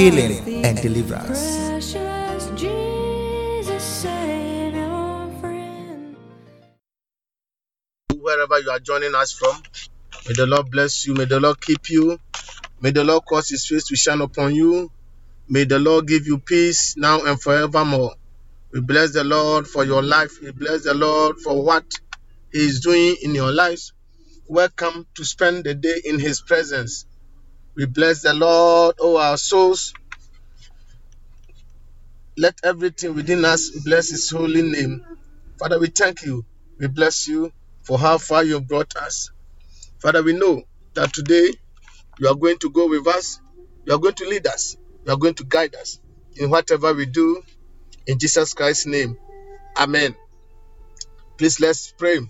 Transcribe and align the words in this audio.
healing, 0.00 0.64
and 0.64 0.80
deliverance. 0.80 1.28
Precious 1.68 2.50
Jesus, 2.56 3.84
Savior, 3.84 5.28
friend. 5.40 6.16
wherever 8.18 8.58
you 8.60 8.70
are 8.70 8.78
joining 8.78 9.14
us 9.14 9.32
from. 9.32 9.62
May 10.26 10.32
the 10.34 10.46
Lord 10.46 10.70
bless 10.70 11.06
you. 11.06 11.12
May 11.12 11.26
the 11.26 11.38
Lord 11.38 11.60
keep 11.60 11.90
you. 11.90 12.18
May 12.80 12.92
the 12.92 13.04
Lord 13.04 13.24
cause 13.28 13.50
his 13.50 13.66
face 13.66 13.84
to 13.88 13.96
shine 13.96 14.22
upon 14.22 14.54
you. 14.54 14.90
May 15.48 15.64
the 15.64 15.78
Lord 15.78 16.08
give 16.08 16.26
you 16.26 16.38
peace 16.38 16.96
now 16.96 17.22
and 17.26 17.40
forevermore. 17.40 18.14
We 18.72 18.80
bless 18.80 19.12
the 19.12 19.24
Lord 19.24 19.68
for 19.68 19.84
your 19.84 20.02
life. 20.02 20.40
We 20.42 20.52
bless 20.52 20.84
the 20.84 20.94
Lord 20.94 21.36
for 21.40 21.62
what 21.62 21.84
he 22.52 22.60
is 22.60 22.80
doing 22.80 23.16
in 23.22 23.34
your 23.34 23.52
lives. 23.52 23.92
Welcome 24.48 25.06
to 25.16 25.24
spend 25.26 25.64
the 25.64 25.74
day 25.74 26.00
in 26.06 26.18
his 26.18 26.40
presence. 26.40 27.04
We 27.76 27.86
bless 27.86 28.22
the 28.22 28.34
Lord, 28.34 28.96
oh 29.00 29.16
our 29.18 29.38
souls. 29.38 29.94
Let 32.38 32.56
everything 32.64 33.14
within 33.14 33.44
us 33.44 33.70
bless 33.84 34.10
his 34.10 34.30
holy 34.30 34.62
name. 34.62 35.02
Father, 35.58 35.80
we 35.80 35.88
thank 35.88 36.22
you. 36.24 36.44
We 36.80 36.88
bless 36.88 37.28
you 37.28 37.52
for 37.84 37.98
how 37.98 38.18
far 38.18 38.44
you 38.44 38.60
brought 38.60 38.96
us. 38.96 39.30
Father, 40.02 40.22
we 40.22 40.34
know 40.34 40.62
that 40.94 41.12
today 41.14 41.52
you 42.18 42.28
are 42.28 42.36
going 42.36 42.58
to 42.60 42.70
go 42.70 42.88
with 42.88 43.06
us. 43.08 43.40
You 43.86 43.94
are 43.94 43.98
going 43.98 44.14
to 44.16 44.26
lead 44.28 44.46
us. 44.46 44.76
You 45.06 45.12
are 45.14 45.18
going 45.18 45.34
to 45.34 45.44
guide 45.44 45.74
us 45.76 46.00
in 46.36 46.50
whatever 46.50 46.94
we 46.94 47.06
do. 47.06 47.42
In 48.06 48.18
Jesus 48.18 48.54
Christ's 48.54 48.86
name. 48.86 49.16
Amen. 49.78 50.16
Please 51.38 51.60
let's 51.60 51.92
pray. 51.98 52.20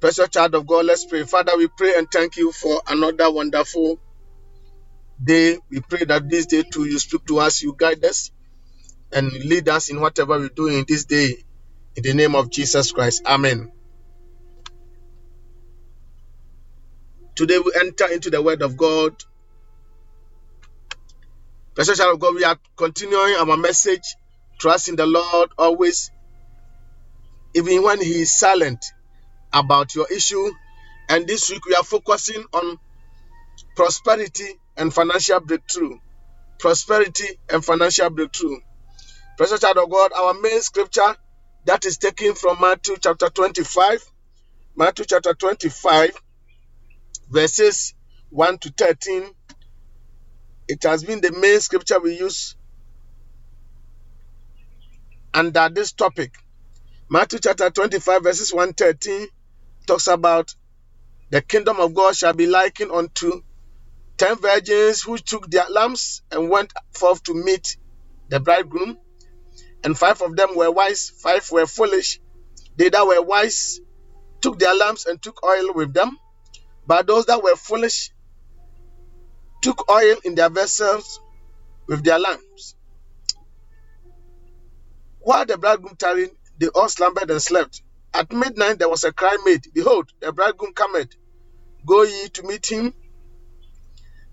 Precious 0.00 0.28
child 0.30 0.54
of 0.54 0.66
God, 0.66 0.86
let's 0.86 1.06
pray. 1.06 1.24
Father, 1.24 1.56
we 1.58 1.68
pray 1.68 1.94
and 1.96 2.08
thank 2.12 2.36
you 2.36 2.52
for 2.52 2.82
another 2.88 3.32
wonderful 3.32 3.98
day. 5.22 5.58
We 5.70 5.80
pray 5.80 6.04
that 6.06 6.28
this 6.30 6.46
day 6.46 6.64
too 6.64 6.84
you 6.86 6.98
speak 6.98 7.26
to 7.26 7.40
us, 7.40 7.62
you 7.62 7.74
guide 7.78 8.04
us, 8.04 8.30
and 9.12 9.32
lead 9.32 9.68
us 9.68 9.90
in 9.90 10.00
whatever 10.00 10.38
we 10.40 10.50
do 10.56 10.68
in 10.68 10.84
this 10.88 11.06
day. 11.06 11.36
In 11.96 12.04
the 12.04 12.14
name 12.14 12.34
of 12.36 12.50
Jesus 12.50 12.92
Christ. 12.92 13.22
Amen. 13.26 13.72
Today 17.36 17.58
we 17.58 17.72
enter 17.80 18.06
into 18.08 18.30
the 18.30 18.42
word 18.42 18.62
of 18.62 18.76
God. 18.76 19.14
Child 21.76 22.14
of 22.14 22.20
God, 22.20 22.34
we 22.36 22.44
are 22.44 22.58
continuing 22.76 23.34
our 23.36 23.56
message. 23.56 24.16
Trust 24.60 24.88
in 24.90 24.96
the 24.96 25.06
Lord 25.06 25.50
always, 25.58 26.12
even 27.54 27.82
when 27.82 28.00
He 28.00 28.22
is 28.22 28.38
silent 28.38 28.84
about 29.52 29.94
your 29.94 30.06
issue. 30.12 30.50
And 31.08 31.26
this 31.28 31.50
week 31.50 31.66
we 31.66 31.74
are 31.76 31.84
focusing 31.84 32.44
on 32.52 32.78
prosperity 33.76 34.48
and 34.80 34.92
financial 34.92 35.40
breakthrough. 35.40 35.98
Prosperity 36.58 37.28
and 37.52 37.64
financial 37.64 38.10
breakthrough. 38.10 38.56
Precious 39.36 39.60
child 39.60 39.78
of 39.78 39.90
God, 39.90 40.12
our 40.12 40.34
main 40.34 40.60
scripture 40.62 41.14
that 41.66 41.84
is 41.84 41.98
taken 41.98 42.34
from 42.34 42.58
Matthew 42.60 42.96
chapter 43.00 43.28
25. 43.28 44.02
Matthew 44.76 45.04
chapter 45.06 45.34
25, 45.34 46.12
verses 47.30 47.94
1 48.30 48.58
to 48.58 48.70
13. 48.76 49.24
It 50.68 50.82
has 50.84 51.04
been 51.04 51.20
the 51.20 51.32
main 51.32 51.60
scripture 51.60 52.00
we 52.00 52.18
use 52.18 52.56
under 55.34 55.68
this 55.68 55.92
topic. 55.92 56.32
Matthew 57.10 57.40
chapter 57.40 57.70
25, 57.70 58.22
verses 58.22 58.54
1 58.54 58.72
13 58.72 59.26
talks 59.86 60.06
about 60.06 60.54
the 61.30 61.42
kingdom 61.42 61.80
of 61.80 61.94
God 61.94 62.16
shall 62.16 62.32
be 62.32 62.46
likened 62.46 62.90
unto 62.92 63.42
ten 64.20 64.36
virgins 64.36 65.00
who 65.00 65.16
took 65.16 65.50
their 65.50 65.66
lamps 65.70 66.20
and 66.30 66.50
went 66.50 66.74
forth 66.92 67.22
to 67.22 67.32
meet 67.32 67.78
the 68.28 68.38
bridegroom. 68.38 68.98
And 69.82 69.96
five 69.96 70.20
of 70.20 70.36
them 70.36 70.54
were 70.54 70.70
wise, 70.70 71.08
five 71.08 71.50
were 71.50 71.66
foolish. 71.66 72.20
They 72.76 72.90
that 72.90 73.06
were 73.06 73.22
wise 73.22 73.80
took 74.42 74.58
their 74.58 74.74
lamps 74.74 75.06
and 75.06 75.22
took 75.22 75.42
oil 75.42 75.72
with 75.72 75.94
them, 75.94 76.18
but 76.86 77.06
those 77.06 77.24
that 77.26 77.42
were 77.42 77.56
foolish 77.56 78.10
took 79.62 79.90
oil 79.90 80.16
in 80.22 80.34
their 80.34 80.50
vessels 80.50 81.18
with 81.86 82.04
their 82.04 82.18
lamps. 82.18 82.74
While 85.20 85.46
the 85.46 85.56
bridegroom 85.56 85.96
tarried, 85.96 86.32
they 86.58 86.68
all 86.68 86.90
slumbered 86.90 87.30
and 87.30 87.40
slept. 87.40 87.82
At 88.12 88.30
midnight 88.30 88.80
there 88.80 88.90
was 88.90 89.04
a 89.04 89.14
cry 89.14 89.38
made, 89.46 89.64
Behold, 89.72 90.10
the 90.20 90.30
bridegroom 90.30 90.74
cometh. 90.74 91.08
Go 91.86 92.02
ye 92.02 92.28
to 92.28 92.42
meet 92.42 92.70
him. 92.70 92.92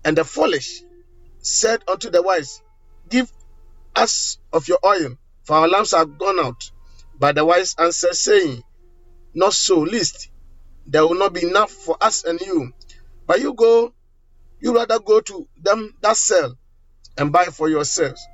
And 0.08 0.16
the 0.16 0.24
foolish 0.24 0.82
said 1.42 1.84
unto 1.86 2.08
the 2.08 2.22
wise, 2.22 2.62
Give 3.10 3.30
us 3.94 4.38
of 4.54 4.66
your 4.66 4.78
oil, 4.82 5.18
for 5.42 5.56
our 5.56 5.68
lamps 5.68 5.92
are 5.92 6.06
gone 6.06 6.40
out. 6.40 6.70
But 7.18 7.34
the 7.34 7.44
wise 7.44 7.74
answered, 7.78 8.14
saying, 8.14 8.64
Not 9.34 9.52
so, 9.52 9.80
least 9.80 10.30
there 10.86 11.06
will 11.06 11.18
not 11.18 11.34
be 11.34 11.46
enough 11.46 11.70
for 11.70 11.98
us 12.00 12.24
and 12.24 12.40
you. 12.40 12.72
But 13.26 13.40
you 13.40 13.52
go, 13.52 13.92
you 14.60 14.74
rather 14.74 14.98
go 14.98 15.20
to 15.20 15.46
them 15.62 15.94
that 16.00 16.16
sell 16.16 16.56
and 17.18 17.30
buy 17.30 17.44
for 17.44 17.68
yourselves. 17.68 18.26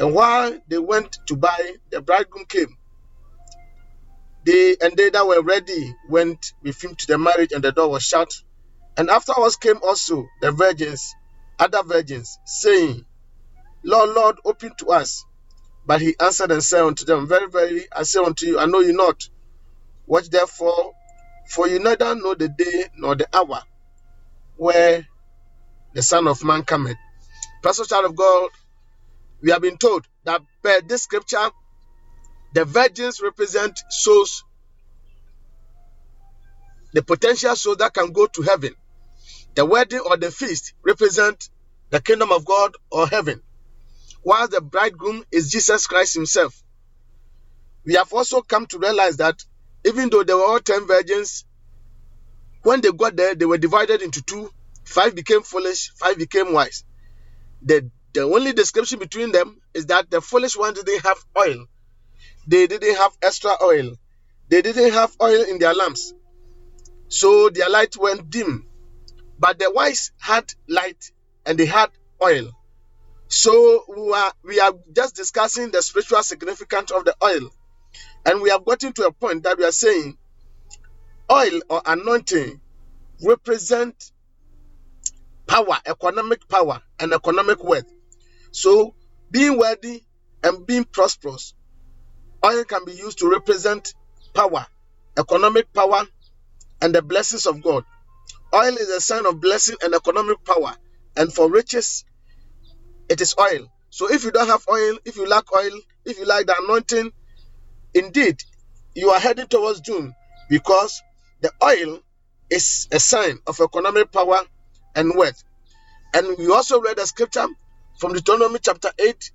And 0.00 0.12
while 0.12 0.58
they 0.66 0.78
went 0.78 1.16
to 1.28 1.36
buy, 1.36 1.74
the 1.90 2.00
bridegroom 2.00 2.46
came. 2.46 2.76
They 4.44 4.74
and 4.82 4.96
they 4.96 5.10
that 5.10 5.24
were 5.24 5.42
ready 5.42 5.94
went 6.08 6.54
with 6.60 6.82
him 6.82 6.96
to 6.96 7.06
the 7.06 7.18
marriage, 7.18 7.52
and 7.52 7.62
the 7.62 7.70
door 7.70 7.88
was 7.88 8.02
shut. 8.02 8.34
And 8.98 9.10
afterwards 9.10 9.56
came 9.56 9.78
also 9.82 10.26
the 10.42 10.52
virgins, 10.52 11.14
other 11.58 11.84
virgins, 11.84 12.38
saying, 12.44 13.06
Lord, 13.84 14.10
Lord, 14.10 14.36
open 14.44 14.72
to 14.78 14.88
us. 14.88 15.24
But 15.86 16.00
he 16.00 16.16
answered 16.20 16.50
and 16.50 16.62
said 16.62 16.82
unto 16.82 17.04
them, 17.04 17.28
Very, 17.28 17.48
very, 17.48 17.86
I 17.96 18.02
say 18.02 18.20
unto 18.20 18.46
you, 18.46 18.58
I 18.58 18.66
know 18.66 18.80
you 18.80 18.92
not. 18.92 19.22
Watch 20.06 20.28
therefore, 20.30 20.92
for 21.50 21.68
you 21.68 21.78
neither 21.78 22.14
know 22.16 22.34
the 22.34 22.48
day 22.48 22.86
nor 22.96 23.14
the 23.14 23.28
hour 23.34 23.62
where 24.56 25.06
the 25.94 26.02
Son 26.02 26.26
of 26.28 26.44
Man 26.44 26.64
cometh. 26.64 26.96
Pastor 27.62 27.84
child 27.84 28.06
of 28.06 28.16
God, 28.16 28.50
we 29.42 29.50
have 29.50 29.62
been 29.62 29.78
told 29.78 30.06
that 30.24 30.42
per 30.62 30.80
this 30.82 31.02
scripture, 31.04 31.50
the 32.54 32.64
virgins 32.64 33.20
represent 33.22 33.78
souls, 33.90 34.44
the 36.92 37.02
potential 37.02 37.54
souls 37.56 37.78
that 37.78 37.94
can 37.94 38.12
go 38.12 38.26
to 38.26 38.42
heaven. 38.42 38.74
The 39.56 39.64
wedding 39.66 40.00
or 40.00 40.16
the 40.16 40.30
feast 40.30 40.74
represent 40.84 41.48
the 41.90 42.00
kingdom 42.00 42.32
of 42.32 42.44
God 42.44 42.74
or 42.90 43.06
heaven, 43.08 43.42
while 44.22 44.48
the 44.48 44.60
bridegroom 44.60 45.24
is 45.32 45.50
Jesus 45.50 45.86
Christ 45.86 46.14
himself. 46.14 46.62
We 47.84 47.94
have 47.94 48.12
also 48.12 48.42
come 48.42 48.66
to 48.68 48.78
realize 48.78 49.18
that 49.18 49.36
even 49.86 50.10
though 50.10 50.24
there 50.24 50.36
were 50.36 50.46
all 50.46 50.60
10 50.60 50.86
virgins, 50.86 51.44
when 52.62 52.80
they 52.80 52.92
got 52.92 53.16
there, 53.16 53.34
they 53.34 53.46
were 53.46 53.58
divided 53.58 54.02
into 54.02 54.22
two. 54.22 54.50
Five 54.84 55.14
became 55.14 55.42
foolish, 55.42 55.90
five 55.98 56.18
became 56.18 56.52
wise. 56.52 56.84
The, 57.62 57.90
the 58.14 58.22
only 58.22 58.52
description 58.52 58.98
between 58.98 59.32
them 59.32 59.60
is 59.74 59.86
that 59.86 60.10
the 60.10 60.20
foolish 60.20 60.56
one 60.56 60.74
didn't 60.74 61.02
have 61.04 61.18
oil. 61.38 61.66
They 62.46 62.66
didn't 62.66 62.96
have 62.96 63.12
extra 63.22 63.52
oil. 63.62 63.94
They 64.48 64.62
didn't 64.62 64.92
have 64.92 65.12
oil 65.22 65.42
in 65.44 65.58
their 65.58 65.74
lamps. 65.74 66.14
So 67.08 67.50
their 67.50 67.70
light 67.70 67.96
went 67.98 68.30
dim. 68.30 68.67
But 69.38 69.58
the 69.58 69.70
wise 69.70 70.12
had 70.18 70.52
light 70.68 71.12
and 71.46 71.58
they 71.58 71.66
had 71.66 71.90
oil. 72.22 72.50
So 73.28 73.84
we 73.96 74.12
are, 74.12 74.32
we 74.44 74.60
are 74.60 74.72
just 74.94 75.16
discussing 75.16 75.70
the 75.70 75.82
spiritual 75.82 76.22
significance 76.22 76.90
of 76.90 77.04
the 77.04 77.14
oil. 77.22 77.50
And 78.26 78.42
we 78.42 78.50
have 78.50 78.64
gotten 78.64 78.92
to 78.94 79.06
a 79.06 79.12
point 79.12 79.44
that 79.44 79.58
we 79.58 79.64
are 79.64 79.72
saying 79.72 80.16
oil 81.30 81.60
or 81.70 81.82
anointing 81.86 82.60
represent 83.24 84.12
power, 85.46 85.78
economic 85.86 86.48
power, 86.48 86.82
and 87.00 87.12
economic 87.12 87.62
wealth. 87.64 87.90
So, 88.52 88.94
being 89.30 89.58
wealthy 89.58 90.06
and 90.42 90.66
being 90.66 90.84
prosperous, 90.84 91.54
oil 92.44 92.64
can 92.64 92.84
be 92.84 92.92
used 92.92 93.18
to 93.18 93.30
represent 93.30 93.94
power, 94.34 94.66
economic 95.18 95.72
power, 95.72 96.04
and 96.80 96.94
the 96.94 97.02
blessings 97.02 97.46
of 97.46 97.62
God. 97.62 97.84
Oil 98.54 98.76
is 98.76 98.88
a 98.90 99.00
sign 99.00 99.26
of 99.26 99.40
blessing 99.40 99.76
and 99.82 99.94
economic 99.94 100.38
power, 100.44 100.74
and 101.16 101.32
for 101.32 101.50
riches, 101.50 102.04
it 103.08 103.20
is 103.20 103.34
oil. 103.40 103.68
So, 103.90 104.10
if 104.12 104.24
you 104.24 104.30
don't 104.32 104.48
have 104.48 104.64
oil, 104.70 104.98
if 105.04 105.16
you 105.16 105.28
lack 105.28 105.52
oil, 105.54 105.72
if 106.04 106.18
you 106.18 106.26
lack 106.26 106.46
the 106.46 106.56
anointing, 106.62 107.12
indeed, 107.94 108.40
you 108.94 109.10
are 109.10 109.20
heading 109.20 109.46
towards 109.46 109.80
doom 109.82 110.14
because 110.50 111.02
the 111.42 111.52
oil 111.64 112.00
is 112.50 112.88
a 112.92 113.00
sign 113.00 113.38
of 113.46 113.60
economic 113.60 114.12
power 114.12 114.40
and 114.96 115.12
wealth. 115.16 115.42
And 116.14 116.36
we 116.38 116.48
also 116.50 116.80
read 116.80 116.98
a 116.98 117.06
scripture 117.06 117.46
from 118.00 118.12
Deuteronomy 118.14 118.58
chapter 118.62 118.90
8, 118.98 119.32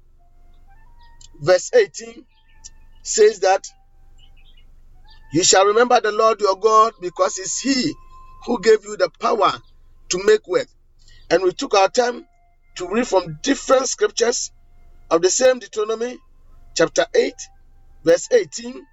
verse 1.41 1.71
18 1.73 2.25
says 3.03 3.41
that 3.41 3.63
you 5.33 5.43
shall 5.43 5.65
remember 5.65 5.99
the 6.01 6.11
Lord 6.11 6.41
your 6.41 6.57
God 6.57 6.93
because 7.01 7.37
it's 7.39 7.59
He 7.61 7.93
who 8.45 8.61
gave 8.61 8.83
you 8.83 8.97
the 8.97 9.09
power 9.19 9.53
to 10.09 10.21
make 10.25 10.47
wealth. 10.47 10.73
And 11.29 11.43
we 11.43 11.51
took 11.51 11.73
our 11.73 11.89
time 11.89 12.25
to 12.75 12.87
read 12.87 13.07
from 13.07 13.39
different 13.41 13.87
scriptures 13.87 14.51
of 15.09 15.21
the 15.21 15.29
same 15.29 15.59
Deuteronomy 15.59 16.17
chapter 16.75 17.05
8, 17.13 17.33
verse 18.03 18.29
18. 18.31 18.85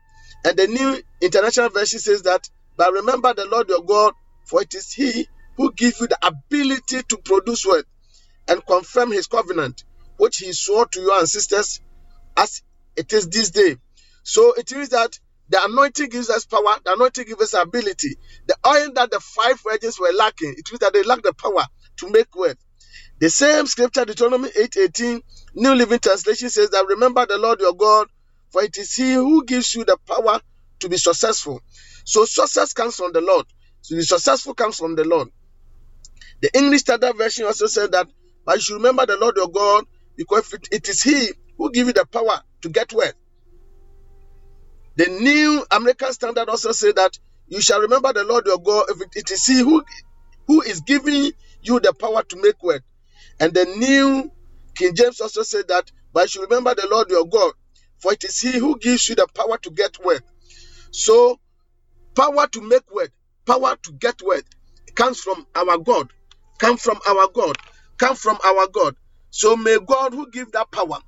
And 0.44 0.56
the 0.56 0.66
New 0.66 1.02
International 1.20 1.68
Version 1.68 1.98
says 1.98 2.22
that, 2.22 2.48
but 2.76 2.92
remember 2.92 3.34
the 3.34 3.46
Lord 3.46 3.68
your 3.68 3.82
God, 3.82 4.14
for 4.44 4.62
it 4.62 4.74
is 4.74 4.92
He 4.92 5.28
who 5.56 5.72
gives 5.72 6.00
you 6.00 6.06
the 6.06 6.18
ability 6.26 7.02
to 7.08 7.16
produce 7.18 7.66
wealth 7.66 7.84
and 8.48 8.64
confirm 8.64 9.12
His 9.12 9.26
covenant, 9.26 9.84
which 10.16 10.38
He 10.38 10.52
swore 10.52 10.86
to 10.86 11.00
your 11.00 11.18
ancestors 11.18 11.80
as 12.36 12.62
it 12.96 13.12
is 13.12 13.28
this 13.28 13.50
day. 13.50 13.76
So 14.22 14.54
it 14.54 14.72
means 14.72 14.90
that 14.90 15.18
the 15.50 15.64
anointing 15.64 16.10
gives 16.10 16.30
us 16.30 16.46
power, 16.46 16.76
the 16.84 16.94
anointing 16.94 17.26
gives 17.26 17.42
us 17.42 17.54
ability. 17.54 18.16
The 18.48 18.56
oil 18.66 18.92
that 18.94 19.12
the 19.12 19.20
five 19.20 19.60
virgins 19.68 20.00
were 20.00 20.12
lacking, 20.14 20.54
it 20.58 20.70
means 20.72 20.80
that 20.80 20.94
they 20.94 21.04
lack 21.04 21.22
the 21.22 21.34
power 21.34 21.66
to 21.98 22.10
make 22.10 22.34
wealth. 22.36 22.58
The 23.20 23.30
same 23.30 23.66
scripture, 23.66 24.04
Deuteronomy 24.04 24.50
8:18, 24.50 25.22
New 25.56 25.74
Living 25.74 26.00
Translation 26.00 26.50
says 26.50 26.70
that 26.70 26.86
remember 26.88 27.26
the 27.26 27.38
Lord 27.38 27.60
your 27.60 27.74
God, 27.74 28.08
for 28.52 28.62
it 28.62 28.78
is 28.78 28.94
He 28.94 29.14
who 29.14 29.44
gives 29.46 29.74
you 29.74 29.84
the 29.84 29.98
power 30.08 30.40
to 30.80 30.88
be 30.90 30.98
successful. 30.98 31.60
So 32.04 32.26
success 32.26 32.74
comes 32.74 32.96
from 32.96 33.12
the 33.12 33.22
Lord. 33.22 33.46
So 33.82 33.96
the 33.96 34.04
successful 34.04 34.54
comes 34.54 34.76
from 34.78 34.96
the 34.96 35.04
Lord. 35.04 35.28
The 36.42 36.56
English 36.56 36.82
Standard 36.82 37.16
Version 37.18 37.46
also 37.46 37.66
said 37.66 37.92
that, 37.92 38.08
but 38.46 38.56
you 38.56 38.62
should 38.62 38.74
remember 38.76 39.06
the 39.06 39.16
Lord 39.18 39.36
your 39.36 39.50
God, 39.50 39.84
because 40.16 40.54
it 40.72 40.88
is 40.88 41.02
He 41.02 41.30
who 41.58 41.72
gives 41.72 41.88
you 41.88 41.94
the 41.94 42.06
power 42.06 42.42
to 42.62 42.68
get 42.68 42.92
wealth. 42.92 43.14
The 45.00 45.06
New 45.08 45.64
American 45.70 46.12
Standard 46.12 46.50
also 46.50 46.72
said 46.72 46.96
that 46.96 47.18
you 47.48 47.62
shall 47.62 47.80
remember 47.80 48.12
the 48.12 48.22
Lord 48.22 48.44
your 48.44 48.58
God, 48.58 48.84
if 48.90 49.00
it, 49.16 49.30
is 49.30 49.46
He 49.46 49.58
who, 49.58 49.82
who 50.46 50.60
is 50.60 50.82
giving 50.82 51.32
you 51.62 51.80
the 51.80 51.94
power 51.94 52.22
to 52.22 52.36
make 52.36 52.62
wealth. 52.62 52.82
And 53.40 53.54
the 53.54 53.64
New 53.64 54.30
King 54.74 54.94
James 54.94 55.22
also 55.22 55.42
said 55.42 55.68
that, 55.68 55.90
but 56.12 56.24
you 56.24 56.28
should 56.28 56.42
remember 56.42 56.74
the 56.74 56.86
Lord 56.86 57.08
your 57.08 57.26
God, 57.26 57.54
for 57.96 58.12
it 58.12 58.22
is 58.24 58.38
He 58.42 58.58
who 58.58 58.78
gives 58.78 59.08
you 59.08 59.14
the 59.14 59.26
power 59.34 59.56
to 59.62 59.70
get 59.70 59.96
wealth. 60.04 60.20
So, 60.90 61.40
power 62.14 62.46
to 62.48 62.60
make 62.60 62.84
wealth, 62.92 63.08
power 63.46 63.76
to 63.82 63.92
get 63.92 64.20
wealth 64.22 64.44
comes 64.94 65.18
from 65.18 65.46
our 65.54 65.78
God, 65.78 66.12
come 66.58 66.76
from 66.76 67.00
our 67.08 67.26
God, 67.32 67.56
come 67.96 68.16
from 68.16 68.36
our 68.44 68.68
God. 68.68 68.96
So 69.30 69.56
may 69.56 69.78
God 69.78 70.12
who 70.12 70.30
give 70.30 70.52
that 70.52 70.70
power, 70.70 70.98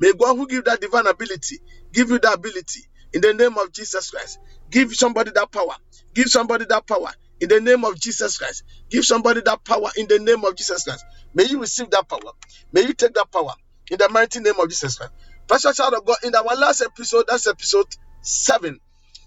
may 0.00 0.14
God 0.14 0.36
who 0.36 0.48
give 0.48 0.64
that 0.64 0.80
divine 0.80 1.06
ability, 1.06 1.58
give 1.92 2.08
you 2.08 2.18
that 2.20 2.36
ability 2.36 2.84
in 3.14 3.20
the 3.22 3.34
name 3.34 3.58
of 3.58 3.72
Jesus 3.72 4.10
Christ. 4.10 4.38
Give 4.70 4.92
somebody 4.94 5.32
that 5.32 5.52
power. 5.52 5.74
Give 6.14 6.28
somebody 6.28 6.66
that 6.66 6.86
power 6.86 7.10
in 7.40 7.48
the 7.48 7.60
name 7.60 7.84
of 7.84 8.00
Jesus 8.00 8.38
Christ. 8.38 8.64
Give 8.90 9.04
somebody 9.04 9.42
that 9.44 9.64
power 9.64 9.90
in 9.96 10.08
the 10.08 10.18
name 10.20 10.44
of 10.44 10.56
Jesus 10.56 10.84
Christ. 10.84 11.06
May 11.34 11.44
you 11.44 11.60
receive 11.60 11.90
that 11.90 12.08
power. 12.08 12.32
May 12.72 12.82
you 12.82 12.94
take 12.94 13.14
that 13.14 13.32
power 13.32 13.54
in 13.90 13.98
the 13.98 14.08
mighty 14.10 14.40
name 14.40 14.58
of 14.58 14.68
Jesus 14.68 14.96
Christ. 14.96 15.12
Precious 15.48 15.76
child 15.76 15.94
of 15.94 16.04
God, 16.04 16.16
in 16.24 16.34
our 16.34 16.56
last 16.56 16.82
episode, 16.82 17.26
that's 17.28 17.46
episode 17.46 17.86
7, 18.22 18.78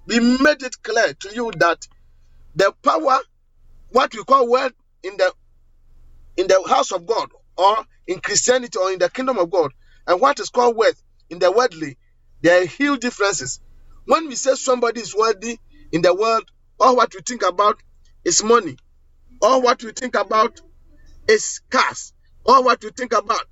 we 0.07 0.19
made 0.19 0.63
it 0.63 0.75
clear 0.83 1.13
to 1.21 1.35
you 1.35 1.51
that 1.59 1.79
the 2.55 2.73
power, 2.83 3.19
what 3.89 4.13
we 4.15 4.23
call 4.23 4.49
word 4.49 4.73
in 5.03 5.17
the 5.17 5.33
in 6.37 6.47
the 6.47 6.63
house 6.67 6.91
of 6.91 7.05
God 7.05 7.29
or 7.57 7.77
in 8.07 8.19
Christianity 8.19 8.77
or 8.79 8.91
in 8.91 8.99
the 8.99 9.09
kingdom 9.09 9.37
of 9.37 9.49
God, 9.51 9.71
and 10.07 10.19
what 10.21 10.39
is 10.39 10.49
called 10.49 10.75
wealth 10.77 11.01
in 11.29 11.39
the 11.39 11.51
worldly, 11.51 11.97
there 12.41 12.61
are 12.61 12.65
huge 12.65 13.01
differences. 13.01 13.59
When 14.05 14.27
we 14.27 14.35
say 14.35 14.55
somebody 14.55 15.01
is 15.01 15.15
worthy 15.15 15.57
in 15.91 16.01
the 16.01 16.13
world, 16.13 16.49
all 16.79 16.95
what 16.95 17.13
we 17.13 17.21
think 17.21 17.43
about 17.47 17.81
is 18.23 18.43
money, 18.43 18.77
all 19.41 19.61
what 19.61 19.83
we 19.83 19.91
think 19.91 20.15
about 20.15 20.61
is 21.27 21.61
cars, 21.69 22.13
all 22.45 22.63
what 22.63 22.83
we 22.83 22.91
think 22.91 23.13
about 23.13 23.45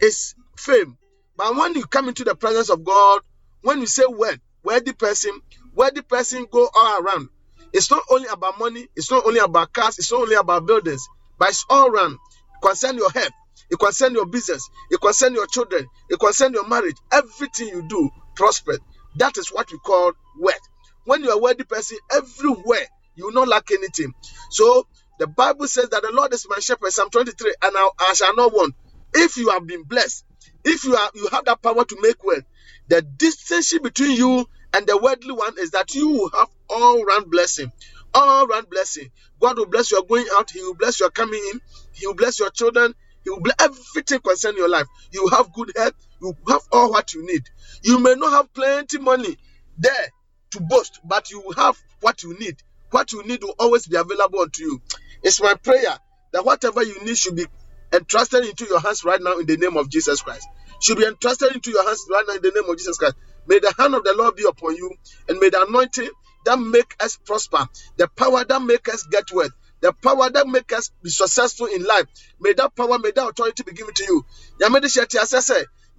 is 0.00 0.34
fame. 0.56 0.96
But 1.36 1.56
when 1.56 1.74
you 1.74 1.84
come 1.86 2.08
into 2.08 2.24
the 2.24 2.34
presence 2.34 2.70
of 2.70 2.84
God, 2.84 3.20
when 3.62 3.80
you 3.80 3.86
say 3.86 4.04
word, 4.06 4.40
worthy 4.64 4.92
person, 4.92 5.40
worthy 5.74 6.02
person 6.02 6.46
go 6.50 6.68
all 6.74 7.02
around. 7.02 7.28
It's 7.72 7.90
not 7.90 8.02
only 8.10 8.28
about 8.28 8.58
money, 8.58 8.88
it's 8.96 9.10
not 9.10 9.26
only 9.26 9.40
about 9.40 9.72
cars, 9.72 9.98
it's 9.98 10.12
not 10.12 10.22
only 10.22 10.34
about 10.36 10.66
buildings, 10.66 11.06
but 11.38 11.48
it's 11.50 11.64
all 11.70 11.88
around. 11.88 12.12
It 12.14 12.66
concern 12.66 12.96
your 12.96 13.10
health, 13.10 13.32
it 13.70 13.78
concern 13.78 14.12
your 14.14 14.26
business, 14.26 14.68
it 14.90 15.00
concern 15.00 15.34
your 15.34 15.46
children, 15.46 15.86
it 16.10 16.18
concern 16.20 16.52
your 16.52 16.68
marriage. 16.68 16.96
Everything 17.10 17.68
you 17.68 17.82
do 17.88 18.10
prosper. 18.36 18.78
That 19.16 19.36
is 19.38 19.48
what 19.50 19.70
we 19.72 19.78
call 19.80 20.12
wealth. 20.40 20.60
When 21.04 21.24
you're 21.24 21.34
a 21.34 21.38
worthy 21.38 21.64
person, 21.64 21.98
everywhere 22.12 22.86
you 23.16 23.26
will 23.26 23.32
not 23.34 23.48
lack 23.48 23.70
anything. 23.72 24.12
So 24.50 24.86
the 25.18 25.26
Bible 25.28 25.68
says 25.68 25.90
that 25.90 26.02
the 26.02 26.12
Lord 26.12 26.32
is 26.34 26.46
my 26.48 26.58
shepherd, 26.60 26.92
Psalm 26.92 27.10
23, 27.10 27.54
and 27.64 27.72
I, 27.76 27.90
I 28.00 28.14
shall 28.14 28.34
not 28.36 28.52
want. 28.52 28.74
If 29.14 29.36
you 29.36 29.50
have 29.50 29.66
been 29.66 29.84
blessed, 29.84 30.24
if 30.64 30.84
you 30.84 30.96
are 30.96 31.10
you 31.14 31.28
have 31.32 31.44
that 31.46 31.62
power 31.62 31.84
to 31.84 31.98
make 32.02 32.22
wealth, 32.24 32.44
the 32.88 33.02
distance 33.02 33.78
between 33.78 34.16
you 34.16 34.46
and 34.74 34.86
the 34.86 34.98
worldly 34.98 35.32
one 35.34 35.54
is 35.60 35.72
that 35.72 35.94
you 35.94 36.08
will 36.10 36.30
have 36.30 36.48
all 36.70 37.04
round 37.04 37.30
blessing. 37.30 37.72
All 38.14 38.46
round 38.46 38.70
blessing. 38.70 39.10
God 39.40 39.58
will 39.58 39.66
bless 39.66 39.90
your 39.92 40.04
going 40.04 40.26
out, 40.38 40.50
He 40.50 40.62
will 40.62 40.76
bless 40.76 41.00
your 41.00 41.10
coming 41.10 41.42
in, 41.54 41.60
He 41.92 42.06
will 42.06 42.14
bless 42.16 42.40
your 42.40 42.50
children, 42.50 42.94
He 43.24 43.30
will 43.30 43.40
bless 43.42 43.56
everything 43.60 44.20
concerning 44.20 44.58
your 44.58 44.70
life. 44.70 44.86
You 45.12 45.28
have 45.28 45.52
good 45.52 45.72
health, 45.76 45.94
you 46.22 46.36
have 46.48 46.62
all 46.72 46.90
what 46.90 47.14
you 47.14 47.26
need. 47.26 47.42
You 47.82 47.98
may 47.98 48.14
not 48.14 48.32
have 48.32 48.54
plenty 48.54 48.98
money 48.98 49.36
there 49.78 50.08
to 50.52 50.60
boast, 50.60 51.00
but 51.04 51.30
you 51.30 51.52
have 51.56 51.76
what 52.00 52.22
you 52.22 52.38
need. 52.38 52.56
What 52.90 53.12
you 53.12 53.24
need 53.24 53.42
will 53.42 53.54
always 53.58 53.86
be 53.86 53.96
available 53.96 54.40
unto 54.40 54.62
you. 54.62 54.82
It's 55.22 55.42
my 55.42 55.54
prayer 55.54 55.98
that 56.32 56.44
whatever 56.44 56.82
you 56.82 57.04
need 57.04 57.16
should 57.18 57.36
be 57.36 57.46
entrusted 57.92 58.44
into 58.44 58.64
your 58.66 58.80
hands 58.80 59.04
right 59.04 59.20
now 59.20 59.38
in 59.38 59.46
the 59.46 59.56
name 59.56 59.76
of 59.76 59.90
Jesus 59.90 60.22
Christ. 60.22 60.46
Should 60.80 60.98
be 60.98 61.06
entrusted 61.06 61.54
into 61.54 61.70
your 61.70 61.84
hands 61.84 62.06
right 62.10 62.24
now 62.28 62.34
in 62.34 62.42
the 62.42 62.52
name 62.54 62.70
of 62.70 62.76
Jesus 62.78 62.98
Christ. 62.98 63.16
May 63.46 63.58
the 63.60 63.72
hand 63.78 63.94
of 63.94 64.04
the 64.04 64.14
Lord 64.16 64.36
be 64.36 64.44
upon 64.48 64.76
you, 64.76 64.90
and 65.28 65.38
may 65.38 65.50
the 65.50 65.64
anointing 65.66 66.08
that 66.44 66.58
make 66.58 66.94
us 67.00 67.18
prosper, 67.24 67.66
the 67.96 68.08
power 68.16 68.44
that 68.44 68.62
make 68.62 68.88
us 68.88 69.04
get 69.04 69.24
wealth, 69.32 69.52
the 69.80 69.92
power 69.92 70.30
that 70.30 70.46
make 70.48 70.72
us 70.72 70.90
be 71.02 71.10
successful 71.10 71.66
in 71.66 71.84
life, 71.84 72.06
may 72.40 72.52
that 72.54 72.74
power, 72.76 72.98
may 72.98 73.10
that 73.12 73.28
authority 73.28 73.62
be 73.64 73.72
given 73.72 73.94
to 73.94 74.04
you. 74.04 74.26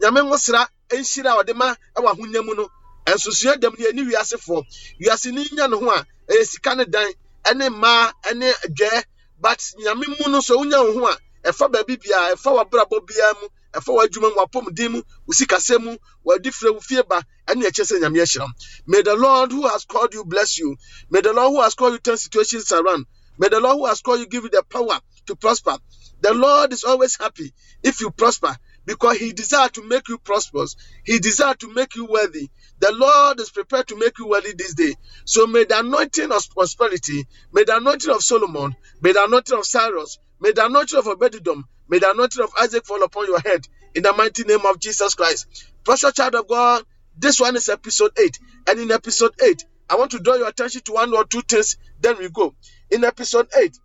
Nyame 0.01 0.21
de 0.21 0.27
hyɛ 0.27 0.29
te 0.29 0.29
ase 0.29 0.29
sɛ, 0.29 0.29
nyame 0.29 0.29
ngo 0.29 0.37
sra 0.37 0.67
nhyira 0.91 1.31
a 1.31 1.43
ɔde 1.43 1.53
ma 1.55 1.75
ɛwɔ 1.97 2.07
ahonya 2.11 2.41
mu 2.45 2.53
no, 2.55 2.69
nsusua 3.07 3.53
dɛm 3.61 3.79
ne 3.79 3.87
ani 3.87 4.03
wiasefoɔ. 4.03 4.63
Wiase 5.01 5.31
ni 5.33 5.43
nya 5.53 5.67
ne 5.69 5.77
ho 5.77 5.89
a, 5.89 6.05
ɛyɛ 6.29 6.45
sika 6.47 6.75
ne 6.75 6.85
dan, 6.85 7.11
ɛne 7.45 7.69
mmaa, 7.69 8.13
ɛne 8.25 8.53
dwɛ, 8.77 9.03
but 9.39 9.59
nyame 9.79 10.05
mu 10.19 10.31
no 10.31 10.41
so 10.41 10.57
wonya 10.57 10.83
wo 10.83 10.93
ho 10.99 11.07
a, 11.07 11.17
ɛfa 11.49 11.71
baabi 11.71 11.97
biara, 11.97 12.33
ɛfa 12.35 12.51
w'abrabɔ 12.69 13.05
biara 13.07 13.33
mu, 13.41 13.47
ɛfa 13.73 13.93
w'adwuma 13.95 14.29
mu, 14.35 14.41
w'apɔmuden 14.41 14.91
mu, 14.91 15.01
wo 15.27 15.33
sikasɛm 15.33 15.81
mu, 15.83 15.97
w'adi 16.25 16.49
frɛ 16.51 16.73
wo 16.73 16.79
fie 16.79 17.01
ba, 17.03 17.21
ɛne 17.47 17.63
ɛkyɛ 17.63 17.83
sɛ 17.85 17.99
nyame 18.01 18.19
ahyira. 18.21 18.47
May 18.87 19.01
the 19.01 19.15
Lord 19.15 19.51
who 19.51 19.67
has 19.67 19.85
called 19.85 20.13
you 20.13 20.25
bless 20.25 20.57
you. 20.59 20.75
May 21.09 21.21
the 21.21 21.33
Lord 21.33 21.51
who 21.51 21.61
has 21.61 21.75
called 21.75 21.93
you 21.93 21.99
turn 21.99 22.17
situations 22.17 22.71
around. 22.71 23.05
May 23.37 23.49
the 23.49 23.59
Lord 23.59 23.77
who 23.77 23.85
has 23.87 24.01
called 24.01 24.19
you 24.19 24.27
give 24.27 24.43
you 24.43 24.49
the 24.49 24.63
power 24.63 24.99
to 25.27 25.35
prosper. 25.35 25.77
The 26.21 26.33
Lord 26.33 26.71
is 26.73 26.83
always 26.83 27.17
happy 27.17 27.53
if 27.83 27.99
you 28.01 28.11
prosper 28.11 28.55
because 28.85 29.17
He 29.17 29.33
desires 29.33 29.71
to 29.71 29.87
make 29.87 30.07
you 30.09 30.17
prosperous. 30.17 30.75
He 31.03 31.19
desires 31.19 31.57
to 31.59 31.73
make 31.73 31.95
you 31.95 32.05
worthy. 32.05 32.49
The 32.79 32.91
Lord 32.91 33.39
is 33.39 33.49
prepared 33.49 33.87
to 33.87 33.97
make 33.97 34.17
you 34.19 34.27
worthy 34.27 34.53
this 34.53 34.73
day. 34.73 34.93
So 35.25 35.47
may 35.47 35.63
the 35.65 35.79
anointing 35.79 36.31
of 36.31 36.49
prosperity, 36.49 37.25
may 37.51 37.63
the 37.63 37.77
anointing 37.77 38.11
of 38.11 38.23
Solomon, 38.23 38.75
may 39.01 39.13
the 39.13 39.23
anointing 39.23 39.57
of 39.57 39.65
Cyrus, 39.65 40.19
may 40.39 40.51
the 40.51 40.65
anointing 40.65 40.99
of 40.99 41.05
Obededom, 41.05 41.63
may 41.87 41.99
the 41.99 42.11
anointing 42.11 42.43
of 42.43 42.51
Isaac 42.61 42.85
fall 42.85 43.03
upon 43.03 43.27
your 43.27 43.39
head 43.39 43.67
in 43.95 44.03
the 44.03 44.13
mighty 44.13 44.43
name 44.43 44.65
of 44.65 44.79
Jesus 44.79 45.13
Christ. 45.13 45.65
Precious 45.83 46.13
child 46.13 46.35
of 46.35 46.47
God, 46.47 46.83
this 47.17 47.39
one 47.39 47.55
is 47.55 47.69
episode 47.69 48.11
8. 48.17 48.39
And 48.69 48.79
in 48.79 48.91
episode 48.91 49.33
8, 49.41 49.65
I 49.89 49.95
want 49.95 50.11
to 50.11 50.19
draw 50.19 50.35
your 50.35 50.47
attention 50.47 50.81
to 50.85 50.93
one 50.93 51.13
or 51.13 51.25
two 51.25 51.41
things, 51.41 51.77
then 51.99 52.17
we 52.17 52.29
go. 52.29 52.55
In 52.89 53.03
episode 53.03 53.47
8, 53.55 53.77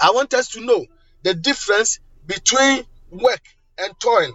I 0.00 0.10
want 0.10 0.34
us 0.34 0.48
to 0.50 0.60
know 0.60 0.84
the 1.22 1.34
difference 1.34 2.00
between 2.26 2.84
work 3.10 3.42
and 3.78 3.92
toil. 4.00 4.32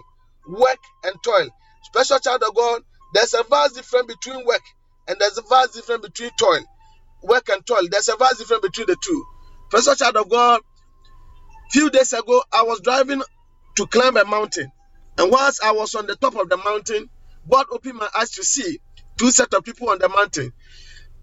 Work 0.48 0.80
and 1.04 1.14
toil. 1.24 1.48
Special 1.84 2.18
child 2.18 2.42
of 2.48 2.54
God, 2.54 2.82
there's 3.14 3.34
a 3.34 3.44
vast 3.44 3.76
difference 3.76 4.06
between 4.06 4.46
work 4.46 4.62
and 5.08 5.18
there's 5.20 5.38
a 5.38 5.42
vast 5.42 5.74
difference 5.74 6.02
between 6.06 6.30
toil. 6.38 6.64
Work 7.22 7.48
and 7.50 7.66
toil. 7.66 7.88
There's 7.90 8.08
a 8.08 8.16
vast 8.16 8.38
difference 8.38 8.62
between 8.62 8.86
the 8.88 8.96
two. 9.02 9.24
Special 9.70 9.94
child 9.96 10.16
of 10.16 10.28
God, 10.30 10.60
few 11.70 11.90
days 11.90 12.12
ago, 12.12 12.42
I 12.52 12.62
was 12.64 12.80
driving 12.82 13.22
to 13.76 13.86
climb 13.88 14.16
a 14.16 14.24
mountain. 14.24 14.72
And 15.18 15.30
once 15.30 15.60
I 15.62 15.72
was 15.72 15.94
on 15.94 16.06
the 16.06 16.16
top 16.16 16.36
of 16.36 16.48
the 16.48 16.56
mountain, 16.58 17.10
God 17.50 17.66
opened 17.72 17.96
my 17.96 18.08
eyes 18.18 18.32
to 18.32 18.44
see 18.44 18.80
two 19.18 19.30
set 19.30 19.54
of 19.54 19.64
people 19.64 19.90
on 19.90 19.98
the 19.98 20.08
mountain. 20.08 20.52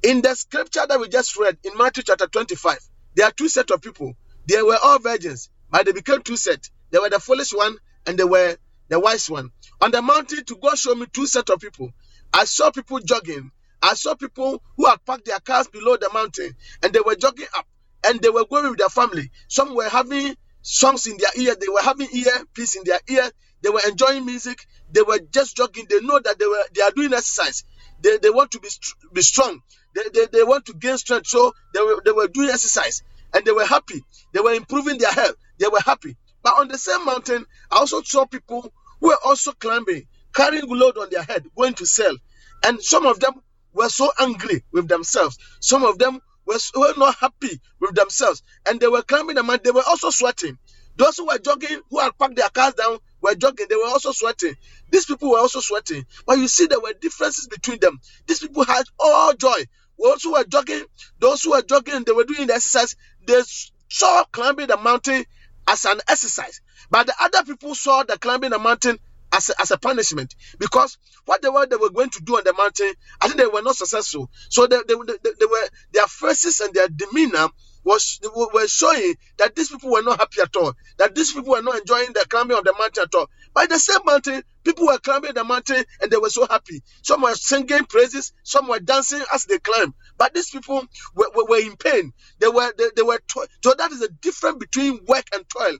In 0.04 0.22
the 0.22 0.36
scripture 0.36 0.86
that 0.88 1.00
we 1.00 1.10
just 1.10 1.38
read 1.38 1.58
in 1.64 1.78
Matthew 1.78 2.04
chapter 2.04 2.28
25, 2.28 2.80
there 3.16 3.28
are 3.28 3.32
two 3.34 3.50
set 3.50 3.72
of 3.72 3.82
people. 3.84 4.16
They 4.48 4.62
were 4.64 4.80
all 4.84 5.00
virgins, 5.00 5.50
but 5.70 5.86
they 5.86 5.94
became 5.94 6.24
two 6.24 6.38
set. 6.38 6.70
They 6.92 7.00
were 7.00 7.10
the 7.12 7.20
foolish 7.22 7.52
one 7.54 7.78
and 8.06 8.18
they 8.18 8.24
were 8.24 8.58
the 8.90 9.00
wise 9.00 9.30
one. 9.30 9.52
On 9.82 9.92
the 9.92 10.02
mountain, 10.02 10.44
to 10.46 10.56
God 10.56 10.78
show 10.78 10.96
me 10.96 11.06
two 11.12 11.28
set 11.28 11.50
of 11.50 11.60
people. 11.60 11.92
I 12.34 12.46
saw 12.46 12.72
people 12.72 13.00
jogging. 13.00 13.52
I 13.82 13.94
saw 13.94 14.16
people 14.16 14.62
who 14.78 14.86
had 14.86 15.04
parked 15.06 15.26
their 15.26 15.40
cars 15.40 15.68
below 15.68 15.98
the 15.98 16.10
mountain 16.14 16.56
and 16.82 16.94
they 16.94 17.00
were 17.00 17.16
jogging 17.16 17.48
up 17.58 17.68
and 18.06 18.20
they 18.22 18.30
were 18.30 18.46
going 18.46 18.70
with 18.70 18.80
their 18.80 18.90
family. 18.90 19.30
Some 19.48 19.76
were 19.76 19.90
having 19.90 20.36
songs 20.62 21.08
in 21.08 21.18
their 21.18 21.46
ear, 21.46 21.56
they 21.60 21.68
were 21.68 21.82
having 21.82 22.08
earpiece 22.12 22.76
in 22.76 22.84
their 22.84 23.00
ear, 23.10 23.30
they 23.62 23.70
were 23.70 23.82
enjoying 23.88 24.26
music, 24.26 24.66
they 24.92 25.02
were 25.02 25.20
just 25.32 25.56
jogging. 25.56 25.86
They 25.90 26.00
know 26.02 26.20
that 26.20 26.40
they 26.40 26.46
were 26.46 26.64
they 26.74 26.82
are 26.82 26.92
doing 26.92 27.14
exercise. 27.14 27.64
They, 28.02 28.18
they 28.18 28.30
want 28.30 28.52
to 28.52 28.60
be, 28.60 28.70
be 29.14 29.22
strong. 29.22 29.62
They, 29.94 30.04
they, 30.14 30.26
they 30.32 30.44
want 30.44 30.66
to 30.66 30.74
gain 30.74 30.98
strength. 30.98 31.28
So 31.28 31.54
they 31.74 31.82
were, 31.82 32.02
they 32.04 32.12
were 32.12 32.28
doing 32.28 32.50
exercise 32.50 33.04
and 33.34 33.46
they 33.46 33.52
were 33.52 33.66
happy. 33.66 34.04
They 34.34 34.42
were 34.42 34.54
improving 34.54 34.98
their 34.98 35.12
health. 35.12 35.36
They 35.58 35.68
were 35.68 35.80
happy. 35.80 36.18
But 36.46 36.60
on 36.60 36.68
the 36.68 36.78
same 36.78 37.04
mountain, 37.06 37.44
I 37.72 37.78
also 37.78 38.04
saw 38.04 38.28
people 38.28 38.72
who 39.02 39.08
were 39.08 39.18
also 39.26 39.52
climbing, 39.54 40.06
carrying 40.32 40.70
load 40.70 40.96
on 40.96 41.10
their 41.10 41.24
head, 41.24 41.48
going 41.58 41.74
to 41.74 41.88
sell. 41.88 42.16
And 42.64 42.80
some 42.84 43.08
of 43.08 43.20
them 43.20 43.34
were 43.74 43.90
so 43.90 44.12
angry 44.20 44.64
with 44.72 44.88
themselves. 44.88 45.40
Some 45.60 45.84
of 45.84 45.98
them 45.98 46.22
were, 46.46 46.60
so, 46.60 46.82
were 46.82 46.94
not 46.98 47.16
happy 47.16 47.60
with 47.80 47.96
themselves. 47.96 48.44
And 48.70 48.80
they 48.80 48.88
were 48.88 49.02
climbing 49.02 49.38
the 49.38 49.42
mountain. 49.42 49.64
They 49.64 49.72
were 49.72 49.88
also 49.88 50.12
sweating. 50.12 50.60
Those 50.98 51.18
who 51.18 51.26
were 51.26 51.40
jogging, 51.40 51.82
who 51.90 52.00
had 52.00 52.16
parked 52.16 52.36
their 52.36 52.50
cars 52.50 52.76
down, 52.76 53.00
were 53.22 53.34
jogging. 53.34 53.66
They 53.68 53.76
were 53.76 53.88
also 53.88 54.12
sweating. 54.12 54.54
These 54.92 55.08
people 55.08 55.32
were 55.32 55.40
also 55.40 55.62
sweating. 55.62 56.06
But 56.28 56.38
you 56.38 56.48
see, 56.48 56.68
there 56.68 56.80
were 56.80 56.94
differences 56.94 57.48
between 57.48 57.80
them. 57.80 58.00
These 58.28 58.42
people 58.42 58.66
had 58.66 58.84
all 59.00 59.34
joy. 59.34 59.66
Those 59.98 60.22
who 60.22 60.34
were 60.34 60.44
jogging, 60.44 60.84
those 61.20 61.42
who 61.42 61.52
were 61.54 61.64
jogging, 61.64 62.04
they 62.04 62.12
were 62.12 62.24
doing 62.26 62.46
the 62.46 62.54
exercise. 62.54 62.96
They 63.26 63.42
saw 63.90 64.26
climbing 64.26 64.68
the 64.68 64.78
mountain 64.78 65.26
as 65.68 65.86
an 65.86 66.00
exercise. 66.10 66.62
But 66.90 67.08
the 67.08 67.16
other 67.22 67.44
people 67.44 67.76
saw 67.76 68.04
the 68.04 68.18
climbing 68.18 68.52
the 68.52 68.60
mountain 68.60 69.00
as 69.34 69.50
a, 69.50 69.62
as 69.62 69.72
a 69.72 69.78
punishment 69.78 70.36
because 70.60 70.98
what 71.26 71.42
they 71.42 71.50
were 71.50 71.66
they 71.66 71.76
were 71.76 71.90
going 71.90 72.10
to 72.12 72.22
do 72.24 72.38
on 72.38 72.44
the 72.46 72.54
mountain, 72.54 72.94
I 73.22 73.28
think 73.28 73.40
they 73.40 73.48
were 73.48 73.62
not 73.62 73.76
successful. 73.76 74.30
So 74.50 74.68
they, 74.68 74.78
they, 74.88 74.96
they, 74.96 75.32
they 75.40 75.46
were 75.46 75.70
their 75.94 76.08
faces 76.08 76.62
and 76.62 76.74
their 76.74 76.88
demeanor 76.88 77.50
was 77.84 78.20
were 78.54 78.68
showing 78.68 79.16
that 79.38 79.56
these 79.56 79.70
people 79.70 79.92
were 79.92 80.02
not 80.02 80.20
happy 80.20 80.42
at 80.42 80.56
all. 80.56 80.74
That 80.98 81.16
these 81.16 81.34
people 81.34 81.52
were 81.52 81.62
not 81.62 81.80
enjoying 81.80 82.14
the 82.14 82.26
climbing 82.30 82.58
of 82.58 82.64
the 82.64 82.74
mountain 82.78 83.04
at 83.04 83.16
all. 83.16 83.30
By 83.54 83.68
the 83.68 83.78
same 83.80 84.00
mountain, 84.06 84.44
people 84.64 84.88
were 84.88 84.98
climbing 85.00 85.34
the 85.36 85.44
mountain 85.44 85.84
and 86.02 86.12
they 86.12 86.18
were 86.18 86.30
so 86.30 86.48
happy. 86.48 86.82
Some 87.04 87.22
were 87.22 87.36
singing 87.36 87.86
praises, 87.86 88.34
some 88.44 88.68
were 88.68 88.80
dancing 88.80 89.22
as 89.34 89.46
they 89.46 89.60
climbed. 89.60 89.94
But 90.18 90.34
these 90.36 90.50
people 90.52 90.86
were, 91.16 91.32
were, 91.36 91.46
were 91.46 91.60
in 91.60 91.78
pain. 91.78 92.14
They 92.40 92.50
were 92.50 92.74
they, 92.78 92.90
they 92.96 93.04
were 93.04 93.20
to- 93.20 93.48
so 93.64 93.74
that 93.78 93.92
is 93.92 94.02
the 94.02 94.10
difference 94.22 94.58
between 94.60 95.06
work 95.08 95.26
and 95.34 95.46
toil. 95.50 95.78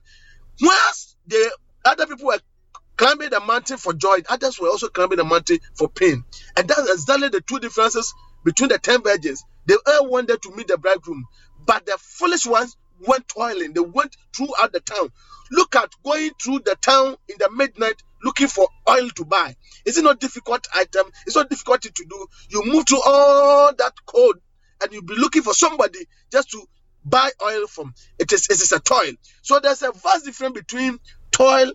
Whilst 0.60 1.16
the 1.26 1.52
other 1.84 2.06
people 2.06 2.26
were 2.28 2.40
climbing 2.96 3.30
the 3.30 3.40
mountain 3.40 3.78
for 3.78 3.94
joy, 3.94 4.18
others 4.30 4.60
were 4.60 4.68
also 4.68 4.88
climbing 4.88 5.18
the 5.18 5.24
mountain 5.24 5.58
for 5.76 5.88
pain. 5.88 6.24
And 6.56 6.68
that's 6.68 6.90
exactly 6.92 7.30
the 7.30 7.42
two 7.42 7.60
differences 7.60 8.14
between 8.44 8.70
the 8.70 8.78
ten 8.78 9.02
virgins. 9.02 9.44
They 9.66 9.76
all 9.86 10.10
wanted 10.10 10.42
to 10.42 10.56
meet 10.56 10.68
the 10.68 10.78
bridegroom, 10.78 11.26
but 11.66 11.86
the 11.86 11.98
foolish 12.00 12.46
ones 12.46 12.76
went 13.06 13.28
toiling. 13.28 13.74
They 13.74 13.80
went 13.80 14.16
throughout 14.36 14.72
the 14.72 14.80
town. 14.80 15.10
Look 15.52 15.76
at 15.76 15.90
going 16.04 16.32
through 16.42 16.60
the 16.60 16.76
town 16.80 17.16
in 17.28 17.36
the 17.38 17.50
midnight 17.52 18.02
looking 18.22 18.48
for 18.48 18.68
oil 18.88 19.08
to 19.10 19.24
buy. 19.24 19.56
Is 19.84 19.98
it 19.98 20.04
not 20.04 20.20
difficult 20.20 20.66
item? 20.74 21.06
It's 21.26 21.36
not 21.36 21.50
difficult 21.50 21.82
to 21.82 21.90
do. 21.90 22.26
You 22.48 22.64
move 22.64 22.86
through 22.88 23.02
all 23.04 23.74
that 23.74 23.92
code 24.04 24.40
and 24.82 24.92
you'll 24.92 25.02
be 25.02 25.14
looking 25.14 25.42
for 25.42 25.54
somebody 25.54 26.00
just 26.30 26.50
to 26.50 26.62
buy 27.04 27.30
oil 27.42 27.66
from. 27.66 27.94
It 28.18 28.32
is 28.32 28.46
it 28.50 28.60
is 28.60 28.72
a 28.72 28.80
toil. 28.80 29.12
So 29.42 29.60
there's 29.60 29.82
a 29.82 29.92
vast 29.92 30.24
difference 30.24 30.54
between 30.54 30.98
toil 31.30 31.72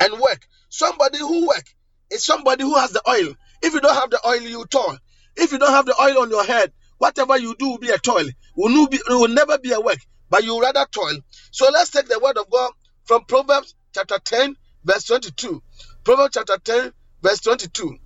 and 0.00 0.20
work. 0.20 0.46
Somebody 0.68 1.18
who 1.18 1.46
work 1.46 1.64
is 2.10 2.24
somebody 2.24 2.64
who 2.64 2.74
has 2.76 2.92
the 2.92 3.02
oil. 3.08 3.34
If 3.62 3.74
you 3.74 3.80
don't 3.80 3.94
have 3.94 4.10
the 4.10 4.20
oil, 4.26 4.40
you 4.40 4.64
toil. 4.66 4.98
If 5.36 5.52
you 5.52 5.58
don't 5.58 5.72
have 5.72 5.86
the 5.86 6.00
oil 6.00 6.22
on 6.22 6.30
your 6.30 6.44
head, 6.44 6.72
whatever 6.98 7.36
you 7.38 7.54
do 7.58 7.70
will 7.70 7.78
be 7.78 7.90
a 7.90 7.98
toil. 7.98 8.26
Will, 8.56 8.88
be, 8.88 8.98
will 9.08 9.28
never 9.28 9.58
be 9.58 9.72
a 9.72 9.80
work, 9.80 9.98
but 10.30 10.44
you 10.44 10.60
rather 10.60 10.86
toil. 10.90 11.18
So 11.50 11.68
let's 11.72 11.90
take 11.90 12.08
the 12.08 12.18
word 12.18 12.38
of 12.38 12.50
God 12.50 12.72
from 13.04 13.24
Proverbs 13.24 13.74
chapter 13.94 14.18
10, 14.18 14.56
verse 14.86 15.04
22. 15.04 15.62
Proverbs 16.04 16.34
chapter 16.34 16.56
10, 16.62 16.92
verse 17.20 17.40
22. 17.40 17.98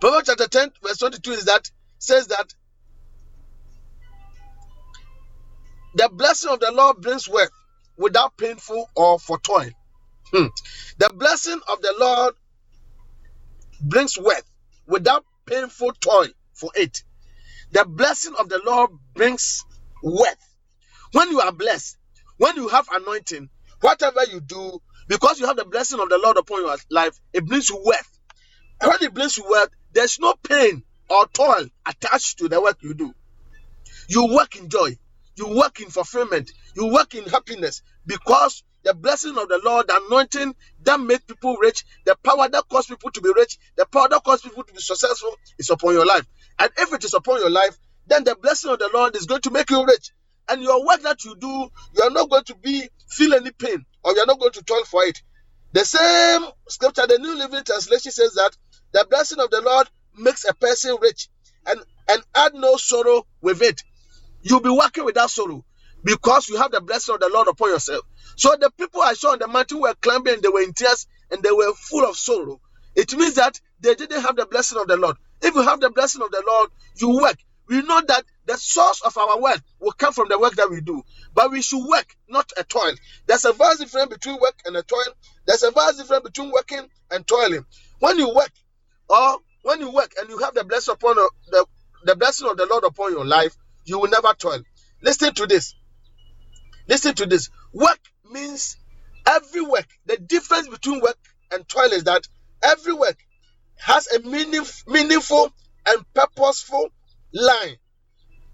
Proverbs 0.00 0.28
chapter 0.28 0.46
10, 0.46 0.70
verse 0.82 0.98
22 0.98 1.32
is 1.32 1.44
that 1.46 1.70
says 1.98 2.28
that 2.28 2.54
the 5.96 6.08
blessing 6.12 6.50
of 6.52 6.60
the 6.60 6.70
Lord 6.72 7.00
brings 7.00 7.28
wealth 7.28 7.50
without 7.96 8.36
painful 8.36 8.88
or 8.96 9.18
for 9.18 9.38
toil. 9.40 9.70
Hmm. 10.32 10.46
The 10.98 11.10
blessing 11.12 11.60
of 11.70 11.82
the 11.82 11.94
Lord 11.98 12.34
brings 13.80 14.16
wealth 14.18 14.48
without 14.86 15.24
painful 15.46 15.92
toil 16.00 16.28
for 16.52 16.70
it. 16.74 17.02
The 17.72 17.84
blessing 17.84 18.34
of 18.38 18.48
the 18.48 18.60
Lord 18.64 18.90
brings 19.14 19.64
wealth. 20.02 20.54
When 21.12 21.30
you 21.30 21.40
are 21.40 21.52
blessed, 21.52 21.96
when 22.36 22.56
you 22.56 22.68
have 22.68 22.88
anointing, 22.92 23.48
whatever 23.80 24.24
you 24.30 24.40
do, 24.40 24.80
because 25.08 25.40
you 25.40 25.46
have 25.46 25.56
the 25.56 25.64
blessing 25.64 26.00
of 26.00 26.08
the 26.08 26.18
Lord 26.18 26.36
upon 26.36 26.62
your 26.62 26.76
life, 26.90 27.18
it 27.32 27.44
brings 27.46 27.68
you 27.68 27.80
wealth. 27.84 28.18
When 28.82 29.02
it 29.02 29.14
brings 29.14 29.36
you 29.36 29.44
wealth, 29.48 29.70
there's 29.92 30.18
no 30.18 30.34
pain 30.34 30.82
or 31.08 31.26
toil 31.28 31.66
attached 31.86 32.38
to 32.38 32.48
the 32.48 32.60
work 32.60 32.78
you 32.82 32.94
do. 32.94 33.14
You 34.08 34.34
work 34.34 34.56
in 34.56 34.68
joy, 34.68 34.96
you 35.36 35.56
work 35.56 35.80
in 35.80 35.88
fulfillment, 35.88 36.50
you 36.74 36.92
work 36.92 37.14
in 37.14 37.24
happiness 37.24 37.82
because 38.06 38.62
the 38.82 38.94
blessing 38.94 39.38
of 39.38 39.48
the 39.48 39.60
Lord, 39.64 39.88
the 39.88 40.00
anointing 40.06 40.54
that 40.82 41.00
make 41.00 41.26
people 41.26 41.56
rich, 41.56 41.84
the 42.04 42.16
power 42.22 42.48
that 42.48 42.64
cause 42.70 42.86
people 42.86 43.10
to 43.10 43.20
be 43.20 43.32
rich, 43.34 43.58
the 43.76 43.86
power 43.86 44.08
that 44.10 44.22
cause 44.22 44.42
people 44.42 44.62
to 44.62 44.72
be 44.72 44.80
successful 44.80 45.34
is 45.58 45.70
upon 45.70 45.94
your 45.94 46.04
life. 46.04 46.26
And 46.58 46.70
if 46.76 46.92
it 46.92 47.04
is 47.04 47.14
upon 47.14 47.40
your 47.40 47.50
life, 47.50 47.76
then 48.06 48.24
the 48.24 48.36
blessing 48.36 48.70
of 48.70 48.78
the 48.78 48.90
Lord 48.92 49.16
is 49.16 49.24
going 49.24 49.40
to 49.42 49.50
make 49.50 49.70
you 49.70 49.84
rich. 49.86 50.10
And 50.48 50.62
your 50.62 50.84
work 50.86 51.00
that 51.02 51.24
you 51.24 51.34
do, 51.36 51.48
you 51.48 52.02
are 52.02 52.10
not 52.10 52.28
going 52.28 52.44
to 52.44 52.54
be 52.56 52.86
feel 53.08 53.32
any 53.32 53.50
pain 53.50 53.86
or 54.04 54.12
you 54.14 54.20
are 54.22 54.26
not 54.26 54.40
going 54.40 54.52
to 54.52 54.62
toil 54.64 54.84
for 54.84 55.04
it. 55.04 55.22
The 55.72 55.84
same 55.84 56.46
scripture, 56.68 57.06
the 57.06 57.18
New 57.18 57.36
Living 57.36 57.64
Translation 57.64 58.12
says 58.12 58.34
that 58.34 58.56
the 58.92 59.06
blessing 59.10 59.40
of 59.40 59.50
the 59.50 59.62
Lord 59.62 59.88
makes 60.16 60.44
a 60.48 60.54
person 60.54 60.96
rich 61.00 61.28
and, 61.66 61.80
and 62.08 62.22
add 62.34 62.54
no 62.54 62.76
sorrow 62.76 63.26
with 63.42 63.62
it. 63.62 63.82
You'll 64.42 64.60
be 64.60 64.70
working 64.70 65.04
without 65.04 65.30
sorrow 65.30 65.64
because 66.04 66.48
you 66.48 66.58
have 66.58 66.72
the 66.72 66.80
blessing 66.80 67.14
of 67.14 67.20
the 67.20 67.30
Lord 67.32 67.48
upon 67.48 67.70
yourself. 67.70 68.02
So 68.36 68.56
the 68.60 68.70
people 68.78 69.02
I 69.02 69.14
saw 69.14 69.32
on 69.32 69.38
the 69.40 69.48
mountain 69.48 69.80
were 69.80 69.94
climbing 70.00 70.34
and 70.34 70.42
they 70.42 70.48
were 70.48 70.62
in 70.62 70.72
tears 70.74 71.06
and 71.30 71.42
they 71.42 71.52
were 71.52 71.72
full 71.74 72.08
of 72.08 72.16
sorrow. 72.16 72.60
It 72.96 73.14
means 73.16 73.34
that 73.34 73.60
they 73.80 73.94
didn't 73.94 74.22
have 74.22 74.36
the 74.36 74.46
blessing 74.46 74.78
of 74.80 74.88
the 74.88 74.96
Lord. 74.96 75.16
If 75.42 75.54
you 75.54 75.62
have 75.62 75.80
the 75.80 75.90
blessing 75.90 76.22
of 76.22 76.30
the 76.30 76.42
Lord, 76.46 76.70
you 76.96 77.16
work. 77.22 77.36
We 77.68 77.82
know 77.82 78.00
that 78.08 78.24
the 78.46 78.56
source 78.56 79.00
of 79.02 79.16
our 79.16 79.40
wealth 79.40 79.62
will 79.80 79.92
come 79.92 80.12
from 80.12 80.28
the 80.28 80.38
work 80.38 80.54
that 80.56 80.70
we 80.70 80.80
do. 80.80 81.02
But 81.34 81.50
we 81.50 81.62
should 81.62 81.86
work, 81.86 82.14
not 82.28 82.50
a 82.56 82.64
toil. 82.64 82.94
There's 83.26 83.44
a 83.44 83.52
vast 83.52 83.80
difference 83.80 84.10
between 84.10 84.38
work 84.40 84.60
and 84.66 84.76
a 84.76 84.82
toil. 84.82 85.14
There's 85.46 85.62
a 85.62 85.70
vast 85.70 85.98
difference 85.98 86.24
between 86.24 86.50
working 86.50 86.86
and 87.10 87.26
toiling. 87.26 87.64
When 88.00 88.18
you 88.18 88.34
work, 88.34 88.52
or 89.08 89.38
when 89.62 89.80
you 89.80 89.90
work 89.90 90.12
and 90.20 90.28
you 90.28 90.38
have 90.38 90.54
the 90.54 90.64
blessing 90.64 90.92
upon 90.92 91.16
the, 91.16 91.66
the, 92.04 92.16
blessing 92.16 92.48
of 92.48 92.56
the 92.56 92.66
Lord 92.66 92.84
upon 92.84 93.12
your 93.12 93.24
life, 93.24 93.56
you 93.84 93.98
will 93.98 94.10
never 94.10 94.34
toil. 94.34 94.60
Listen 95.02 95.32
to 95.34 95.46
this. 95.46 95.74
Listen 96.86 97.14
to 97.14 97.26
this. 97.26 97.48
Work 97.72 98.00
means 98.30 98.76
every 99.26 99.62
work. 99.62 99.86
The 100.04 100.18
difference 100.18 100.68
between 100.68 101.00
work 101.00 101.18
and 101.50 101.66
toil 101.66 101.92
is 101.92 102.04
that 102.04 102.26
every 102.62 102.92
work 102.92 103.16
has 103.76 104.06
a 104.08 104.20
meaning, 104.20 104.64
meaningful 104.86 105.50
and 105.86 106.04
purposeful 106.14 106.90
line 107.34 107.76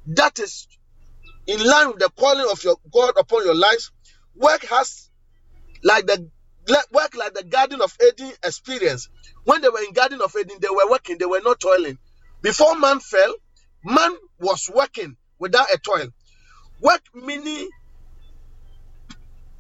that 0.07 0.39
is 0.39 0.67
in 1.47 1.65
line 1.65 1.89
with 1.89 1.99
the 1.99 2.11
calling 2.19 2.47
of 2.51 2.63
your 2.65 2.77
God 2.91 3.15
upon 3.19 3.45
your 3.45 3.55
lives. 3.55 3.93
Work 4.35 4.65
has 4.65 5.11
like 5.83 6.07
the 6.07 6.29
work 6.93 7.15
like 7.17 7.35
the 7.35 7.45
Garden 7.45 7.81
of 7.83 7.97
Eden 8.05 8.33
experience. 8.45 9.09
When 9.45 9.61
they 9.61 9.69
were 9.69 9.81
in 9.81 9.93
Garden 9.93 10.21
of 10.23 10.35
Eden, 10.37 10.59
they 10.61 10.69
were 10.69 10.91
working, 10.91 11.19
they 11.19 11.27
were 11.27 11.41
not 11.43 11.61
toiling. 11.61 11.99
Before 12.43 12.79
man 12.79 13.01
fell, 13.01 13.35
man 13.85 14.13
was 14.39 14.71
working 14.75 15.17
without 15.39 15.73
a 15.73 15.79
toil. 15.79 16.09
Work 16.81 17.03
meaning 17.15 17.69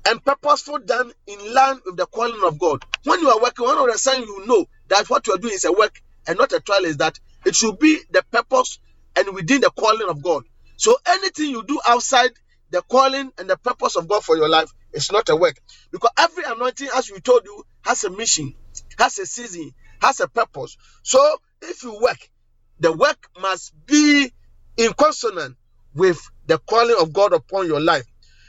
and 0.07 0.25
purposeful 0.25 0.79
done 0.79 1.13
in 1.27 1.55
line 1.55 1.79
with 1.85 1.97
the 1.97 2.07
calling 2.07 2.41
of 2.45 2.59
God. 2.59 2.83
When 3.05 3.21
you 3.21 3.29
are 3.31 3.41
working, 3.41 3.67
one 3.67 3.79
of 3.79 3.93
the 3.93 3.99
signs 3.99 4.27
you 4.27 4.47
know 4.47 4.67
that 4.89 5.09
what 5.11 5.27
you 5.27 5.35
are 5.35 5.39
doing 5.39 5.55
is 5.55 5.65
a 5.65 5.73
work 5.73 6.01
and 6.27 6.39
not 6.39 6.53
a 6.53 6.61
trial 6.61 6.85
is 6.85 6.99
that 6.99 7.19
it 7.45 7.55
should 7.55 7.79
be 7.79 7.99
the 8.11 8.23
purpose 8.31 8.79
and 9.17 9.35
within 9.35 9.61
the 9.61 9.71
calling 9.71 10.09
of 10.09 10.23
God. 10.23 10.45
So 10.77 10.97
anything 11.07 11.51
you 11.51 11.63
do 11.65 11.81
outside 11.87 12.31
the 12.71 12.83
calling 12.83 13.33
and 13.39 13.51
the 13.51 13.57
purpose 13.57 13.97
of 13.97 14.09
God 14.09 14.25
for 14.25 14.37
your 14.37 14.49
life 14.49 14.71
is 14.93 15.11
not 15.11 15.29
a 15.29 15.37
work. 15.37 15.57
Because 15.91 16.11
every 16.19 16.45
anointing, 16.47 16.89
as 16.95 17.11
we 17.11 17.21
told 17.21 17.45
you, 17.45 17.65
has 17.85 18.05
a 18.05 18.11
mission, 18.11 18.55
has 18.99 19.19
a 19.19 19.27
season, 19.27 19.73
has 20.01 20.21
a 20.21 20.29
purpose. 20.29 20.77
So 21.03 21.39
if 21.63 21.83
you 21.83 21.99
work, 22.01 22.29
the 22.79 22.93
work 22.93 23.29
must 23.41 23.75
be 23.87 24.33
in 24.77 24.93
consonant 24.95 25.57
with 25.95 26.19
the 26.47 26.59
calling 26.59 26.97
of 27.01 27.13
God 27.13 27.33
upon 27.33 27.67
your 27.67 27.81
life. 27.81 28.07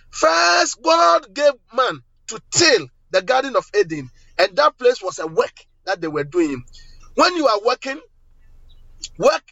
First, 0.10 0.82
God 0.82 1.34
gave 1.34 1.54
man 1.76 2.02
to 2.28 2.42
till 2.52 2.88
the 3.12 3.22
Garden 3.22 3.56
of 3.56 3.66
Eden, 3.78 4.10
and 4.38 4.56
that 4.56 4.78
place 4.78 5.02
was 5.02 5.20
a 5.20 5.28
work 5.28 5.66
that 5.86 6.00
they 6.02 6.08
were 6.08 6.24
doing. 6.24 6.64
When 7.16 7.36
you 7.36 7.48
are 7.48 7.60
working, 7.66 8.00
work 9.18 9.44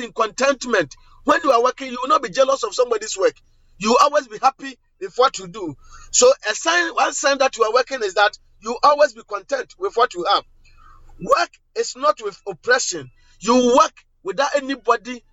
in 0.00 0.12
contentment. 0.12 0.94
When 1.24 1.40
you 1.44 1.52
are 1.52 1.62
working, 1.62 1.88
you 1.90 1.98
will 2.02 2.08
not 2.08 2.22
be 2.22 2.30
jealous 2.30 2.62
of 2.64 2.74
somebody's 2.74 3.16
work. 3.16 3.34
You 3.78 3.96
always 4.02 4.28
be 4.28 4.38
happy 4.38 4.78
with 5.00 5.14
what 5.16 5.38
you 5.38 5.48
do. 5.48 5.76
So, 6.12 6.32
a 6.50 6.54
sign, 6.54 6.94
one 6.94 7.12
sign 7.12 7.38
that 7.38 7.56
you 7.56 7.64
are 7.64 7.72
working 7.72 8.00
is 8.02 8.14
that 8.14 8.38
you 8.60 8.76
always 8.82 9.12
be 9.12 9.22
content 9.22 9.74
with 9.78 9.94
what 9.96 10.14
you 10.14 10.24
have. 10.32 10.44
Work 11.20 11.50
is 11.76 11.94
not 11.96 12.20
with 12.22 12.40
oppression. 12.48 13.10
You 13.40 13.76
work 13.78 13.92
without 14.22 14.54
anybody 14.56 15.24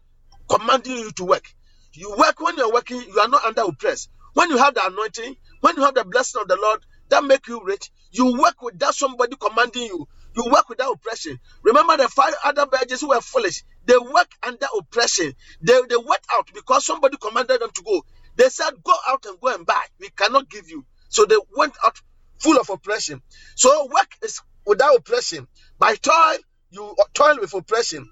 commanding 0.50 0.98
you 0.98 1.12
to 1.12 1.26
work. 1.26 1.46
You 1.94 2.16
work 2.18 2.40
when 2.40 2.58
you're 2.58 2.72
working, 2.74 3.02
you 3.02 3.20
are 3.20 3.28
not 3.28 3.46
under 3.46 3.62
oppress. 3.64 4.08
When 4.34 4.50
you 4.50 4.58
have 4.58 4.74
the 4.74 4.86
anointing, 4.86 5.36
when 5.62 5.76
you 5.76 5.84
have 5.84 5.96
the 5.96 6.06
blessing 6.06 6.42
of 6.42 6.48
the 6.48 6.58
Lord 6.62 6.80
that 7.10 7.24
make 7.24 7.48
you 7.48 7.62
rich, 7.64 7.92
you 8.12 8.40
work 8.40 8.62
without 8.62 8.96
somebody 8.96 9.36
commanding 9.36 9.84
you. 9.84 10.08
You 10.36 10.46
work 10.52 10.70
without 10.70 10.94
oppression. 10.94 11.40
Remember 11.64 11.98
the 11.98 12.08
five 12.08 12.34
other 12.46 12.66
virgins 12.72 13.02
who 13.02 13.10
were 13.10 13.22
foolish. 13.22 13.64
They 13.86 13.98
work 13.98 14.30
under 14.44 14.68
oppression. 14.78 15.34
They, 15.62 15.80
they 15.90 15.98
went 15.98 16.22
out 16.32 16.50
because 16.54 16.86
somebody 16.86 17.18
commanded 17.18 17.62
them 17.62 17.72
to 17.74 17.84
go. 17.84 18.06
They 18.36 18.50
said, 18.50 18.72
Go 18.84 18.94
out 19.08 19.26
and 19.26 19.40
go 19.40 19.54
and 19.54 19.66
buy. 19.66 19.84
We 20.00 20.10
cannot 20.10 20.50
give 20.50 20.70
you. 20.70 20.86
So 21.10 21.26
they 21.26 21.38
went 21.58 21.74
out 21.86 22.00
full 22.40 22.60
of 22.60 22.70
oppression. 22.70 23.22
So 23.56 23.86
work 23.88 24.10
is 24.24 24.42
without 24.66 24.96
oppression. 24.98 25.48
By 25.80 25.96
toil, 25.96 26.38
you 26.72 26.96
toil 27.14 27.38
with 27.40 27.54
oppression. 27.54 28.10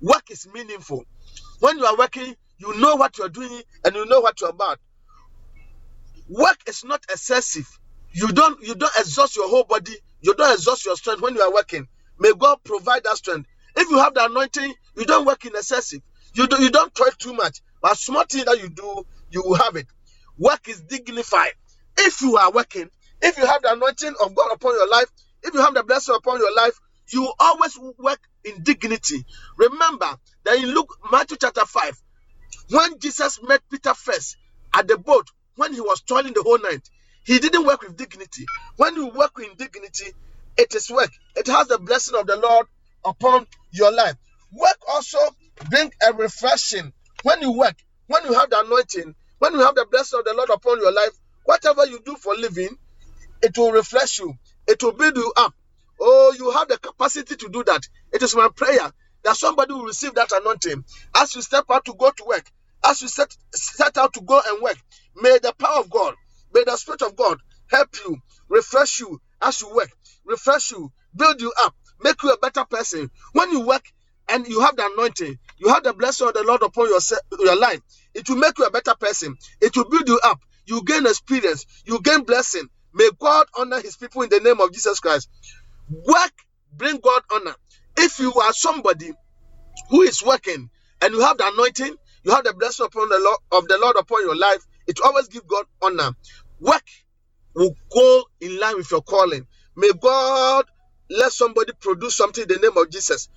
Work 0.00 0.30
is 0.30 0.46
meaningful. 0.52 1.04
When 1.60 1.78
you 1.78 1.84
are 1.84 1.96
working, 1.96 2.36
you 2.58 2.78
know 2.78 2.96
what 2.96 3.18
you 3.18 3.24
are 3.24 3.28
doing 3.30 3.62
and 3.84 3.94
you 3.94 4.06
know 4.06 4.20
what 4.20 4.40
you're 4.40 4.50
about. 4.50 4.78
Work 6.28 6.58
is 6.66 6.84
not 6.84 7.04
excessive. 7.10 7.68
You 8.12 8.28
don't 8.28 8.62
you 8.62 8.74
don't 8.74 8.92
exhaust 8.98 9.36
your 9.36 9.48
whole 9.48 9.64
body. 9.64 9.94
You 10.20 10.34
don't 10.34 10.52
exhaust 10.52 10.84
your 10.84 10.96
strength 10.96 11.22
when 11.22 11.34
you 11.34 11.42
are 11.42 11.52
working. 11.52 11.86
May 12.18 12.32
God 12.32 12.58
provide 12.64 13.04
that 13.04 13.16
strength. 13.16 13.48
If 13.76 13.90
you 13.90 13.98
have 13.98 14.14
the 14.14 14.24
anointing, 14.24 14.74
you 14.96 15.04
don't 15.04 15.26
work 15.26 15.44
in 15.44 15.54
excessive. 15.54 16.00
You 16.34 16.46
do, 16.46 16.62
you 16.62 16.70
don't 16.70 16.94
toil 16.94 17.10
too 17.18 17.34
much. 17.34 17.60
But 17.82 17.96
small 17.98 18.24
thing 18.24 18.44
that 18.46 18.60
you 18.60 18.68
do, 18.68 19.06
you 19.30 19.42
will 19.42 19.56
have 19.56 19.76
it. 19.76 19.86
Work 20.38 20.68
is 20.68 20.80
dignified. 20.82 21.52
If 21.98 22.20
you 22.22 22.36
are 22.36 22.50
working, 22.50 22.90
if 23.22 23.38
you 23.38 23.46
have 23.46 23.62
the 23.62 23.72
anointing 23.72 24.14
of 24.22 24.34
God 24.34 24.52
upon 24.52 24.74
your 24.74 24.88
life, 24.88 25.06
if 25.42 25.54
you 25.54 25.60
have 25.60 25.74
the 25.74 25.82
blessing 25.84 26.14
upon 26.16 26.38
your 26.38 26.54
life, 26.54 26.78
you 27.12 27.32
always 27.38 27.78
work 27.98 28.20
in 28.44 28.62
dignity. 28.62 29.24
Remember 29.56 30.16
that 30.44 30.56
in 30.56 30.66
Luke 30.74 30.98
Matthew 31.10 31.36
chapter 31.40 31.64
5, 31.64 32.02
when 32.70 32.98
Jesus 32.98 33.40
met 33.42 33.60
Peter 33.70 33.94
first 33.94 34.36
at 34.74 34.88
the 34.88 34.98
boat, 34.98 35.28
when 35.54 35.72
he 35.72 35.80
was 35.80 36.02
toiling 36.02 36.34
the 36.34 36.42
whole 36.42 36.58
night, 36.58 36.88
he 37.26 37.38
didn't 37.40 37.66
work 37.66 37.82
with 37.82 37.96
dignity. 37.96 38.46
When 38.76 38.94
you 38.94 39.08
work 39.08 39.36
with 39.36 39.56
dignity, 39.56 40.12
it 40.56 40.74
is 40.74 40.90
work. 40.90 41.10
It 41.34 41.48
has 41.48 41.68
the 41.68 41.78
blessing 41.78 42.18
of 42.18 42.26
the 42.26 42.36
Lord 42.36 42.66
upon 43.04 43.46
your 43.72 43.92
life. 43.92 44.14
Work 44.52 44.78
also 44.88 45.18
bring 45.68 45.92
a 46.08 46.12
refreshing. 46.12 46.92
When 47.24 47.42
you 47.42 47.52
work, 47.52 47.74
when 48.06 48.24
you 48.24 48.32
have 48.34 48.50
the 48.50 48.60
anointing, 48.60 49.14
when 49.38 49.52
you 49.52 49.60
have 49.60 49.74
the 49.74 49.86
blessing 49.90 50.20
of 50.20 50.24
the 50.24 50.34
Lord 50.34 50.50
upon 50.50 50.78
your 50.78 50.92
life, 50.92 51.10
whatever 51.44 51.84
you 51.86 52.00
do 52.04 52.14
for 52.14 52.34
living, 52.36 52.78
it 53.42 53.58
will 53.58 53.72
refresh 53.72 54.20
you. 54.20 54.34
It 54.66 54.82
will 54.82 54.92
build 54.92 55.16
you 55.16 55.32
up. 55.36 55.52
Oh, 56.00 56.34
you 56.38 56.50
have 56.52 56.68
the 56.68 56.78
capacity 56.78 57.36
to 57.36 57.48
do 57.48 57.64
that. 57.64 57.82
It 58.12 58.22
is 58.22 58.36
my 58.36 58.48
prayer 58.54 58.92
that 59.24 59.36
somebody 59.36 59.72
will 59.72 59.84
receive 59.84 60.14
that 60.14 60.30
anointing 60.32 60.84
as 61.16 61.34
you 61.34 61.42
step 61.42 61.64
out 61.70 61.84
to 61.86 61.94
go 61.94 62.10
to 62.10 62.24
work, 62.24 62.50
as 62.84 63.02
you 63.02 63.08
set, 63.08 63.36
set 63.52 63.98
out 63.98 64.14
to 64.14 64.20
go 64.20 64.40
and 64.46 64.62
work. 64.62 64.76
May 65.16 65.38
the 65.38 65.52
power 65.58 65.80
of 65.80 65.90
God, 65.90 66.14
may 66.56 66.64
the 66.64 66.76
Spirit 66.78 67.02
of 67.02 67.16
God 67.16 67.38
help 67.70 67.90
you, 68.06 68.16
refresh 68.48 69.00
you 69.00 69.20
as 69.42 69.60
you 69.60 69.74
work, 69.74 69.90
refresh 70.24 70.70
you, 70.72 70.90
build 71.14 71.40
you 71.42 71.52
up, 71.62 71.74
make 72.02 72.22
you 72.22 72.30
a 72.30 72.38
better 72.38 72.64
person. 72.64 73.10
When 73.32 73.50
you 73.52 73.60
work 73.66 73.84
and 74.30 74.46
you 74.48 74.60
have 74.62 74.74
the 74.76 74.90
anointing, 74.94 75.38
you 75.58 75.68
have 75.68 75.84
the 75.84 75.92
blessing 75.92 76.28
of 76.28 76.34
the 76.34 76.44
Lord 76.44 76.62
upon 76.62 76.88
your, 76.88 77.00
your 77.40 77.56
life, 77.60 77.80
it 78.14 78.28
will 78.28 78.38
make 78.38 78.58
you 78.58 78.64
a 78.64 78.70
better 78.70 78.94
person. 78.98 79.36
It 79.60 79.76
will 79.76 79.88
build 79.90 80.08
you 80.08 80.18
up. 80.24 80.40
You 80.64 80.82
gain 80.82 81.06
experience, 81.06 81.66
you 81.84 82.00
gain 82.00 82.24
blessing. 82.24 82.68
May 82.94 83.10
God 83.20 83.46
honor 83.58 83.80
his 83.82 83.96
people 83.96 84.22
in 84.22 84.30
the 84.30 84.40
name 84.40 84.60
of 84.60 84.72
Jesus 84.72 84.98
Christ. 85.00 85.28
Work 85.90 86.32
bring 86.72 86.98
God 86.98 87.22
honor. 87.32 87.54
If 87.98 88.18
you 88.18 88.32
are 88.32 88.52
somebody 88.54 89.12
who 89.90 90.02
is 90.02 90.22
working 90.24 90.70
and 91.02 91.14
you 91.14 91.20
have 91.20 91.38
the 91.38 91.48
anointing, 91.48 91.94
you 92.24 92.32
have 92.32 92.44
the 92.44 92.54
blessing 92.54 92.86
upon 92.86 93.08
the 93.08 93.20
Lord 93.20 93.38
of 93.52 93.68
the 93.68 93.78
Lord 93.78 93.96
upon 93.96 94.22
your 94.22 94.36
life, 94.36 94.64
it 94.86 94.98
always 95.04 95.28
give 95.28 95.46
God 95.46 95.64
honor. 95.82 96.10
Work 96.60 96.84
will 97.54 97.74
go 97.92 98.24
in 98.40 98.58
line 98.60 98.76
with 98.76 98.90
your 98.90 99.02
calling. 99.02 99.46
May 99.76 99.90
God 100.00 100.66
let 101.10 101.32
somebody 101.32 101.72
produce 101.80 102.16
something 102.16 102.42
in 102.42 102.48
the 102.48 102.58
name 102.58 102.76
of 102.76 102.90
Jesus. 102.90 103.28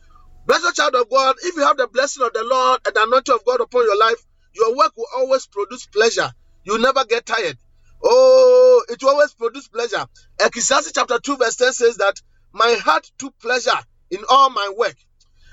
Blessed 0.46 0.76
child 0.76 0.96
of 0.96 1.10
God, 1.10 1.36
if 1.44 1.56
you 1.56 1.64
have 1.64 1.78
the 1.78 1.88
blessing 1.88 2.26
of 2.26 2.34
the 2.34 2.44
Lord 2.44 2.82
and 2.86 2.96
the 2.96 3.04
anointing 3.04 3.36
of 3.36 3.46
God 3.46 3.62
upon 3.62 3.84
your 3.84 4.00
life, 4.00 4.26
your 4.56 4.76
work 4.76 4.94
will 4.98 5.08
always 5.16 5.48
produce 5.48 5.86
pleasure. 5.88 6.32
You 6.66 6.80
never 6.80 7.06
get 7.06 7.26
tired. 7.26 7.58
Oh, 8.04 8.84
it 8.90 9.02
will 9.02 9.12
always 9.12 9.34
produce 9.34 9.68
pleasure. 9.68 10.06
Ecclesiastes 10.40 10.94
chapter 10.94 11.20
2, 11.20 11.38
verse 11.38 11.56
10 11.58 11.74
says 11.74 11.98
that 11.98 12.16
my 12.54 12.78
heart 12.84 13.10
took 13.20 13.38
pleasure 13.40 13.80
in 14.12 14.20
all 14.30 14.50
my 14.50 14.74
work. 14.78 14.96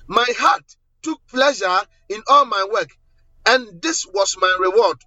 My 0.09 0.27
heart 0.39 0.65
took 1.03 1.21
pleasure 1.29 1.81
in 2.09 2.23
all 2.29 2.45
my 2.47 2.67
work, 2.73 2.91
and 3.47 3.83
this 3.83 4.07
was 4.07 4.37
my 4.41 4.57
reward. 4.61 4.99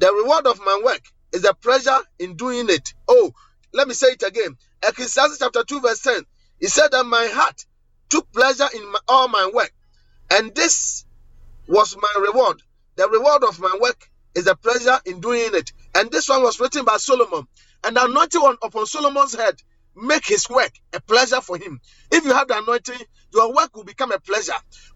The 0.00 0.12
reward 0.12 0.46
of 0.46 0.58
my 0.60 0.80
work 0.84 1.02
is 1.34 1.42
the 1.42 1.54
pleasure 1.54 1.98
in 2.20 2.36
doing 2.36 2.68
it. 2.70 2.94
Oh, 3.08 3.32
let 3.74 3.88
me 3.88 3.94
say 3.94 4.08
it 4.08 4.24
again. 4.24 4.56
Ecclesiastes 4.88 5.40
chapter 5.40 5.64
2, 5.64 5.82
verse 5.82 6.02
10. 6.02 6.22
He 6.60 6.68
said 6.68 6.90
that 6.92 7.04
my 7.04 7.28
heart 7.32 7.66
took 8.10 8.32
pleasure 8.32 8.68
in 8.74 8.92
my, 8.92 9.00
all 9.08 9.28
my 9.28 9.50
work, 9.54 9.72
and 10.30 10.54
this 10.54 11.04
was 11.68 11.96
my 11.96 12.22
reward. 12.22 12.62
The 12.96 13.08
reward 13.08 13.44
of 13.44 13.60
my 13.60 13.76
work 13.80 14.10
is 14.34 14.44
the 14.44 14.56
pleasure 14.56 15.00
in 15.06 15.20
doing 15.20 15.50
it. 15.54 15.72
And 15.96 16.10
this 16.10 16.28
one 16.28 16.42
was 16.42 16.60
written 16.60 16.84
by 16.84 16.98
Solomon. 16.98 17.46
And 17.84 17.96
the 17.96 18.04
anointing 18.04 18.56
upon 18.62 18.86
Solomon's 18.86 19.34
head 19.34 19.56
make 19.96 20.26
his 20.26 20.48
work 20.50 20.72
a 20.92 21.00
pleasure 21.00 21.40
for 21.40 21.56
him. 21.58 21.80
If 22.10 22.24
you 22.24 22.34
have 22.34 22.48
the 22.48 22.58
anointing, 22.58 22.98
your 23.32 23.54
work 23.54 23.76
will 23.76 23.84
become 23.84 24.12
a 24.12 24.20
pleasure. 24.20 24.52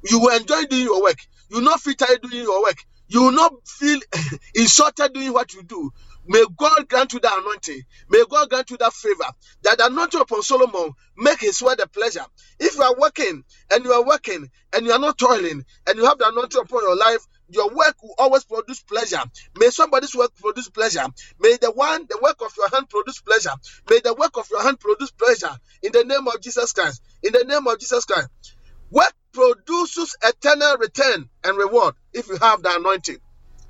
You 0.09 0.20
will 0.20 0.37
enjoy 0.37 0.64
doing 0.64 0.85
your 0.85 1.03
work. 1.03 1.18
You 1.51 1.59
will 1.59 1.64
not 1.64 1.81
feel 1.81 1.94
tired 1.94 2.22
doing 2.22 2.42
your 2.44 2.62
work. 2.62 2.79
You 3.09 3.22
will 3.24 3.33
not 3.33 3.53
feel 3.66 4.01
insulted 4.55 5.12
doing 5.14 5.33
what 5.33 5.55
you 5.55 5.62
do. 5.62 5.90
May 6.29 6.45
God 6.59 6.88
grant 6.88 7.14
you 7.14 7.21
that 7.21 7.38
anointing. 7.38 7.83
May 8.11 8.25
God 8.31 8.51
grant 8.51 8.71
you 8.71 8.79
that 8.79 8.95
favor. 8.95 9.25
That 9.64 9.81
anointing 9.81 10.21
upon 10.21 10.43
Solomon 10.43 10.93
make 11.19 11.41
his 11.41 11.62
word 11.62 11.81
a 11.81 11.88
pleasure. 11.88 12.25
If 12.61 12.77
you 12.77 12.83
are 12.85 12.97
working 12.99 13.45
and 13.73 13.85
you 13.85 13.93
are 13.93 14.05
working 14.07 14.51
and 14.75 14.87
you 14.87 14.93
are 14.93 15.01
not 15.01 15.19
toiling 15.19 15.64
and 15.88 15.99
you 15.99 16.07
have 16.07 16.19
the 16.19 16.29
anointing 16.29 16.61
upon 16.62 16.83
your 16.83 16.97
life, 16.97 17.27
your 17.49 17.75
work 17.75 17.97
will 18.03 18.14
always 18.19 18.45
produce 18.45 18.83
pleasure. 18.83 19.23
May 19.59 19.71
somebody's 19.71 20.14
work 20.17 20.33
produce 20.37 20.71
pleasure. 20.71 21.07
May 21.41 21.59
the 21.61 21.73
one, 21.73 22.07
the 22.09 22.19
work 22.23 22.37
of 22.43 22.53
your 22.57 22.71
hand 22.71 22.91
produce 22.91 23.21
pleasure. 23.21 23.53
May 23.91 24.01
the 24.01 24.14
work 24.14 24.37
of 24.38 24.49
your 24.51 24.62
hand 24.62 24.81
produce 24.81 25.12
pleasure. 25.12 25.57
In 25.83 25.93
the 25.93 26.05
name 26.05 26.29
of 26.29 26.41
Jesus 26.43 26.73
Christ. 26.73 27.03
In 27.23 27.33
the 27.33 27.45
name 27.45 27.67
of 27.67 27.79
Jesus 27.81 28.05
Christ. 28.07 28.29
Work 28.91 29.14
produces 29.35 30.17
eternal 30.23 30.79
return 30.79 31.31
and 31.45 31.59
reward 31.59 31.95
if 32.14 32.29
you 32.29 32.38
have 32.38 32.62
the 32.62 32.75
anointing. 32.77 33.19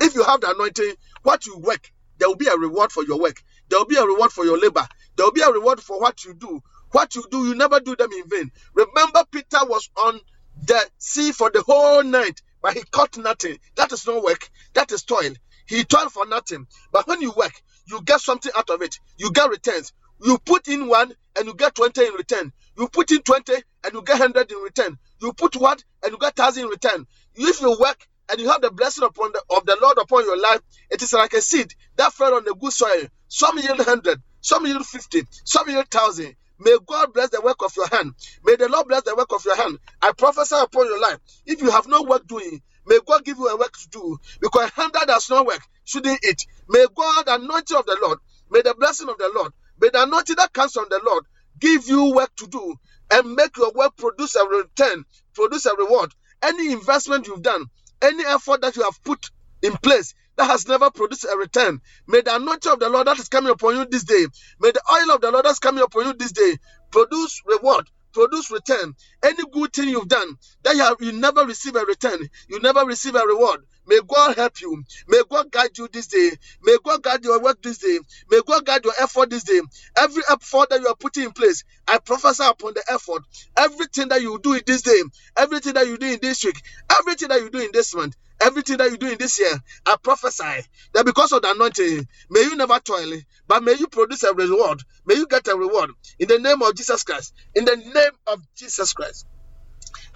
If 0.01 0.14
you 0.14 0.25
have 0.25 0.42
the 0.42 0.53
anointing, 0.53 0.94
what 1.25 1.47
you 1.47 1.59
work, 1.59 1.90
there 2.18 2.28
will 2.28 2.37
be 2.37 2.48
a 2.48 2.57
reward 2.57 2.92
for 2.92 3.04
your 3.04 3.20
work. 3.20 3.42
There 3.68 3.78
will 3.78 3.87
be 3.87 3.96
a 3.96 4.04
reward 4.04 4.33
for 4.33 4.44
your 4.44 4.59
labor. 4.59 4.87
There 5.16 5.26
will 5.26 5.33
be 5.33 5.42
a 5.42 5.50
reward 5.50 5.81
for 5.81 6.00
what 6.00 6.24
you 6.24 6.35
do. 6.35 6.62
What 6.92 7.14
you 7.14 7.24
do, 7.31 7.46
you 7.46 7.54
never 7.54 7.81
do 7.81 7.96
them 7.96 8.12
in 8.12 8.28
vain. 8.28 8.50
Remember, 8.74 9.24
Peter 9.31 9.59
was 9.62 9.90
on 10.04 10.20
the 10.66 10.81
sea 10.98 11.33
for 11.33 11.50
the 11.50 11.62
whole 11.62 12.02
night, 12.02 12.40
but 12.62 12.74
he 12.74 12.83
caught 12.90 13.16
nothing. 13.18 13.59
That 13.76 13.92
is 13.92 14.07
no 14.07 14.22
work. 14.22 14.48
That 14.74 14.90
is 14.92 15.04
toil. 15.04 15.35
He 15.66 15.85
toiled 15.85 16.12
for 16.12 16.26
nothing. 16.26 16.66
But 16.92 17.07
when 17.07 17.20
you 17.20 17.33
work, 17.37 17.52
you 17.87 18.00
get 18.02 18.20
something 18.20 18.52
out 18.57 18.70
of 18.70 18.83
it. 18.83 18.98
You 19.18 19.33
get 19.33 19.50
returns. 19.50 19.92
You 20.22 20.38
put 20.38 20.68
in 20.68 20.88
one 20.88 21.12
and 21.37 21.46
you 21.46 21.54
get 21.54 21.74
20 21.74 22.07
in 22.07 22.14
return. 22.14 22.52
You 22.78 22.88
put 22.88 23.11
in 23.12 23.22
20 23.22 23.52
and 23.85 23.94
you 23.94 24.02
get 24.02 24.18
100 24.20 24.50
in 24.50 24.59
return. 24.59 24.98
you 25.20 25.33
put 25.33 25.57
what 25.57 25.83
and 26.02 26.12
you 26.12 26.18
get 26.18 26.37
thousand 26.37 26.64
in 26.64 26.68
return. 26.70 27.07
If 27.35 27.61
you 27.61 27.76
work 27.78 28.07
and 28.30 28.40
you 28.40 28.48
have 28.50 28.62
the 28.62 28.70
blessing 28.70 29.04
upon 29.04 29.32
the 29.32 29.42
of 29.56 29.66
the 29.66 29.78
Lord 29.82 29.98
upon 29.98 30.24
your 30.24 30.40
life, 30.40 30.60
it 30.90 31.02
is 31.02 31.12
like 31.14 31.34
a 31.34 31.42
seed 31.42 31.72
that 31.96 32.12
fell 32.12 32.34
on 32.34 32.44
the 32.44 32.54
good 32.54 32.72
soil. 32.72 33.06
Some 33.28 33.58
yield 33.58 33.80
hundred, 33.80 34.22
some 34.40 34.66
yield 34.66 34.86
fifty, 34.86 35.22
some 35.44 35.68
yield 35.70 35.88
thousand. 35.90 36.36
May 36.58 36.76
God 36.86 37.14
bless 37.14 37.30
the 37.30 37.40
work 37.42 37.58
of 37.64 37.72
your 37.76 37.88
hand. 37.88 38.14
May 38.44 38.56
the 38.56 38.68
Lord 38.68 38.88
bless 38.88 39.02
the 39.04 39.16
work 39.16 39.32
of 39.34 39.44
your 39.44 39.56
hand. 39.56 39.78
I 40.02 40.12
prophesy 40.16 40.56
upon 40.56 40.86
your 40.86 41.00
life. 41.00 41.18
If 41.46 41.62
you 41.62 41.70
have 41.70 41.88
no 41.88 42.02
work 42.04 42.26
doing, 42.28 42.62
may 42.86 42.98
God 43.06 43.24
give 43.24 43.38
you 43.38 43.48
a 43.48 43.58
work 43.58 43.72
to 43.78 43.88
do. 43.90 44.18
Because 44.40 44.70
a 44.70 44.80
hand 44.80 44.92
that 44.94 45.08
does 45.08 45.30
not 45.30 45.46
work 45.46 45.62
shouldn't 45.84 46.20
eat. 46.24 46.46
May 46.68 46.86
God, 46.94 47.26
the 47.26 47.36
anointing 47.36 47.76
of 47.76 47.86
the 47.86 47.98
Lord, 48.02 48.18
may 48.50 48.62
the 48.62 48.74
blessing 48.74 49.08
of 49.08 49.18
the 49.18 49.30
Lord, 49.34 49.52
may 49.80 49.90
the 49.90 50.02
anointing 50.04 50.36
that 50.38 50.52
comes 50.52 50.72
from 50.74 50.86
the 50.90 51.00
Lord 51.06 51.24
give 51.60 51.88
you 51.88 52.14
work 52.14 52.34
to 52.36 52.46
do 52.48 52.76
and 53.12 53.34
make 53.34 53.56
your 53.58 53.72
work 53.74 53.96
produce 53.98 54.36
a 54.36 54.46
return, 54.46 55.04
produce 55.34 55.66
a 55.66 55.74
reward. 55.76 56.12
Any 56.42 56.72
investment 56.72 57.28
you've 57.28 57.42
done, 57.42 57.66
any 58.02 58.24
effort 58.26 58.62
that 58.62 58.76
you 58.76 58.84
have 58.84 59.02
put 59.04 59.30
in 59.62 59.74
place 59.78 60.14
that 60.37 60.46
has 60.46 60.68
never 60.68 60.90
produced 60.90 61.26
a 61.32 61.37
return, 61.37 61.80
may 62.08 62.22
the 62.22 62.37
anointing 62.37 62.72
of 62.72 62.80
the 62.80 62.88
Lord 62.88 63.06
that 63.08 63.18
is 63.18 63.28
coming 63.28 63.52
upon 63.52 63.76
you 63.76 63.87
this 63.87 64.04
day, 64.04 64.26
may 64.61 64.72
the 64.72 64.82
oil 64.92 65.14
of 65.16 65.20
the 65.22 65.30
Lord 65.32 65.44
that's 65.44 65.61
coming 65.61 65.84
upon 65.84 66.06
you 66.06 66.14
this 66.14 66.32
day 66.32 66.58
produce 66.92 67.42
reward, 67.46 67.88
produce 68.12 68.51
return. 68.51 68.94
Any 69.23 69.44
good 69.53 69.73
thing 69.73 69.88
you've 69.88 70.09
done 70.09 70.37
that 70.64 70.75
you, 70.77 70.83
have, 70.83 70.97
you 71.01 71.12
never 71.12 71.44
receive 71.47 71.77
a 71.77 71.85
return, 71.85 72.21
you 72.49 72.61
never 72.61 72.85
receive 72.85 73.14
a 73.14 73.23
reward. 73.27 73.61
May 73.87 74.01
God 74.07 74.37
help 74.37 74.61
you. 74.61 74.83
May 75.09 75.23
God 75.29 75.51
guide 75.51 75.77
you 75.79 75.88
this 75.92 76.09
day. 76.09 76.31
May 76.62 76.77
God 76.85 77.03
guide 77.03 77.25
your 77.25 77.40
work 77.42 77.62
this 77.62 77.79
day. 77.79 77.99
May 78.31 78.40
God 78.47 78.64
guide 78.66 78.85
your 78.85 78.94
effort 79.01 79.31
this 79.31 79.44
day. 79.44 79.61
Every 79.99 80.23
effort 80.31 80.71
that 80.71 80.81
you 80.81 80.88
are 80.88 80.97
putting 80.97 81.25
in 81.25 81.33
place, 81.33 81.64
I 81.88 81.99
prophesy 81.99 82.44
upon 82.44 82.75
the 82.75 82.85
effort. 82.90 83.23
Everything 83.57 84.09
that 84.09 84.23
you 84.23 84.38
do 84.42 84.55
in 84.55 84.62
this 84.66 84.83
day, 84.83 85.03
everything 85.37 85.75
that 85.75 85.87
you 85.87 85.99
do 85.99 86.07
in 86.07 86.18
this 86.23 86.44
week, 86.44 86.61
everything 87.01 87.29
that 87.29 87.40
you 87.40 87.51
do 87.51 87.61
in 87.61 87.71
this 87.73 87.94
month, 87.94 88.16
everything 88.42 88.79
that 88.79 88.90
you 88.90 88.98
do 88.98 89.11
in 89.11 89.18
this 89.18 89.38
year, 89.40 89.53
I 89.87 89.96
prophesy 90.03 90.64
that 90.94 91.07
because 91.07 91.33
of 91.33 91.42
the 91.42 91.53
anointing, 91.53 92.07
may 92.31 92.40
you 92.42 92.57
never 92.57 92.81
toil, 92.81 93.18
but 93.48 93.62
may 93.64 93.74
you 93.74 93.88
produce 93.88 94.22
a 94.24 94.35
reward. 94.35 94.83
May 95.07 95.14
you 95.16 95.27
get 95.27 95.48
a 95.48 95.57
reward 95.57 95.90
in 96.18 96.29
the 96.29 96.38
name 96.38 96.62
of 96.62 96.74
Jesus 96.77 97.05
Christ. 97.05 97.35
In 97.55 97.64
the 97.66 97.77
name 97.77 98.12
of 98.29 98.40
Jesus 98.57 98.92
Christ. 98.94 99.27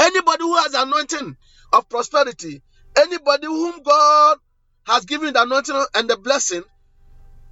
Anybody 0.01 0.45
who 0.45 0.57
has 0.59 0.75
anointing 0.75 1.37
of 1.73 1.89
prosperity, 1.91 2.63
anybody 2.99 3.47
whom 3.49 3.83
God 3.83 4.39
has 4.87 5.07
given 5.07 5.35
the 5.35 5.43
anointing 5.43 5.85
and 5.95 6.11
the 6.11 6.19
blessing, 6.19 6.63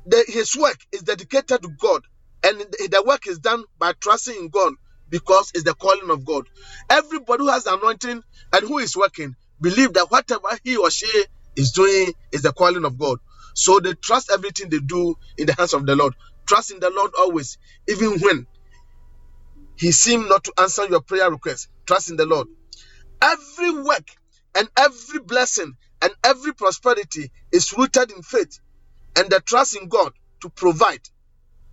the, 0.06 0.24
his 0.28 0.56
work 0.56 0.78
is 0.92 1.02
dedicated 1.02 1.62
to 1.62 1.70
God, 1.80 2.02
and 2.44 2.61
the 2.61 2.88
the 2.90 3.04
work 3.06 3.26
is 3.28 3.38
done 3.38 3.64
by 3.78 3.92
trusting 4.00 4.37
in 4.37 4.48
God 4.48 4.74
because 5.09 5.50
it's 5.54 5.64
the 5.64 5.74
calling 5.74 6.11
of 6.11 6.24
God. 6.24 6.44
Everybody 6.90 7.44
who 7.44 7.50
has 7.50 7.66
anointing 7.66 8.22
and 8.54 8.64
who 8.68 8.78
is 8.78 8.96
working 8.96 9.37
believe 9.60 9.94
that 9.94 10.10
whatever 10.10 10.48
he 10.64 10.76
or 10.78 10.90
she 10.90 11.08
is 11.56 11.72
doing 11.72 12.12
is 12.32 12.42
the 12.42 12.52
calling 12.52 12.84
of 12.84 12.98
God. 12.98 13.18
So 13.54 13.80
they 13.80 13.94
trust 13.94 14.30
everything 14.32 14.70
they 14.70 14.80
do 14.80 15.16
in 15.38 15.46
the 15.46 15.54
hands 15.54 15.74
of 15.74 15.86
the 15.86 15.96
Lord. 15.96 16.14
Trust 16.48 16.72
in 16.72 16.80
the 16.80 16.90
Lord 16.90 17.12
always, 17.18 17.58
even 17.88 18.18
when 18.20 18.46
he 19.76 19.92
seemed 19.92 20.28
not 20.28 20.44
to 20.44 20.54
answer 20.60 20.86
your 20.86 21.02
prayer 21.02 21.30
request. 21.30 21.68
Trust 21.86 22.10
in 22.10 22.16
the 22.16 22.26
Lord. 22.26 22.48
Every 23.22 23.82
work 23.82 24.06
and 24.56 24.68
every 24.78 25.20
blessing 25.20 25.74
and 26.02 26.12
every 26.24 26.54
prosperity 26.54 27.30
is 27.52 27.74
rooted 27.76 28.12
in 28.12 28.22
faith 28.22 28.58
and 29.16 29.30
the 29.30 29.40
trust 29.40 29.76
in 29.80 29.88
God 29.88 30.12
to 30.42 30.50
provide, 30.50 31.02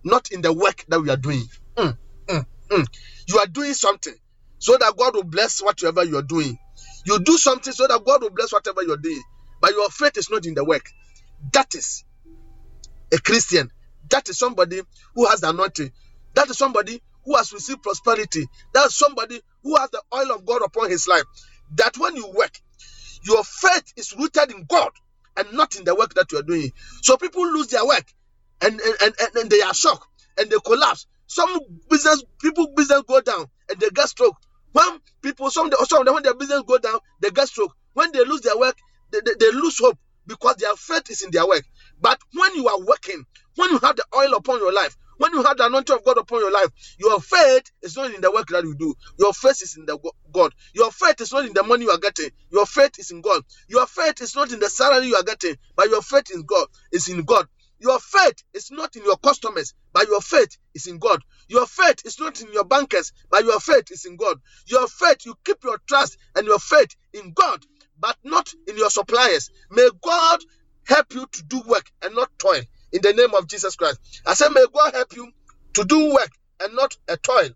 not 0.04 0.28
in 0.32 0.42
the 0.42 0.52
work 0.52 0.84
that 0.88 1.00
we 1.00 1.10
are 1.10 1.16
doing. 1.18 1.44
Mm, 1.78 1.96
mm, 2.30 2.44
mm. 2.72 2.86
You 3.28 3.38
are 3.40 3.46
doing 3.46 3.74
something 3.74 4.14
so 4.58 4.76
that 4.78 4.94
God 4.98 5.14
will 5.16 5.24
bless 5.24 5.60
whatever 5.62 6.04
you 6.04 6.18
are 6.18 6.22
doing. 6.24 6.58
You 7.08 7.20
do 7.20 7.38
something 7.38 7.74
so 7.74 7.88
that 7.88 8.04
God 8.06 8.22
will 8.22 8.30
bless 8.30 8.52
whatever 8.52 8.84
you're 8.84 8.98
doing. 8.98 9.22
But 9.62 9.72
your 9.72 9.90
faith 9.90 10.18
is 10.18 10.30
not 10.30 10.46
in 10.46 10.54
the 10.54 10.64
work. 10.64 10.86
That 11.54 11.74
is 11.74 12.04
a 13.12 13.18
Christian. 13.18 13.70
That 14.10 14.28
is 14.28 14.38
somebody 14.38 14.82
who 15.14 15.26
has 15.28 15.40
the 15.42 15.50
anointing. 15.50 15.92
That 16.34 16.50
is 16.50 16.58
somebody 16.58 17.02
who 17.24 17.36
has 17.36 17.52
received 17.52 17.82
prosperity. 17.82 18.46
That 18.74 18.86
is 18.88 18.98
somebody 18.98 19.40
who 19.64 19.76
has 19.76 19.90
the 19.90 20.02
oil 20.14 20.32
of 20.32 20.46
God 20.46 20.62
upon 20.64 20.90
his 20.90 21.08
life. 21.08 21.24
That 21.76 21.96
when 21.98 22.16
you 22.16 22.28
work, 22.36 22.52
your 23.24 23.44
faith 23.44 23.92
is 23.96 24.14
rooted 24.18 24.52
in 24.52 24.64
God 24.68 24.90
and 25.36 25.52
not 25.52 25.76
in 25.76 25.84
the 25.84 25.94
work 25.96 26.14
that 26.14 26.32
you 26.32 26.38
are 26.40 26.44
doing. 26.44 26.72
So 27.02 27.16
people 27.18 27.42
lose 27.52 27.68
their 27.68 27.86
work 27.86 28.04
and, 28.62 28.80
and, 28.80 28.96
and, 29.02 29.14
and- 29.20 29.36
they 29.50 29.62
are 29.62 29.74
shocked 29.74 30.06
and 30.38 30.50
they 30.50 30.56
collapse. 30.64 31.06
Some 31.26 31.60
business 31.90 32.24
people 32.40 32.72
business 32.76 33.02
go 33.08 33.20
down 33.20 33.46
and 33.70 33.80
they 33.80 33.90
get 33.90 34.08
stroke. 34.08 34.36
When 34.78 35.00
people 35.22 35.50
some 35.50 35.70
some 35.88 36.00
of 36.02 36.06
them 36.06 36.14
when 36.14 36.24
their 36.24 36.34
business 36.34 36.62
go 36.66 36.78
down, 36.78 37.00
they 37.20 37.30
get 37.30 37.48
stroke. 37.48 37.74
When 37.94 38.12
they 38.12 38.24
lose 38.24 38.42
their 38.42 38.58
work, 38.58 38.76
they, 39.12 39.20
they, 39.24 39.32
they 39.40 39.52
lose 39.52 39.78
hope 39.80 39.98
because 40.26 40.56
their 40.56 40.74
faith 40.76 41.10
is 41.10 41.22
in 41.22 41.32
their 41.32 41.48
work. 41.48 41.64
But 42.00 42.20
when 42.34 42.56
you 42.56 42.68
are 42.68 42.80
working, 42.80 43.24
when 43.56 43.70
you 43.72 43.80
have 43.80 43.96
the 43.96 44.04
oil 44.16 44.34
upon 44.34 44.60
your 44.60 44.72
life, 44.74 44.96
when 45.18 45.32
you 45.34 45.44
have 45.44 45.58
the 45.58 45.66
anointing 45.66 45.96
of 45.96 46.04
God 46.04 46.18
upon 46.18 46.40
your 46.40 46.52
life, 46.52 46.68
your 46.98 47.20
faith 47.20 47.64
is 47.82 47.96
not 47.96 48.14
in 48.14 48.22
the 48.22 48.32
work 48.32 48.48
that 48.48 48.64
you 48.64 48.76
do. 48.76 48.94
Your 49.18 49.32
faith 49.34 49.62
is 49.62 49.76
in 49.78 49.86
the 49.86 49.98
God. 50.32 50.52
Your 50.74 50.92
faith 50.92 51.20
is 51.22 51.32
not 51.32 51.46
in 51.46 51.54
the 51.54 51.64
money 51.64 51.84
you 51.86 51.90
are 51.92 51.98
getting. 51.98 52.30
Your 52.52 52.66
faith 52.66 52.98
is 53.00 53.12
in 53.12 53.22
God. 53.22 53.42
Your 53.68 53.86
faith 53.86 54.22
is 54.22 54.36
not 54.36 54.52
in 54.52 54.60
the 54.60 54.70
salary 54.70 55.06
you 55.08 55.16
are 55.16 55.24
getting, 55.24 55.56
but 55.76 55.90
your 55.90 56.02
faith 56.02 56.30
in 56.34 56.42
God 56.44 56.68
is 56.92 57.08
in 57.08 57.24
God. 57.24 57.46
Your 57.80 57.98
faith 58.00 58.42
is 58.54 58.70
not 58.70 58.96
in 58.96 59.04
your 59.04 59.16
customers, 59.16 59.74
but 59.92 60.08
your 60.08 60.20
faith 60.20 60.56
is 60.74 60.86
in 60.86 60.98
God. 60.98 61.22
Your 61.48 61.66
faith 61.66 62.02
is 62.04 62.18
not 62.20 62.40
in 62.40 62.52
your 62.52 62.64
bankers, 62.64 63.12
but 63.30 63.44
your 63.44 63.60
faith 63.60 63.90
is 63.90 64.04
in 64.04 64.16
God. 64.16 64.38
Your 64.66 64.86
faith, 64.88 65.26
you 65.26 65.34
keep 65.44 65.62
your 65.64 65.78
trust 65.88 66.18
and 66.34 66.46
your 66.46 66.58
faith 66.58 66.94
in 67.12 67.32
God, 67.32 67.64
but 67.98 68.16
not 68.24 68.52
in 68.66 68.76
your 68.76 68.90
suppliers. 68.90 69.50
May 69.70 69.88
God 70.02 70.40
help 70.86 71.14
you 71.14 71.26
to 71.30 71.42
do 71.44 71.62
work 71.66 71.90
and 72.02 72.14
not 72.14 72.30
toil 72.38 72.62
in 72.92 73.02
the 73.02 73.12
name 73.12 73.34
of 73.34 73.46
Jesus 73.48 73.76
Christ. 73.76 74.00
I 74.26 74.34
say, 74.34 74.48
may 74.48 74.64
God 74.72 74.94
help 74.94 75.14
you 75.14 75.30
to 75.74 75.84
do 75.84 76.12
work 76.14 76.30
and 76.60 76.74
not 76.74 76.96
a 77.08 77.16
toil. 77.16 77.50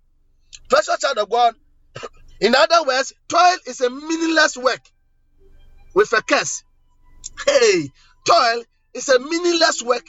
Precious 0.69 1.01
child 1.01 1.19
of 1.19 1.31
God, 1.31 1.55
in 2.41 2.55
other 2.55 2.85
words, 2.87 3.13
toil 3.29 3.57
is 3.67 3.81
a 3.81 3.91
meaningless 3.91 4.57
work 4.57 4.83
with 5.95 6.13
a 6.13 6.23
curse. 6.23 6.63
Hey, 7.47 7.89
toil 8.27 8.65
is 8.95 9.09
a 9.09 9.19
meaningless 9.19 9.83
work, 9.83 10.07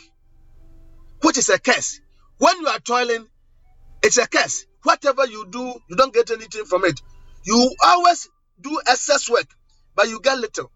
which 1.21 1.37
is 1.37 1.49
a 1.49 1.59
curse. 1.59 1.99
When 2.37 2.59
you 2.61 2.67
are 2.67 2.79
toiling, 2.79 3.27
it's 4.01 4.17
a 4.17 4.27
curse. 4.27 4.65
Whatever 4.83 5.25
you 5.25 5.47
do, 5.49 5.73
you 5.89 5.95
don't 5.95 6.13
get 6.13 6.29
anything 6.31 6.65
from 6.65 6.85
it. 6.85 6.99
You 7.45 7.75
always 7.83 8.29
do 8.59 8.79
excess 8.87 9.29
work, 9.29 9.47
but 9.95 10.09
you 10.09 10.19
get 10.19 10.37
little. 10.37 10.71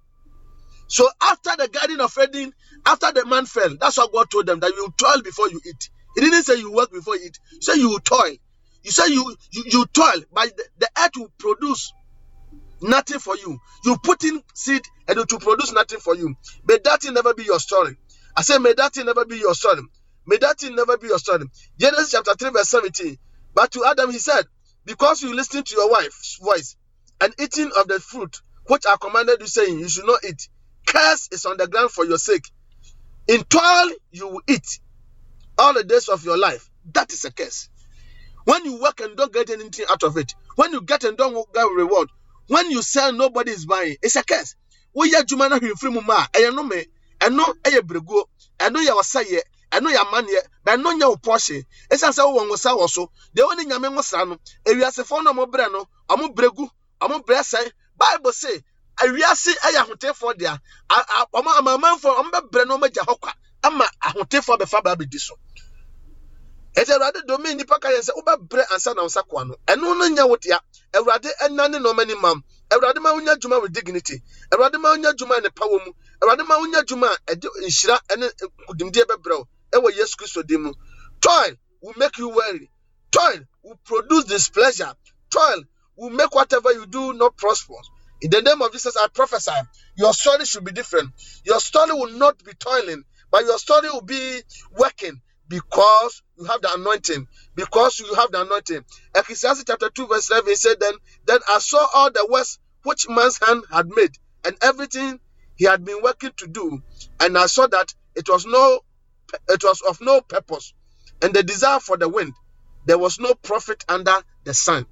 So 0.88 1.08
after 1.22 1.52
the 1.58 1.67
garden 1.67 2.00
of 2.00 2.17
Eden, 2.17 2.54
after 2.86 3.12
the 3.12 3.26
man 3.26 3.46
fell, 3.46 3.76
that's 3.80 3.98
what 3.98 4.13
God 4.13 4.30
told 4.32 4.46
them 4.46 4.60
that 4.62 4.72
you 4.72 4.93
toil 4.98 5.22
before 5.22 5.50
you 5.50 5.60
eat. 5.65 5.89
He 6.15 6.22
didn't 6.22 6.43
say 6.43 6.56
you 6.56 6.72
work 6.72 6.91
before 6.91 7.17
you 7.17 7.26
eat. 7.26 7.39
He 7.52 7.62
said 7.62 7.76
you 7.76 8.00
toil. 8.00 8.36
You 8.84 8.91
say 8.91 9.12
you 9.13 9.36
you, 9.52 9.63
you 9.67 9.86
toil, 9.88 10.22
but 10.32 10.56
the, 10.56 10.63
the 10.80 10.89
earth 10.98 11.12
will 11.17 11.32
produce 11.38 11.91
nothing 12.82 13.20
for 13.20 13.36
you. 13.36 13.60
You 13.84 13.98
put 13.98 14.24
in 14.24 14.41
seed 14.54 14.82
and 15.08 15.17
it 15.17 15.32
will 15.32 15.39
produce 15.39 15.72
nothing 15.74 16.00
for 16.00 16.15
you. 16.15 16.36
May 16.67 16.78
that 16.84 17.02
thing 17.02 17.13
never 17.13 17.34
be 17.34 17.43
your 17.43 17.60
story. 17.60 17.98
I 18.36 18.41
say, 18.41 18.58
may 18.60 18.74
that 18.74 18.93
thing 18.93 19.06
never 19.06 19.26
be 19.26 19.38
your 19.38 19.54
story. 19.56 19.82
May 20.26 20.38
that 20.38 20.60
thing 20.60 20.76
never 20.76 20.98
be 20.98 21.08
your 21.08 21.20
story. 21.20 21.46
Genesis 21.80 22.12
chapter 22.12 22.34
3, 22.36 22.50
verse 22.52 22.70
17. 22.70 23.17
But 23.54 23.72
to 23.72 23.86
Adam 23.86 24.12
he 24.12 24.20
said, 24.20 24.46
Because 24.86 25.22
you 25.24 25.34
listened 25.36 25.65
to 25.67 25.76
your 25.76 25.89
wife's 25.89 26.39
voice 26.41 26.76
and 27.22 27.34
eating 27.39 27.72
of 27.80 27.88
the 27.88 28.00
fruit 28.00 28.41
which 28.67 28.84
I 28.88 28.98
commanded 29.00 29.39
you, 29.39 29.48
saying, 29.48 29.80
You 29.80 29.89
should 29.89 30.06
not 30.06 30.24
eat. 30.28 30.50
Curse 30.86 31.30
is 31.32 31.46
on 31.46 31.58
the 31.58 31.67
ground 31.67 31.91
for 31.91 32.06
your 32.06 32.17
sake. 32.17 32.43
In 33.28 33.43
toil 33.43 33.91
you 34.12 34.28
will 34.28 34.41
eat 34.48 34.80
all 35.58 35.74
the 35.74 35.84
days 35.84 36.08
of 36.10 36.24
your 36.26 36.38
life. 36.38 36.70
That 36.93 37.12
is 37.12 37.26
a 37.26 37.32
curse. 37.32 37.70
When 38.46 38.63
you 38.65 38.82
work 38.82 39.02
and 39.02 39.17
don't 39.17 39.34
get 39.34 39.50
anything 39.50 39.86
out 39.89 40.04
of 40.04 40.17
it, 40.17 40.34
when 40.56 40.72
you 40.72 40.82
get 40.82 41.04
and 41.04 41.17
don't 41.17 41.52
get 41.54 41.63
reward, 41.63 42.10
when 42.48 42.72
you 42.72 42.82
sell, 42.82 43.12
nobody 43.12 43.52
is 43.52 43.65
buying. 43.65 43.98
It's 44.02 44.15
a 44.15 44.24
curse. 44.24 44.56
Woyɛ 44.97 45.17
adwuma 45.21 45.49
no 45.49 45.55
ahwɛ 45.57 45.93
mu 45.93 46.01
ma 46.01 46.15
a 46.23 46.27
ɛyɛ 46.38 46.55
no 46.55 46.63
me 46.63 46.79
ɛno 47.19 47.43
ɛyɛ 47.65 47.81
bereguo 47.88 48.25
ɛno 48.60 48.79
yɛ 48.88 48.93
ɔsɛyɛ 49.01 49.41
ɛno 49.71 49.89
yɛ 49.93 49.99
amanneɛ 50.05 50.41
but 50.63 50.79
ɛno 50.79 50.89
nyɛ 50.99 51.07
wo 51.10 51.15
pɔhye. 51.17 51.65
Ɛsiane 51.91 52.13
sɛ 52.17 52.23
wowɔ 52.25 52.47
nwosa 52.47 52.71
wɔ 52.79 52.89
so 52.89 53.12
deɛ 53.36 53.43
wɔne 53.47 53.63
nyame 53.69 53.88
nwosra 53.93 54.27
no 54.27 54.38
ewiasefoɔ 54.65 55.23
no 55.23 55.33
ɔmo 55.33 55.71
no 55.71 55.88
ɔmo 56.10 56.36
beregu 56.36 56.67
ɔmo 57.01 57.23
sɛn. 57.25 57.71
Bible 57.95 58.33
se 58.33 58.63
ewiase 59.01 59.53
ɛyɛ 59.55 59.86
ahotefoɔ 59.86 60.38
dea. 60.38 60.60
Ɔmo 60.89 61.49
amamanfoɔ 61.60 62.15
ɔmo 62.17 62.31
bɛbrɛ 62.31 62.67
no 62.67 62.77
ɔmo 62.79 62.88
hɔ 62.89 63.19
kwa 63.21 63.33
ama 63.63 63.86
ahotefoɔ 64.03 64.57
bɛfa 64.60 64.83
baa 64.83 64.95
bɛdi 64.95 65.19
so. 65.19 65.36
Ɛti 66.75 66.91
awurade 66.93 67.21
domin 67.27 67.57
nipa 67.57 67.79
ka 67.79 67.89
yɛn 67.89 68.01
sɛ 68.01 68.13
wobɛbrɛ 68.17 68.65
ansa 68.73 68.95
na 68.95 69.01
wo 69.03 69.07
nsa 69.07 69.23
koa 69.27 69.45
no. 69.45 69.55
Ɛno 69.67 69.97
no 69.97 70.05
nyɛ 70.10 70.27
wo 70.29 70.38
dea. 70.38 70.60
Awurade 70.93 71.29
ɛna 71.41 71.69
ne 71.69 71.77
nɔɔma 71.77 72.07
ni 72.07 72.15
mam 72.15 72.43
awurade 72.69 72.99
ma 73.01 73.13
wonya 73.13 73.36
adwuma 73.36 73.62
with 73.62 73.73
dignity. 73.73 74.21
Awurade 74.51 74.80
ma 74.80 74.89
wonya 74.89 75.13
adwuma 75.13 75.38
a 75.38 75.41
ne 75.41 75.49
pa 75.49 75.65
wɔ 75.65 75.86
mu. 75.86 75.93
Awurade 76.21 76.47
ma 76.47 76.56
wonya 76.60 76.84
adwuma 76.84 77.08
a 77.08 77.36
ɛde 77.36 77.47
nhyira 77.62 78.17
ne 78.17 78.27
nkodimdeɛ 78.27 79.06
bɛbrɛ 79.06 79.38
wo 79.38 79.47
ɛwɔ 79.73 79.95
yesu 79.97 80.15
kristo 80.17 80.45
din 80.45 80.62
mu. 80.63 80.73
Toil 81.21 81.56
will 81.82 81.93
make 81.97 82.17
you 82.17 82.30
weary. 82.30 82.69
Toil 83.12 83.41
will 83.63 83.80
produce 83.86 84.25
displeasure. 84.25 84.93
Toil 85.32 85.63
will 85.95 86.10
make 86.10 86.34
whatever 86.34 86.71
you 86.73 86.86
do 86.86 87.13
not 87.13 87.38
prosper. 87.38 87.73
In 88.21 88.32
the 88.32 88.41
name 88.41 88.62
of 88.62 88.71
Jesus, 88.71 88.97
I 88.97 89.08
prophesy 89.13 89.51
your 89.95 90.13
story 90.13 90.45
should 90.45 90.63
be 90.65 90.71
different. 90.71 91.12
Your 91.45 91.60
story 91.60 91.91
will 91.93 92.12
not 92.12 92.43
be 92.43 92.53
toiling, 92.53 93.03
but 93.32 93.43
your 93.45 93.60
story 93.60 93.89
will 93.89 94.01
be 94.01 94.41
working 94.71 95.21
because 95.49 96.23
you 96.38 96.45
have 96.45 96.62
the 96.62 96.73
anointing. 96.73 97.27
Because 97.55 97.99
you 97.99 98.13
have 98.15 98.31
the 98.31 98.41
anointing. 98.41 98.83
Ecclesiastes 99.15 99.63
chapter 99.67 99.89
2, 99.89 100.07
verse 100.07 100.29
11 100.29 100.49
it 100.51 100.57
said, 100.57 100.79
Then, 100.79 100.93
then 101.25 101.39
I 101.49 101.60
saw 101.60 101.88
all 101.93 102.12
the 102.12 102.27
works 102.29 102.60
which 102.83 103.07
man's 103.10 103.39
hand 103.45 103.63
had 103.71 103.88
made, 103.89 104.12
and 104.45 104.55
everything 104.62 105.19
he 105.55 105.65
had 105.65 105.83
been 105.83 106.01
working 106.01 106.31
to 106.38 106.47
do, 106.47 106.81
and 107.19 107.38
I 107.38 107.47
saw 107.47 107.67
that 107.67 107.93
it 108.15 108.29
was 108.29 108.45
no 108.45 108.79
it 109.49 109.62
was 109.63 109.81
of 109.81 109.99
no 109.99 110.21
purpose, 110.21 110.73
and 111.21 111.33
the 111.33 111.43
desire 111.43 111.79
for 111.79 111.97
the 111.97 112.07
wind, 112.07 112.33
there 112.86 112.97
was 112.97 113.19
no 113.19 113.33
profit 113.36 113.83
under 113.89 114.15
the 114.45 114.53
sun. 114.53 114.86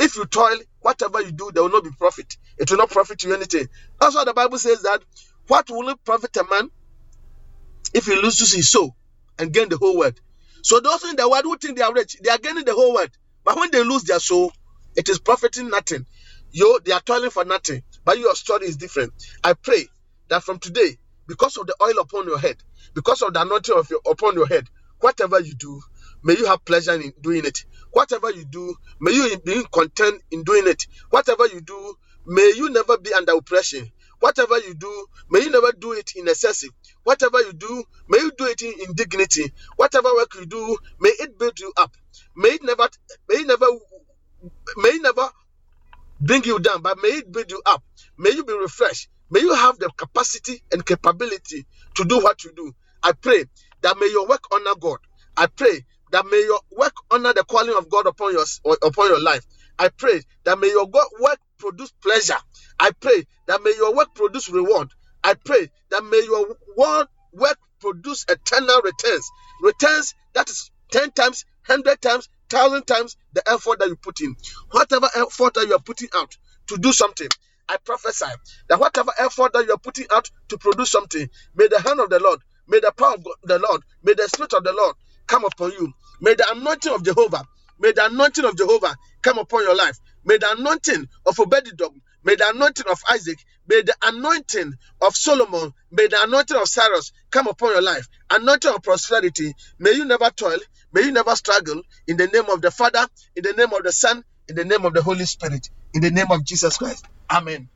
If 0.00 0.16
you 0.16 0.26
toil, 0.26 0.58
whatever 0.80 1.20
you 1.22 1.30
do, 1.32 1.50
there 1.54 1.62
will 1.62 1.70
not 1.70 1.84
be 1.84 1.90
profit. 1.96 2.36
It 2.58 2.70
will 2.70 2.78
not 2.78 2.90
profit 2.90 3.22
you 3.22 3.34
anything. 3.34 3.68
That's 4.00 4.14
why 4.14 4.24
the 4.24 4.34
Bible 4.34 4.58
says 4.58 4.82
that 4.82 5.00
what 5.46 5.70
will 5.70 5.88
it 5.90 6.04
profit 6.04 6.36
a 6.36 6.44
man 6.50 6.70
if 7.94 8.06
he 8.06 8.16
loses 8.16 8.52
his 8.54 8.70
soul 8.70 8.96
and 9.40 9.52
gain 9.52 9.70
the 9.70 9.78
whole 9.78 9.98
world? 9.98 10.20
So 10.62 10.80
those 10.80 11.04
in 11.04 11.16
the 11.16 11.28
world 11.28 11.44
who 11.44 11.58
think 11.58 11.78
they 11.78 11.84
are 11.84 11.94
rich, 11.94 12.18
they 12.22 12.30
are 12.30 12.38
gaining 12.38 12.66
the 12.66 12.74
whole 12.74 12.94
world. 12.94 13.10
But 13.44 13.56
when 13.58 13.72
they 13.72 13.84
lose 13.84 14.04
their 14.04 14.20
soul, 14.20 14.52
it 14.96 15.08
is 15.10 15.20
profiting 15.20 15.70
nothing. 15.70 16.06
You 16.52 16.80
they 16.84 16.92
are 16.92 17.00
toiling 17.00 17.30
for 17.30 17.44
nothing. 17.46 17.82
But 18.04 18.18
your 18.18 18.36
story 18.36 18.66
is 18.66 18.78
different. 18.78 19.14
I 19.44 19.54
pray 19.54 19.86
that 20.30 20.44
from 20.44 20.60
today, 20.60 20.98
because 21.28 21.58
of 21.58 21.66
the 21.68 21.76
oil 21.82 21.98
upon 22.00 22.26
your 22.28 22.38
head, 22.40 22.58
because 22.94 23.22
of 23.22 23.34
the 23.34 23.42
anointing 23.42 23.76
of 23.76 23.90
your 23.90 24.00
upon 24.06 24.34
your 24.34 24.48
head, 24.48 24.68
whatever 25.00 25.40
you 25.40 25.54
do, 25.54 25.80
may 26.24 26.36
you 26.36 26.46
have 26.46 26.64
pleasure 26.64 26.94
in 26.94 27.12
doing 27.22 27.46
it. 27.46 27.60
Whatever 27.92 28.30
you 28.32 28.44
do, 28.46 28.74
may 29.00 29.12
you 29.12 29.38
be 29.44 29.64
content 29.72 30.22
in 30.32 30.44
doing 30.44 30.66
it. 30.68 30.84
Whatever 31.10 31.46
you 31.48 31.62
do, 31.62 31.96
may 32.26 32.52
you 32.56 32.70
never 32.70 32.98
be 32.98 33.12
under 33.14 33.32
oppression. 33.34 33.90
Whatever 34.20 34.58
you 34.58 34.74
do, 34.74 35.06
may 35.30 35.40
you 35.40 35.50
never 35.50 35.72
do 35.72 35.92
it 35.92 36.12
in 36.16 36.28
excessive. 36.28 36.70
Whatever 37.04 37.40
you 37.40 37.52
do, 37.54 37.84
may 38.08 38.18
you 38.18 38.32
do 38.38 38.46
it 38.46 38.62
in, 38.62 38.74
in 38.88 38.94
dignity. 38.94 39.52
Whatever 39.76 40.14
work 40.14 40.34
you 40.36 40.46
do, 40.46 40.78
may 41.00 41.10
it 41.10 41.38
build 41.38 41.58
you 41.60 41.72
up. 41.78 41.92
May 42.36 42.50
it 42.50 42.62
never, 42.64 42.88
may 43.28 43.36
it 43.36 43.46
never, 43.48 43.66
may 44.78 44.90
it 44.90 45.02
never 45.02 45.28
bring 46.20 46.44
you 46.44 46.58
down, 46.60 46.82
but 46.82 46.98
may 47.02 47.08
it 47.10 47.32
build 47.32 47.50
you 47.50 47.62
up. 47.66 47.82
May 48.18 48.30
you 48.32 48.44
be 48.44 48.54
refreshed. 48.54 49.08
May 49.30 49.40
you 49.40 49.54
have 49.54 49.78
the 49.78 49.90
capacity 49.96 50.62
and 50.72 50.84
capability 50.86 51.66
to 51.96 52.04
do 52.04 52.20
what 52.20 52.44
you 52.44 52.52
do. 52.54 52.72
I 53.02 53.12
pray 53.12 53.44
that 53.82 53.98
may 53.98 54.08
your 54.08 54.28
work 54.28 54.42
honor 54.54 54.74
God. 54.78 54.98
I 55.36 55.46
pray 55.48 55.86
that 56.12 56.26
may 56.26 56.42
your 56.44 56.60
work 56.76 56.94
honor 57.10 57.32
the 57.34 57.44
calling 57.44 57.76
of 57.76 57.88
God 57.90 58.06
upon 58.06 58.32
your 58.34 58.44
upon 58.82 59.08
your 59.10 59.22
life. 59.22 59.46
I 59.78 59.90
pray 59.90 60.22
that 60.44 60.58
may 60.60 60.68
your 60.68 60.86
work 60.86 61.38
produce 61.58 61.92
pleasure. 62.02 62.38
I 62.80 62.90
pray 63.00 63.24
that 63.46 63.62
may 63.62 63.74
your 63.76 63.94
work 63.96 64.14
produce 64.14 64.50
reward. 64.50 64.90
I 65.24 65.34
pray 65.44 65.70
that 65.90 66.04
may 66.04 66.22
your 66.24 66.56
word 66.76 67.08
work 67.32 67.58
produce 67.80 68.26
eternal 68.28 68.80
returns. 68.82 69.30
Returns 69.62 70.14
that 70.34 70.50
is 70.50 70.70
10 70.92 71.12
times, 71.12 71.44
100 71.66 72.00
times, 72.02 72.28
1000 72.52 72.84
times 72.86 73.16
the 73.34 73.42
effort 73.50 73.80
that 73.80 73.88
you 73.88 73.96
put 73.96 74.20
in. 74.22 74.36
Whatever 74.72 75.08
effort 75.16 75.54
that 75.54 75.66
you 75.68 75.74
are 75.74 75.80
putting 75.82 76.08
out 76.16 76.36
to 76.68 76.78
do 76.78 76.92
something, 76.92 77.28
I 77.68 77.78
prophesy 77.84 78.26
that 78.70 78.80
whatever 78.80 79.12
effort 79.18 79.52
that 79.54 79.66
you 79.66 79.72
are 79.72 79.78
putting 79.78 80.06
out 80.12 80.30
to 80.48 80.58
produce 80.58 80.92
something, 80.92 81.28
may 81.54 81.68
the 81.68 81.80
hand 81.80 82.00
of 82.00 82.10
the 82.10 82.20
Lord, 82.20 82.40
may 82.68 82.80
the 82.80 82.92
power 82.96 83.14
of 83.14 83.24
God- 83.24 83.36
the 83.44 83.58
Lord, 83.60 83.82
may 84.02 84.14
the 84.14 84.28
Spirit 84.28 84.54
of 84.54 84.64
the 84.64 84.72
Lord 84.72 84.96
come 85.26 85.44
upon 85.44 85.72
you. 85.72 85.92
May 86.20 86.34
the 86.36 86.50
anointing 86.52 86.92
of 86.92 87.04
Jehovah, 87.04 87.44
may 87.80 87.92
the 87.92 88.06
anointing 88.06 88.46
of 88.46 88.56
Jehovah 88.56 88.96
come 89.22 89.38
upon 89.38 89.62
your 89.64 89.76
life. 89.76 89.98
May 90.24 90.38
the 90.38 90.52
anointing 90.52 91.08
of 91.26 91.36
Obededom, 91.36 92.00
may 92.24 92.36
the 92.36 92.50
anointing 92.50 92.86
of 92.90 93.00
Isaac, 93.12 93.38
may 93.68 93.82
the 93.82 93.94
anointing 94.04 94.74
of 95.02 95.16
Solomon, 95.16 95.72
may 95.90 96.08
the 96.08 96.18
anointing 96.24 96.56
of 96.56 96.68
Cyrus 96.68 97.12
come 97.30 97.48
upon 97.48 97.70
your 97.72 97.82
life. 97.82 98.08
Anointing 98.30 98.72
of 98.74 98.82
prosperity, 98.82 99.54
may 99.78 99.92
you 99.92 100.04
never 100.04 100.30
toil, 100.30 100.58
may 100.92 101.02
you 101.02 101.12
never 101.12 101.36
struggle. 101.36 101.82
In 102.08 102.16
the 102.18 102.28
name 102.28 102.50
of 102.50 102.62
the 102.62 102.70
Father, 102.70 103.06
in 103.36 103.44
the 103.44 103.52
name 103.54 103.72
of 103.72 103.82
the 103.84 103.92
Son, 103.92 104.22
in 104.48 104.56
the 104.56 104.64
name 104.64 104.84
of 104.84 104.94
the 104.94 105.02
Holy 105.02 105.24
Spirit, 105.26 105.68
in 105.94 106.02
the 106.02 106.10
name 106.10 106.30
of 106.30 106.44
Jesus 106.44 106.78
Christ. 106.78 107.06
Amen. 107.30 107.70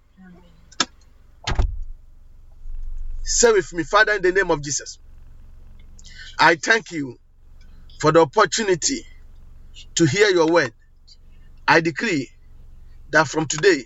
Say 3.23 3.53
with 3.53 3.73
me, 3.75 3.85
Father, 3.85 4.15
in 4.15 4.23
the 4.23 4.33
name 4.33 4.51
of 4.51 4.63
Jesus. 4.63 4.99
I 6.41 6.57
thank 6.57 6.93
you 6.93 7.17
for 8.01 8.13
the 8.13 8.21
opportunity 8.21 9.03
to 9.97 10.07
hear 10.07 10.29
your 10.31 10.51
word. 10.53 10.73
I 11.69 11.81
decree 11.81 12.31
that 13.11 13.29
from 13.29 13.47
today, 13.47 13.85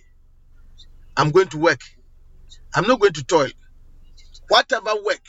I'm 1.19 1.33
going 1.33 1.49
to 1.49 1.59
work. 1.59 1.81
I'm 2.75 2.87
not 2.87 3.01
going 3.01 3.15
to 3.15 3.25
toil. 3.25 3.51
Whatever 4.49 4.93
work 5.05 5.21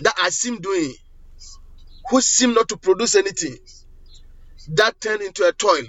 that 0.00 0.14
I 0.22 0.30
seem 0.30 0.60
doing, 0.60 0.94
who 2.10 2.20
seem 2.20 2.54
not 2.54 2.68
to 2.68 2.76
produce 2.76 3.14
anything, 3.14 3.56
that 4.74 5.00
turn 5.00 5.22
into 5.22 5.44
a 5.46 5.52
toil. 5.52 5.84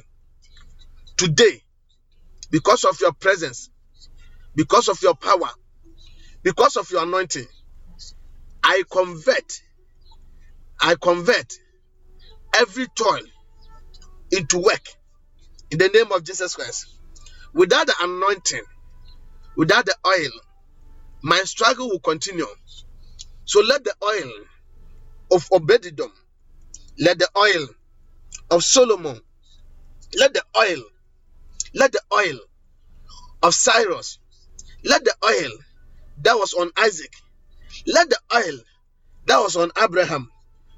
Today, 1.17 1.61
because 2.51 2.83
of 2.85 2.99
your 3.01 3.13
presence, 3.13 3.69
because 4.55 4.89
of 4.89 5.01
your 5.01 5.15
power, 5.15 5.49
because 6.43 6.75
of 6.77 6.89
your 6.91 7.03
anointing, 7.03 7.47
I 8.63 8.83
convert, 8.91 9.61
I 10.81 10.95
convert 11.01 11.53
every 12.55 12.87
toil 12.95 13.23
into 14.31 14.59
work 14.59 14.87
in 15.71 15.77
the 15.79 15.89
name 15.89 16.11
of 16.11 16.23
Jesus 16.23 16.55
Christ. 16.55 16.85
Without 17.53 17.87
the 17.87 17.95
anointing, 18.01 18.63
without 19.55 19.85
the 19.85 19.95
oil, 20.05 20.31
my 21.21 21.39
struggle 21.43 21.89
will 21.89 21.99
continue. 21.99 22.47
So 23.45 23.61
let 23.61 23.83
the 23.83 23.93
oil 24.03 24.31
of 25.31 25.47
Obededom, 25.49 26.11
let 26.99 27.19
the 27.19 27.29
oil 27.37 27.67
of 28.51 28.63
Solomon, 28.63 29.19
let 30.17 30.33
the 30.33 30.43
oil, 30.57 30.83
let 31.73 31.91
the 31.91 32.01
oil 32.13 32.39
of 33.41 33.53
Cyrus, 33.53 34.19
let 34.83 35.03
the 35.03 35.15
oil 35.25 35.51
that 36.21 36.35
was 36.35 36.53
on 36.53 36.71
Isaac, 36.77 37.13
let 37.87 38.09
the 38.09 38.19
oil 38.35 38.59
that 39.27 39.39
was 39.39 39.55
on 39.55 39.71
Abraham 39.81 40.29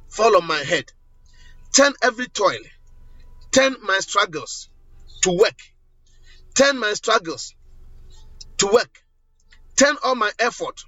fall 0.10 0.38
on 0.38 0.46
my 0.48 0.60
head. 0.60 0.86
Turn 1.76 1.94
every 2.02 2.28
toil, 2.28 2.60
turn 3.52 3.76
my 3.84 4.00
struggles 4.00 4.70
to 5.24 5.32
work, 5.32 5.60
turn 6.56 6.80
my 6.80 6.94
struggles 6.94 7.54
to 8.60 8.68
work, 8.68 9.00
turn 9.78 9.96
all 10.04 10.16
my 10.16 10.32
effort 10.40 10.82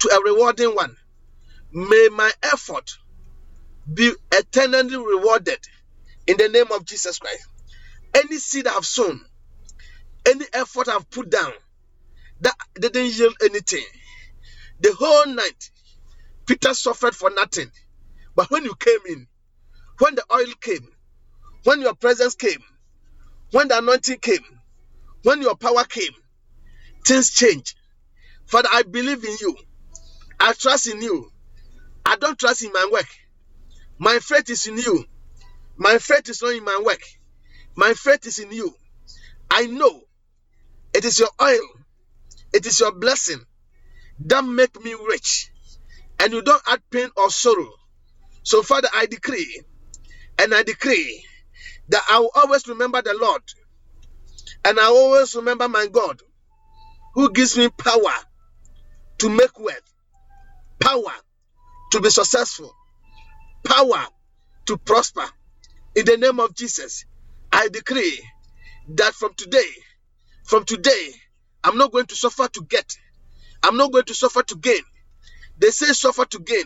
to 0.00 0.08
a 0.10 0.32
rewarding 0.32 0.74
one. 0.74 0.96
May 1.72 2.08
my 2.12 2.30
effort 2.42 2.92
be 3.92 4.12
eternally 4.32 4.96
rewarded 4.96 5.58
in 6.26 6.36
the 6.38 6.48
name 6.48 6.72
of 6.72 6.84
Jesus 6.84 7.18
Christ. 7.18 7.46
Any 8.14 8.38
seed 8.38 8.66
I've 8.66 8.86
sown, 8.86 9.20
any 10.26 10.44
effort 10.52 10.88
I've 10.88 11.10
put 11.10 11.30
down 11.30 11.52
that 12.40 12.54
didn't 12.80 13.06
yield 13.18 13.34
anything, 13.42 13.84
the 14.80 14.94
whole 14.98 15.26
night, 15.34 15.70
Peter 16.46 16.74
suffered 16.74 17.14
for 17.14 17.30
nothing. 17.30 17.70
But 18.36 18.50
when 18.50 18.64
you 18.64 18.74
came 18.76 19.00
in, 19.08 19.26
when 19.98 20.14
the 20.16 20.24
oil 20.32 20.52
came, 20.60 20.88
when 21.64 21.80
your 21.80 21.94
presence 21.94 22.34
came, 22.34 22.62
when 23.52 23.68
the 23.68 23.78
anointing 23.78 24.18
came, 24.20 24.44
when 25.22 25.42
your 25.42 25.56
power 25.56 25.84
came, 25.84 26.12
things 27.06 27.30
change. 27.30 27.76
Father, 28.46 28.68
I 28.72 28.82
believe 28.82 29.24
in 29.24 29.36
you. 29.40 29.56
I 30.40 30.52
trust 30.52 30.88
in 30.88 31.02
you. 31.02 31.30
I 32.04 32.16
don't 32.16 32.38
trust 32.38 32.62
in 32.64 32.72
my 32.72 32.88
work. 32.92 33.06
My 33.98 34.18
faith 34.20 34.50
is 34.50 34.66
in 34.66 34.78
you. 34.78 35.04
My 35.76 35.98
faith 35.98 36.28
is 36.28 36.42
not 36.42 36.54
in 36.54 36.64
my 36.64 36.82
work. 36.84 37.02
My 37.76 37.92
faith 37.94 38.26
is 38.26 38.38
in 38.38 38.52
you. 38.52 38.74
I 39.50 39.66
know 39.66 40.02
it 40.94 41.04
is 41.04 41.18
your 41.18 41.28
oil, 41.42 41.68
it 42.52 42.66
is 42.66 42.80
your 42.80 42.92
blessing 42.92 43.40
that 44.20 44.44
make 44.44 44.82
me 44.82 44.94
rich, 45.08 45.50
and 46.20 46.32
you 46.32 46.42
don't 46.42 46.62
add 46.68 46.80
pain 46.90 47.10
or 47.16 47.30
sorrow. 47.30 47.70
So, 48.42 48.62
Father, 48.62 48.88
I 48.94 49.06
decree 49.06 49.62
and 50.38 50.54
I 50.54 50.62
decree 50.62 51.24
that 51.88 52.02
I 52.10 52.20
will 52.20 52.32
always 52.34 52.66
remember 52.68 53.02
the 53.02 53.14
Lord, 53.14 53.42
and 54.64 54.78
I 54.80 54.86
always 54.86 55.34
remember 55.34 55.68
my 55.68 55.86
God, 55.86 56.20
who 57.16 57.32
gives 57.32 57.56
me 57.56 57.70
power 57.70 58.12
to 59.18 59.30
make 59.30 59.58
wealth, 59.58 59.94
power 60.78 61.14
to 61.90 62.00
be 62.02 62.10
successful, 62.10 62.70
power 63.64 64.06
to 64.66 64.76
prosper. 64.76 65.24
In 65.94 66.04
the 66.04 66.18
name 66.18 66.40
of 66.40 66.54
Jesus, 66.54 67.06
I 67.50 67.68
decree 67.68 68.22
that 68.96 69.14
from 69.14 69.32
today, 69.34 69.64
from 70.44 70.66
today, 70.66 71.12
I'm 71.64 71.78
not 71.78 71.90
going 71.90 72.04
to 72.04 72.14
suffer 72.14 72.48
to 72.48 72.66
get, 72.68 72.84
I'm 73.62 73.78
not 73.78 73.92
going 73.92 74.04
to 74.04 74.14
suffer 74.14 74.42
to 74.42 74.56
gain. 74.56 74.82
They 75.58 75.70
say 75.70 75.86
suffer 75.94 76.26
to 76.26 76.38
gain, 76.38 76.64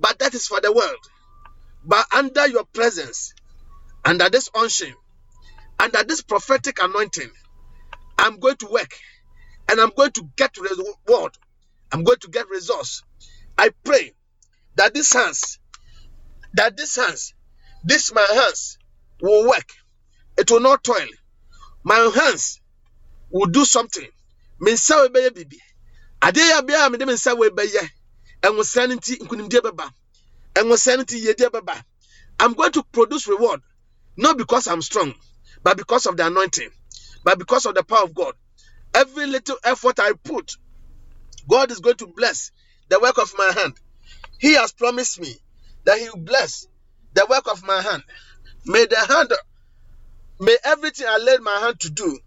but 0.00 0.18
that 0.18 0.34
is 0.34 0.48
for 0.48 0.60
the 0.60 0.72
world. 0.72 0.98
But 1.84 2.06
under 2.12 2.48
your 2.48 2.64
presence, 2.64 3.34
under 4.04 4.28
this 4.30 4.50
unction, 4.52 4.92
under 5.78 6.02
this 6.02 6.22
prophetic 6.22 6.82
anointing, 6.82 7.30
I'm 8.18 8.40
going 8.40 8.56
to 8.56 8.66
work 8.66 8.92
and 9.68 9.80
I'm 9.80 9.90
going 9.96 10.12
to 10.12 10.28
get 10.36 10.56
reward. 10.58 11.36
I'm 11.92 12.04
going 12.04 12.18
to 12.20 12.28
get 12.28 12.48
results. 12.48 13.02
I 13.56 13.70
pray 13.84 14.12
that 14.76 14.94
these 14.94 15.12
hands, 15.12 15.58
that 16.54 16.76
these 16.76 16.96
hands, 16.96 17.34
this 17.84 18.12
my 18.12 18.26
hands 18.32 18.78
will 19.20 19.48
work. 19.48 19.72
It 20.36 20.50
will 20.50 20.60
not 20.60 20.84
toil. 20.84 21.08
My 21.84 22.10
hands 22.14 22.60
will 23.30 23.46
do 23.46 23.64
something. 23.64 24.06
I'm 32.40 32.54
going 32.54 32.72
to 32.72 32.82
produce 32.92 33.28
reward, 33.28 33.60
not 34.16 34.38
because 34.38 34.66
I'm 34.66 34.82
strong, 34.82 35.14
but 35.62 35.76
because 35.76 36.06
of 36.06 36.16
the 36.16 36.26
anointing, 36.26 36.70
but 37.24 37.38
because 37.38 37.66
of 37.66 37.74
the 37.74 37.82
power 37.84 38.04
of 38.04 38.14
God. 38.14 38.34
Every 38.98 39.26
little 39.26 39.56
effort 39.64 40.00
I 40.00 40.12
put, 40.24 40.52
God 41.48 41.70
is 41.70 41.80
going 41.80 41.96
to 41.98 42.08
bless 42.08 42.50
the 42.90 43.00
work 43.00 43.18
of 43.18 43.32
my 43.38 43.52
hand. 43.54 43.74
He 44.40 44.54
has 44.54 44.72
promised 44.72 45.20
me 45.20 45.34
that 45.86 45.98
He 45.98 46.08
will 46.10 46.24
bless 46.24 46.66
the 47.14 47.26
work 47.30 47.50
of 47.50 47.64
my 47.64 47.80
hand. 47.82 48.02
May 48.66 48.86
the 48.86 48.96
hand, 48.98 49.32
may 50.40 50.56
everything 50.64 51.06
I 51.08 51.18
laid 51.18 51.40
my 51.42 51.60
hand 51.60 51.80
to 51.80 51.90
do 51.90 52.18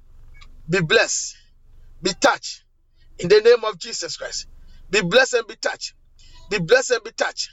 be 0.70 0.82
blessed, 0.82 1.36
be 2.04 2.12
touched 2.22 2.64
in 3.20 3.30
the 3.30 3.42
name 3.42 3.64
of 3.66 3.80
Jesus 3.80 4.18
Christ. 4.18 4.48
Be 4.90 5.02
blessed 5.02 5.36
and 5.36 5.48
be 5.48 5.56
touched. 5.58 5.94
Be 6.50 6.60
blessed 6.60 6.92
and 6.92 7.04
be 7.04 7.12
touched. 7.12 7.50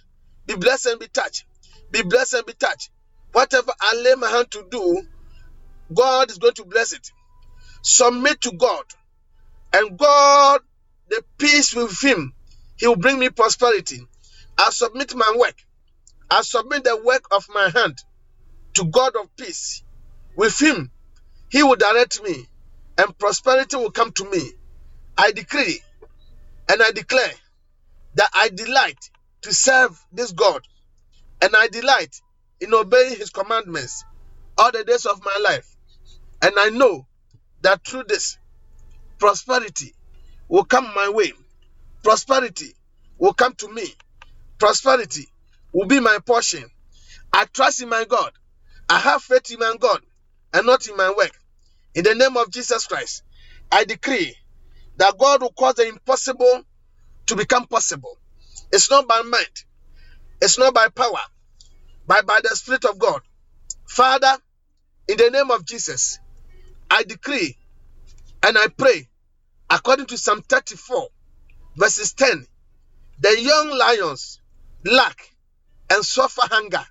Be 0.46 0.56
blessed 0.56 0.86
and 0.86 1.00
be 1.00 1.08
touched. 1.08 1.44
Be 1.92 2.02
blessed 2.02 2.34
and 2.34 2.46
be 2.46 2.54
touched. 2.54 2.90
Whatever 3.32 3.72
I 3.80 3.94
lay 4.04 4.14
my 4.16 4.30
hand 4.30 4.50
to 4.52 4.64
do, 4.70 5.02
God 5.94 6.30
is 6.30 6.38
going 6.38 6.54
to 6.54 6.64
bless 6.66 6.92
it. 6.92 7.06
Submit 7.82 8.40
to 8.42 8.52
God, 8.52 8.84
and 9.72 9.98
God, 9.98 10.60
the 11.08 11.22
peace 11.38 11.74
with 11.74 12.02
Him, 12.02 12.34
He 12.76 12.86
will 12.86 12.96
bring 12.96 13.18
me 13.18 13.30
prosperity. 13.30 14.00
I 14.58 14.70
submit 14.70 15.14
my 15.14 15.34
work. 15.38 15.56
I 16.30 16.42
submit 16.42 16.84
the 16.84 17.00
work 17.02 17.24
of 17.30 17.46
my 17.54 17.70
hand 17.70 17.96
to 18.74 18.84
God 18.84 19.14
of 19.16 19.34
peace. 19.36 19.82
With 20.36 20.60
Him, 20.60 20.90
He 21.50 21.62
will 21.62 21.76
direct 21.76 22.22
me, 22.22 22.46
and 22.98 23.18
prosperity 23.18 23.76
will 23.76 23.90
come 23.92 24.12
to 24.12 24.30
me. 24.30 24.52
I 25.16 25.32
decree 25.32 25.80
and 26.68 26.82
I 26.82 26.92
declare 26.92 27.32
that 28.14 28.30
I 28.34 28.50
delight 28.50 28.98
to 29.42 29.54
serve 29.54 29.98
this 30.12 30.32
God, 30.32 30.62
and 31.42 31.54
I 31.56 31.68
delight 31.68 32.14
in 32.60 32.74
obeying 32.74 33.16
His 33.16 33.30
commandments 33.30 34.04
all 34.58 34.72
the 34.72 34.84
days 34.84 35.06
of 35.06 35.24
my 35.24 35.38
life. 35.44 35.66
And 36.42 36.54
I 36.58 36.70
know 36.70 37.06
that 37.62 37.84
through 37.86 38.04
this, 38.08 38.38
prosperity 39.18 39.94
will 40.48 40.64
come 40.64 40.84
my 40.94 41.10
way. 41.10 41.32
Prosperity 42.02 42.74
will 43.18 43.34
come 43.34 43.54
to 43.54 43.68
me. 43.72 43.84
Prosperity 44.58 45.26
will 45.72 45.86
be 45.86 46.00
my 46.00 46.18
portion. 46.26 46.64
I 47.32 47.46
trust 47.52 47.82
in 47.82 47.88
my 47.88 48.04
God. 48.08 48.32
I 48.88 48.98
have 48.98 49.22
faith 49.22 49.50
in 49.50 49.58
my 49.58 49.76
God 49.78 50.00
and 50.52 50.66
not 50.66 50.88
in 50.88 50.96
my 50.96 51.12
work. 51.16 51.32
In 51.94 52.04
the 52.04 52.14
name 52.14 52.36
of 52.36 52.50
Jesus 52.50 52.86
Christ, 52.86 53.22
I 53.70 53.84
decree 53.84 54.34
that 54.96 55.18
God 55.18 55.42
will 55.42 55.52
cause 55.52 55.74
the 55.74 55.88
impossible 55.88 56.62
to 57.26 57.36
become 57.36 57.66
possible. 57.66 58.16
It's 58.72 58.90
not 58.90 59.08
by 59.08 59.22
might, 59.22 59.64
it's 60.40 60.58
not 60.58 60.74
by 60.74 60.88
power, 60.88 61.20
but 62.06 62.26
by 62.26 62.40
the 62.42 62.50
Spirit 62.56 62.84
of 62.84 62.98
God. 62.98 63.20
Father, 63.86 64.36
in 65.08 65.16
the 65.16 65.30
name 65.30 65.50
of 65.50 65.64
Jesus, 65.64 66.18
I 66.90 67.02
decree 67.02 67.56
and 68.42 68.58
I 68.58 68.68
pray 68.68 69.08
according 69.70 70.06
to 70.06 70.18
Psalm 70.18 70.42
34, 70.42 71.08
verses 71.76 72.12
10 72.14 72.46
the 73.20 73.40
young 73.40 73.70
lions 73.70 74.40
lack 74.84 75.34
and 75.90 76.04
suffer 76.04 76.42
hunger, 76.44 76.84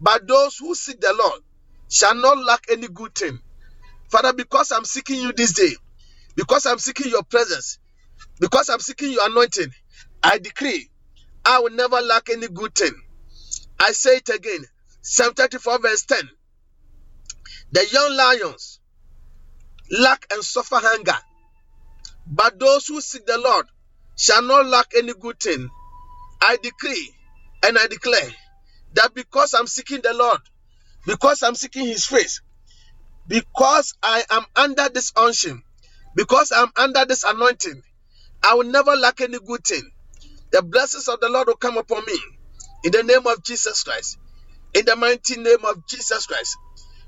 but 0.00 0.26
those 0.26 0.56
who 0.56 0.74
seek 0.74 1.00
the 1.00 1.14
Lord 1.18 1.42
shall 1.88 2.14
not 2.14 2.38
lack 2.38 2.64
any 2.70 2.88
good 2.88 3.14
thing. 3.14 3.38
Father, 4.10 4.32
because 4.32 4.72
I'm 4.72 4.84
seeking 4.84 5.20
you 5.20 5.32
this 5.32 5.52
day, 5.52 5.72
because 6.34 6.64
I'm 6.66 6.78
seeking 6.78 7.10
your 7.10 7.22
presence, 7.24 7.78
because 8.40 8.70
I'm 8.70 8.80
seeking 8.80 9.12
your 9.12 9.26
anointing, 9.26 9.70
I 10.22 10.38
decree 10.38 10.88
I 11.44 11.60
will 11.60 11.70
never 11.70 12.00
lack 12.00 12.30
any 12.30 12.48
good 12.48 12.74
thing. 12.74 12.92
I 13.78 13.92
say 13.92 14.16
it 14.16 14.28
again 14.28 14.64
Psalm 15.02 15.34
34, 15.34 15.78
verse 15.80 16.04
10 16.04 16.18
the 17.72 17.86
young 17.90 18.16
lions 18.16 18.79
lack 19.90 20.26
and 20.32 20.42
suffer 20.44 20.76
hunger, 20.76 21.16
but 22.26 22.58
those 22.58 22.86
who 22.86 23.00
seek 23.00 23.26
the 23.26 23.38
Lord 23.38 23.66
shall 24.16 24.42
not 24.42 24.66
lack 24.66 24.86
any 24.96 25.14
good 25.14 25.40
thing. 25.40 25.68
I 26.42 26.56
decree 26.62 27.14
and 27.64 27.78
I 27.78 27.86
declare 27.86 28.30
that 28.94 29.14
because 29.14 29.54
I'm 29.54 29.66
seeking 29.66 30.00
the 30.02 30.14
Lord, 30.14 30.40
because 31.06 31.42
I'm 31.42 31.54
seeking 31.54 31.86
His 31.86 32.06
face, 32.06 32.40
because 33.26 33.94
I 34.02 34.24
am 34.30 34.44
under 34.56 34.88
this 34.88 35.12
unction, 35.16 35.62
because 36.16 36.52
I'm 36.54 36.70
under 36.76 37.04
this 37.04 37.24
anointing, 37.24 37.82
I 38.44 38.54
will 38.54 38.64
never 38.64 38.96
lack 38.96 39.20
any 39.20 39.38
good 39.38 39.64
thing. 39.64 39.82
The 40.52 40.62
blessings 40.62 41.08
of 41.08 41.20
the 41.20 41.28
Lord 41.28 41.48
will 41.48 41.56
come 41.56 41.78
upon 41.78 42.04
me 42.06 42.18
in 42.84 42.92
the 42.92 43.02
name 43.02 43.26
of 43.26 43.42
Jesus 43.44 43.82
Christ. 43.82 44.18
In 44.74 44.84
the 44.84 44.96
mighty 44.96 45.36
name 45.36 45.64
of 45.64 45.86
Jesus 45.86 46.26
Christ. 46.26 46.56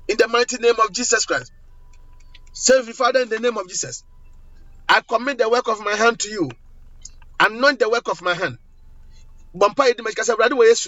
In 0.07 0.17
the 0.17 0.27
mighty 0.27 0.57
name 0.57 0.79
of 0.79 0.91
Jesus 0.93 1.25
Christ. 1.25 1.51
Save 2.53 2.87
you, 2.89 2.93
Father, 2.95 3.21
in 3.21 3.29
the 3.29 3.39
name 3.39 3.57
of 3.57 3.67
Jesus. 3.69 4.03
I 4.89 5.01
commit 5.07 5.39
the 5.39 5.49
work 5.49 5.67
of 5.69 5.81
my 5.81 5.93
hand 5.93 6.19
to 6.21 6.29
you. 6.29 6.49
Anoint 7.39 7.79
the 7.79 7.89
work 7.89 8.09
of 8.09 8.21
my 8.21 8.33
hand. 8.35 8.57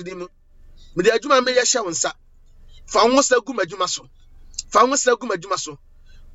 Di 0.03 0.13
mu. 0.15 0.27
Mede 0.95 1.11
adwuma 1.11 1.41
nsa. 1.91 2.13
Fa 2.87 3.01
gu 3.09 3.21
so. 3.87 4.07
Fa 4.69 4.87
gu 4.87 4.97
so. 4.97 5.79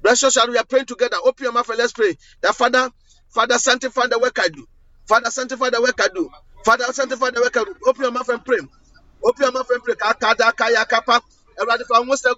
We 0.05 0.59
are 0.59 0.65
praying 0.67 0.87
together. 0.87 1.19
Open 1.25 1.45
your 1.45 1.53
mouth 1.53 1.69
and 1.71 1.79
let's 1.79 1.93
pray. 1.93 2.17
That 2.43 2.57
Father, 2.57 2.91
Father, 3.31 3.59
sanctify 3.59 4.09
the 4.09 4.19
work 4.19 4.39
I 4.41 4.49
do. 4.49 4.67
Father, 5.09 5.31
sanctify 5.31 5.71
the 5.71 5.83
work 5.83 6.01
I 6.01 6.09
do. 6.15 6.31
Father, 6.65 6.85
sanctify 6.93 7.31
the 7.31 7.41
work 7.43 7.57
I 7.57 7.65
do. 7.65 7.75
Open 7.87 8.03
your 8.05 8.13
mouth 8.13 8.29
and 8.29 8.45
pray. 8.45 8.61
Open 9.25 9.43
your 9.45 9.53
mouth 9.53 9.71
and 9.71 9.83
pray. 9.85 9.95
Fa 11.89 12.05
gu 12.05 12.17
so. 12.17 12.35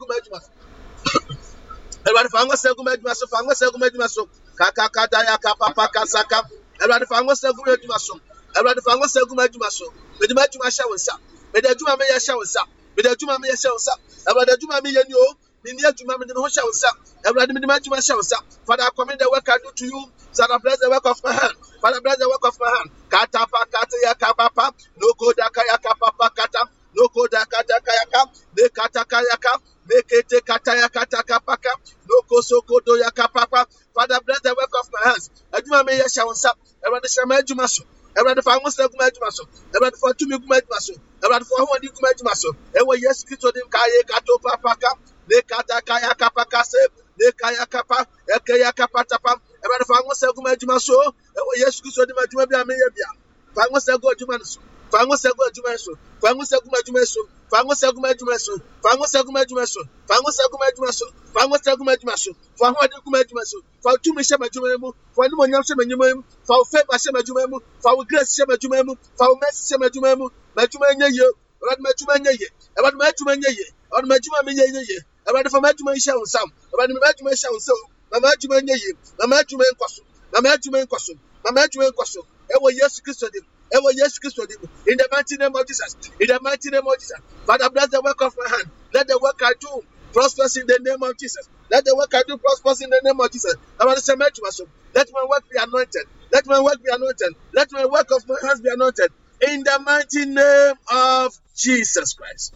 Awurade 2.09 2.31
fa 2.35 2.41
ngo 2.47 2.55
sɛ 2.63 2.71
gu 2.77 2.83
m'adwuma 2.87 3.15
so 3.21 3.27
fa 3.33 3.39
ngo 3.45 3.53
sɛ 3.61 3.67
gu 3.73 3.79
m'adwuma 3.79 4.09
so. 4.11 4.23
Kakakada 4.59 5.21
ya 5.29 5.37
kapapa 5.39 5.87
kasaka 5.95 6.39
Awurade 6.83 7.07
fa 7.11 7.23
ngo 7.23 7.35
sɛ 7.43 7.49
gu 7.57 7.63
m'adwuma 7.67 7.99
so. 8.07 8.15
Awurade 8.59 8.83
fa 8.87 8.93
ngo 8.99 9.07
sɛ 9.15 9.21
gu 9.29 9.35
m'adwuma 9.39 9.71
so. 9.79 9.87
Mede 10.21 10.35
m'adwuma 10.35 10.69
hyɛ 10.75 10.85
wo 10.91 10.97
nsa 10.97 11.15
mede 11.55 11.69
adwuma 11.73 11.95
meyɛ 12.01 12.17
hyɛ 12.19 12.35
wo 12.39 12.45
nsa 12.45 12.63
mede 12.97 13.09
adwuma 13.15 13.37
meyɛ 13.43 13.55
hyɛ 13.63 13.71
wo 13.71 13.79
nsa 13.79 13.95
Awurade 14.29 14.53
adwuma 14.57 14.79
meyɛ 14.85 15.03
ni 15.09 15.15
o. 15.15 15.27
Menni 15.65 15.83
adwuma 15.91 16.15
mede 16.21 16.33
me 16.35 16.41
ho 16.43 16.49
hyɛ 16.51 16.63
wo 16.67 16.73
nsa 16.75 16.91
Awurade 17.29 17.53
mede 17.55 17.67
m'adwuma 17.71 17.99
hyɛ 18.03 18.15
wo 18.19 18.23
nsa 18.27 18.39
Father 18.67 18.85
I 18.85 18.91
commit 18.97 19.19
the 19.21 19.31
work 19.31 19.49
I 19.49 19.59
do 19.63 19.71
to 19.77 19.85
you. 19.87 20.01
Father 20.37 20.59
bless 20.63 20.79
the 20.81 20.91
work 20.91 21.07
of 21.07 21.19
my 21.25 21.33
hand. 21.33 21.55
Father 21.83 22.01
bless 22.03 22.19
the 22.19 22.29
work 22.29 22.45
of 22.47 22.57
my 22.61 22.71
hand. 22.71 22.91
Katapa 23.11 23.63
kata 23.71 23.97
ya 24.05 24.15
kapapa 24.15 24.73
no 24.99 25.09
go 25.19 25.33
daka 25.37 25.63
ya 25.71 25.79
kapapa 25.79 26.31
kata 26.35 26.63
no 26.95 27.09
go 27.15 27.27
daka 27.31 27.63
ya 27.63 28.07
kap 28.13 28.29
ne 28.59 28.69
kata 28.75 29.05
kaya 29.07 29.37
kap 29.41 29.61
Mekete 29.93 30.41
kataya 30.43 30.89
kataka 30.89 31.41
paka. 31.47 31.71
Loko 32.09 32.43
soko 32.43 32.81
do 32.81 32.97
yaka 32.99 33.29
papa. 33.29 33.67
Father, 33.95 34.21
bless 34.27 34.41
the 34.41 34.51
work 34.57 34.73
of 34.81 34.89
my 34.93 35.11
hands. 35.11 35.31
Adwuma 35.53 35.87
me 35.87 35.93
yɛ 36.01 36.07
hyɛ 36.09 36.27
wo 36.27 36.33
nsa. 36.33 36.51
Awurade 36.87 37.09
hyɛ 37.09 37.29
me 37.29 37.37
adwuma 37.37 37.69
so. 37.69 37.85
Awurade 38.17 38.43
fa 38.43 38.51
ahosɛ 38.59 38.91
gu 38.91 38.97
m'adwuma 38.99 39.31
so. 39.33 39.45
Awurade 39.75 39.97
fa 40.01 40.15
tumi 40.15 40.39
gu 40.41 40.47
m'adwuma 40.49 40.81
so. 40.81 40.95
Awurade 41.23 41.45
fa 41.47 41.55
ahoɔden 41.61 41.93
gu 41.93 42.01
m'adwuma 42.05 42.35
so. 42.37 42.51
Ɛwɔ 42.75 42.95
Yesu 43.05 43.27
Kristo 43.27 43.53
dim 43.55 43.69
ka 43.71 43.85
ye 43.87 44.03
kato 44.05 44.39
papa 44.39 44.77
ka. 44.81 44.91
Ne 45.31 45.43
kata 45.43 45.81
kaya 45.83 46.15
kapa 46.15 46.45
ka 46.47 46.63
se. 46.65 46.79
Ne 47.21 47.33
kaya 47.33 47.67
kapa. 47.67 48.07
Ɛkɛ 48.37 48.59
ya 48.61 48.73
kapa 48.73 49.05
tapa. 49.05 49.37
Awurade 49.65 49.87
fa 49.87 49.95
ahosɛ 50.01 50.35
gu 50.35 50.43
m'adwuma 50.43 50.81
so. 50.81 50.95
Ɛwɔ 51.39 51.53
Yesu 51.63 51.83
Kristo 51.83 52.07
dim 52.07 52.17
adwuma 52.17 52.49
bi 52.51 52.57
a 52.61 52.65
meyɛ 52.65 52.89
bia. 52.97 53.11
Fa 53.55 53.63
ahosɛ 53.69 54.01
gu 54.01 54.09
adwuma 54.15 54.39
no 54.39 54.45
so. 54.45 54.61
Fa 54.93 54.99
ahosɛ 55.05 55.31
gu 55.37 55.43
adwuma 55.49 55.75
so. 55.85 55.93
Fa 56.21 56.29
ahosɛ 56.33 56.57
gu 56.65 56.69
m'adwuma 56.73 57.05
so. 57.13 57.21
Fa 57.51 57.57
ahosɛ 57.65 57.89
gu 57.95 58.01
m'adwuma 58.05 58.37
so. 58.45 58.53
Fa 58.83 58.89
ahosɛ 58.95 59.19
gu 59.27 59.33
m'adwuma 59.37 59.67
so. 59.75 59.81
Fa 60.09 60.15
ahosɛ 60.21 60.45
gu 60.53 60.57
m'adwuma 60.61 60.93
so. 60.93 61.07
Fa 61.35 61.41
ahosɛ 61.47 61.73
gu 61.79 61.85
m'adwuma 61.89 62.17
so. 62.19 62.31
Fa 62.59 62.65
ahoɔden 62.71 63.01
gu 63.05 63.11
m'adwuma 63.15 63.45
so. 63.51 63.59
Fa 63.83 63.91
tumi 64.05 64.23
hyɛ 64.23 64.37
m'adwuma 64.43 64.77
mu. 64.83 64.89
Fa 65.17 65.21
animuonyam 65.25 65.63
hyɛ 65.65 65.75
m'adwuma 65.81 66.07
mu. 66.17 66.23
Fa 66.47 66.55
wo 66.59 66.65
favour 66.73 66.97
hyɛ 67.03 67.11
m'adwuma 67.17 67.43
mu. 67.51 67.59
Fa 67.83 67.91
wo 67.97 68.05
grace 68.05 68.37
hyɛ 68.37 68.45
m'adwuma 68.51 68.79
mu. 68.87 68.95
Fa 69.19 69.25
wo 69.31 69.35
mercy 69.41 69.63
hyɛ 69.75 69.79
m'adwuma 69.83 70.11
mu. 70.21 70.27
M'adwuma 70.57 70.87
nyɛ 71.01 71.09
yie. 71.17 71.29
Awurade 71.63 71.81
m'adwuma 71.85 72.15
nyɛ 72.25 72.33
yie. 72.41 72.49
Awurade 72.77 72.97
m'adwuma 73.01 73.33
nyɛ 73.43 73.51
yie. 73.57 73.67
Awurade 73.93 74.09
m'adwuma 74.13 74.39
mi 74.47 74.53
nyɛ 74.59 74.65
nyɛ 74.77 74.83
yie. 74.91 74.99
Awurade 75.27 75.49
fa 75.51 75.59
m'adwuma 75.65 75.93
yi 75.97 76.01
hyɛ 76.05 76.13
wo 76.21 76.25
nsam. 76.29 76.49
Awurade 76.73 76.93
m'adwuma 77.01 77.31
yi 77.33 77.39
hyɛ 77.41 77.49
wo 77.55 77.59
nsam. 77.63 77.81
Ma 78.13 78.19
m'adwuma 78.21 78.57
nyɛ 78.69 78.77
yie. 78.83 78.93
Ma 79.19 79.25
m'adwuma 79.33 79.65
yi 79.65 79.73
nkɔ 79.73 79.87
so. 79.95 80.03
Ma 80.33 80.39
m'adwuma 80.45 80.79
yi 80.81 80.85
nkɔ 80.87 80.99
so. 81.07 81.13
Ma 81.45 81.51
m'adwuma 81.57 81.85
yi 81.89 81.91
nkɔ 81.97 82.05
so. 82.13 82.21
Ɛwɔ 82.53 82.69
Yesu 82.77 83.01
Kristo 83.07 83.27
dim. 83.33 83.47
Ɛwɔ 83.75 83.91
Yesu 83.99 84.19
Kristo 84.25 84.47
dim. 84.49 84.63
In 84.87 84.97
the 84.99 85.09
mighty 85.13 85.37
name 85.37 85.55
of 85.55 85.67
Jesus. 85.67 85.97
In 86.21 86.29
the 86.29 86.41
mighty 86.43 86.71
name 86.71 86.87
of 86.87 86.97
Jesus. 87.01 87.21
Father, 87.47 87.71
bless 87.71 87.89
the 87.91 88.03
work 88.03 88.21
of 88.23 88.35
my 88.39 88.49
hand. 88.51 88.67
Let 88.95 89.09
the 89.09 89.19
work 89.23 89.37
I 89.43 89.55
do 89.61 89.83
prospers 90.13 90.57
in 90.57 90.67
the 90.67 90.79
name 90.83 91.03
of 91.03 91.15
Jesus. 91.19 91.49
Let 91.71 91.85
the 91.85 91.97
work 91.97 92.11
I 92.15 92.23
do 92.29 92.39
prospers 92.39 92.83
in 92.83 92.91
the 92.91 93.01
name 93.05 93.21
of 93.21 93.31
Jesus. 93.33 93.55
I 93.81 93.87
want 93.87 93.99
to 93.99 94.05
say, 94.05 94.15
"Make 94.17 94.35
myself. 94.43 94.69
Let 94.95 95.09
my 95.13 95.27
work 95.29 95.45
be 95.51 95.59
anointed. 95.61 96.07
Let 96.33 96.47
my 96.47 96.61
work 96.61 96.79
be 96.85 96.91
anointed. 96.93 97.33
Let 97.55 97.69
my 97.73 97.87
work 97.87 98.09
of 98.13 98.23
my 98.29 98.37
hands 98.49 98.61
be 98.63 98.71
anointed. 98.71 99.11
In 99.49 99.63
the 99.65 99.79
mighty 99.85 100.27
name 100.27 100.77
of 100.93 101.33
Jesus 101.57 102.15
Christ. 102.15 102.55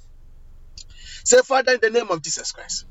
Say, 1.24 1.40
Father, 1.42 1.74
in 1.74 1.80
the 1.82 1.90
name 1.90 2.10
of 2.10 2.22
Jesus 2.22 2.52
Christ, 2.52 2.86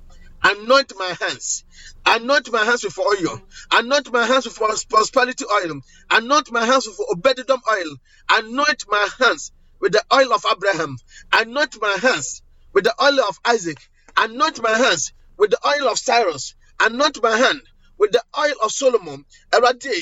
anoint 0.51 0.93
my 0.97 1.15
hands. 1.19 1.63
Anoint 2.05 2.51
my 2.51 2.63
hands 2.63 2.83
with 2.83 2.97
oil. 2.99 3.41
Anoint 3.71 4.11
my 4.13 4.25
hands 4.25 4.45
with 4.45 4.89
prosperity 4.89 5.45
oil. 5.51 5.81
Anoint 6.11 6.51
my 6.51 6.65
hands 6.65 6.87
with 6.87 6.99
Obededom 7.13 7.59
oil. 7.71 7.95
Anoint 8.29 8.85
my 8.89 9.07
hands 9.19 9.51
with 9.81 9.93
the 9.93 10.03
oil 10.13 10.33
of 10.33 10.45
Abraham. 10.51 10.97
Anoint 11.33 11.77
my 11.81 11.97
hands 12.01 12.41
with 12.73 12.83
the 12.85 12.93
oil 13.03 13.19
of 13.21 13.39
Isaac. 13.45 13.79
Anoint 14.17 14.61
my 14.61 14.71
hands 14.77 15.13
with 15.37 15.51
the 15.51 15.59
oil 15.67 15.89
of 15.89 15.99
Cyrus. 15.99 16.55
Anoint 16.79 17.21
my 17.23 17.35
hand 17.37 17.61
with 17.97 18.11
the 18.11 18.23
oil 18.37 18.55
of 18.63 18.71
Solomon. 18.71 19.25
Awurade, 19.51 19.93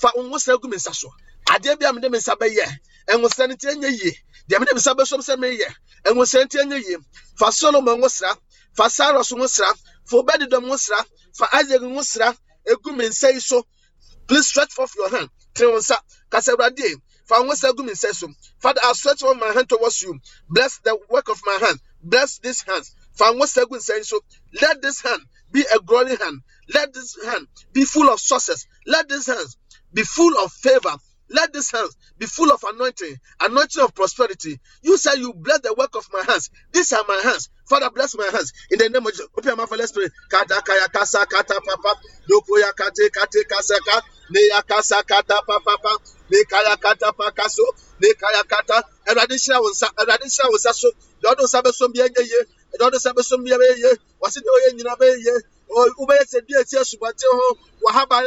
fa 0.00 0.10
wo 0.16 0.22
nsa 0.24 0.60
gu 0.60 0.68
me 0.68 0.76
nsa 0.76 0.94
so. 0.94 1.10
Adeɛ 1.48 1.78
bi 1.80 1.88
a 1.88 1.92
mede 1.92 2.10
me 2.10 2.18
nsa 2.18 2.36
bɛyɛ, 2.36 2.66
ɛnwosra 3.08 3.48
no 3.48 3.54
nti 3.54 3.66
ɛnyɛ 3.74 3.90
yie. 4.02 4.16
Fa 7.38 7.52
Solomon 7.52 8.00
ho 8.00 8.08
sra, 8.08 8.36
fa 8.76 8.88
Cyrus 8.90 9.30
ho 9.30 9.46
sra, 9.46 9.68
fa 10.06 10.16
Obededom 10.16 10.68
ho 10.68 10.76
sra, 10.76 11.04
fa 11.38 11.48
Isaac 11.54 11.82
ho 11.82 12.02
sra, 12.02 12.34
egu 12.66 12.96
me 12.96 13.08
nsa 13.08 13.32
yi 13.32 13.40
so. 13.40 13.64
Please 14.26 14.46
stretch 14.48 14.72
forth 14.72 14.94
your 14.96 15.10
hand. 15.10 15.28
Tene 15.54 15.70
wo 15.72 15.78
nsa. 15.78 15.96
Kasa 16.30 16.52
Awurade, 16.52 16.96
fa 17.26 17.42
wo 17.42 17.52
nsa 17.52 17.74
gu 17.76 17.82
me 17.82 17.92
nsa 17.92 18.14
so. 18.14 18.28
Father, 18.60 18.80
I 18.84 18.92
stretch 18.92 19.20
forth 19.20 19.38
my 19.38 19.52
hand 19.52 19.68
towards 19.68 20.02
you. 20.02 20.18
Bless 20.48 20.78
the 20.78 20.98
work 21.10 21.28
of 21.28 21.40
my 21.44 21.58
hand. 21.66 21.80
Bless 22.02 22.38
this 22.38 22.62
hands. 22.62 22.94
Fa 23.14 23.32
wo 23.32 23.44
nsa 23.44 23.66
gu 23.68 23.76
nsa 23.76 23.96
yi 23.98 24.04
so. 24.04 24.20
Let 24.60 24.82
this 24.82 25.02
hand 25.02 25.22
be 25.52 25.64
a 25.74 25.80
glory 25.80 26.16
hand. 26.16 26.40
Let 26.72 26.92
this 26.94 27.16
hand 27.24 27.48
be 27.72 27.84
full 27.84 28.08
of 28.08 28.20
success. 28.20 28.66
Let 28.86 29.08
this 29.08 29.26
hand 29.26 29.48
be 29.92 30.02
full 30.04 30.32
of 30.44 30.52
favor. 30.52 30.96
Let 31.30 31.52
this 31.52 31.72
house 31.72 31.96
be 32.18 32.26
full 32.26 32.52
of 32.52 32.62
anointing, 32.64 33.16
anointing 33.40 33.82
of 33.84 33.94
prosperity. 33.94 34.60
You 34.82 34.98
say 34.98 35.12
you 35.18 35.32
bless 35.34 35.60
the 35.60 35.74
work 35.74 35.96
of 35.96 36.06
my 36.12 36.24
hands. 36.28 36.50
These 36.72 36.92
are 36.92 37.04
my 37.08 37.20
hands. 37.24 37.48
Father, 37.68 37.90
bless 37.90 38.16
my 38.16 38.26
hands. 38.32 38.52
In 38.70 38.78
the 38.78 38.88
name 38.90 39.06
of 39.06 39.12
Jesus. 39.12 39.28
Open 39.36 39.48
your 39.48 39.56
mouth, 39.56 39.72
let's 39.72 39.92
pray. 39.92 40.08
Kata 40.30 40.62
kaya 40.62 40.88
kasa 40.92 41.26
kata 41.26 41.60
papa. 41.60 41.94
Doko 42.30 42.58
ya 42.60 42.72
kate 42.72 43.10
kate 43.12 43.44
kasa 43.48 43.76
ka. 43.86 44.02
Ne 44.30 44.40
ya 44.48 44.62
kasa 44.62 45.02
kata 45.04 45.40
papa. 45.46 45.98
Ne 46.30 46.44
kaya 46.44 46.76
kata. 46.76 47.12
Ne 48.00 48.14
kaya 48.14 48.44
kata. 48.44 48.84
So. 50.72 50.90
Dodo 51.22 51.46
sabe 51.46 51.72
so 51.72 51.88
ye. 51.94 52.08
Dodo 52.78 52.98
sabe 52.98 53.22
so 53.22 53.36
ye. 53.44 53.92
Wasi 54.22 54.40
be 54.98 55.06
ye. 55.06 55.34
Se 56.66 56.78
ho. 57.32 57.58
Wahaba. 57.86 58.22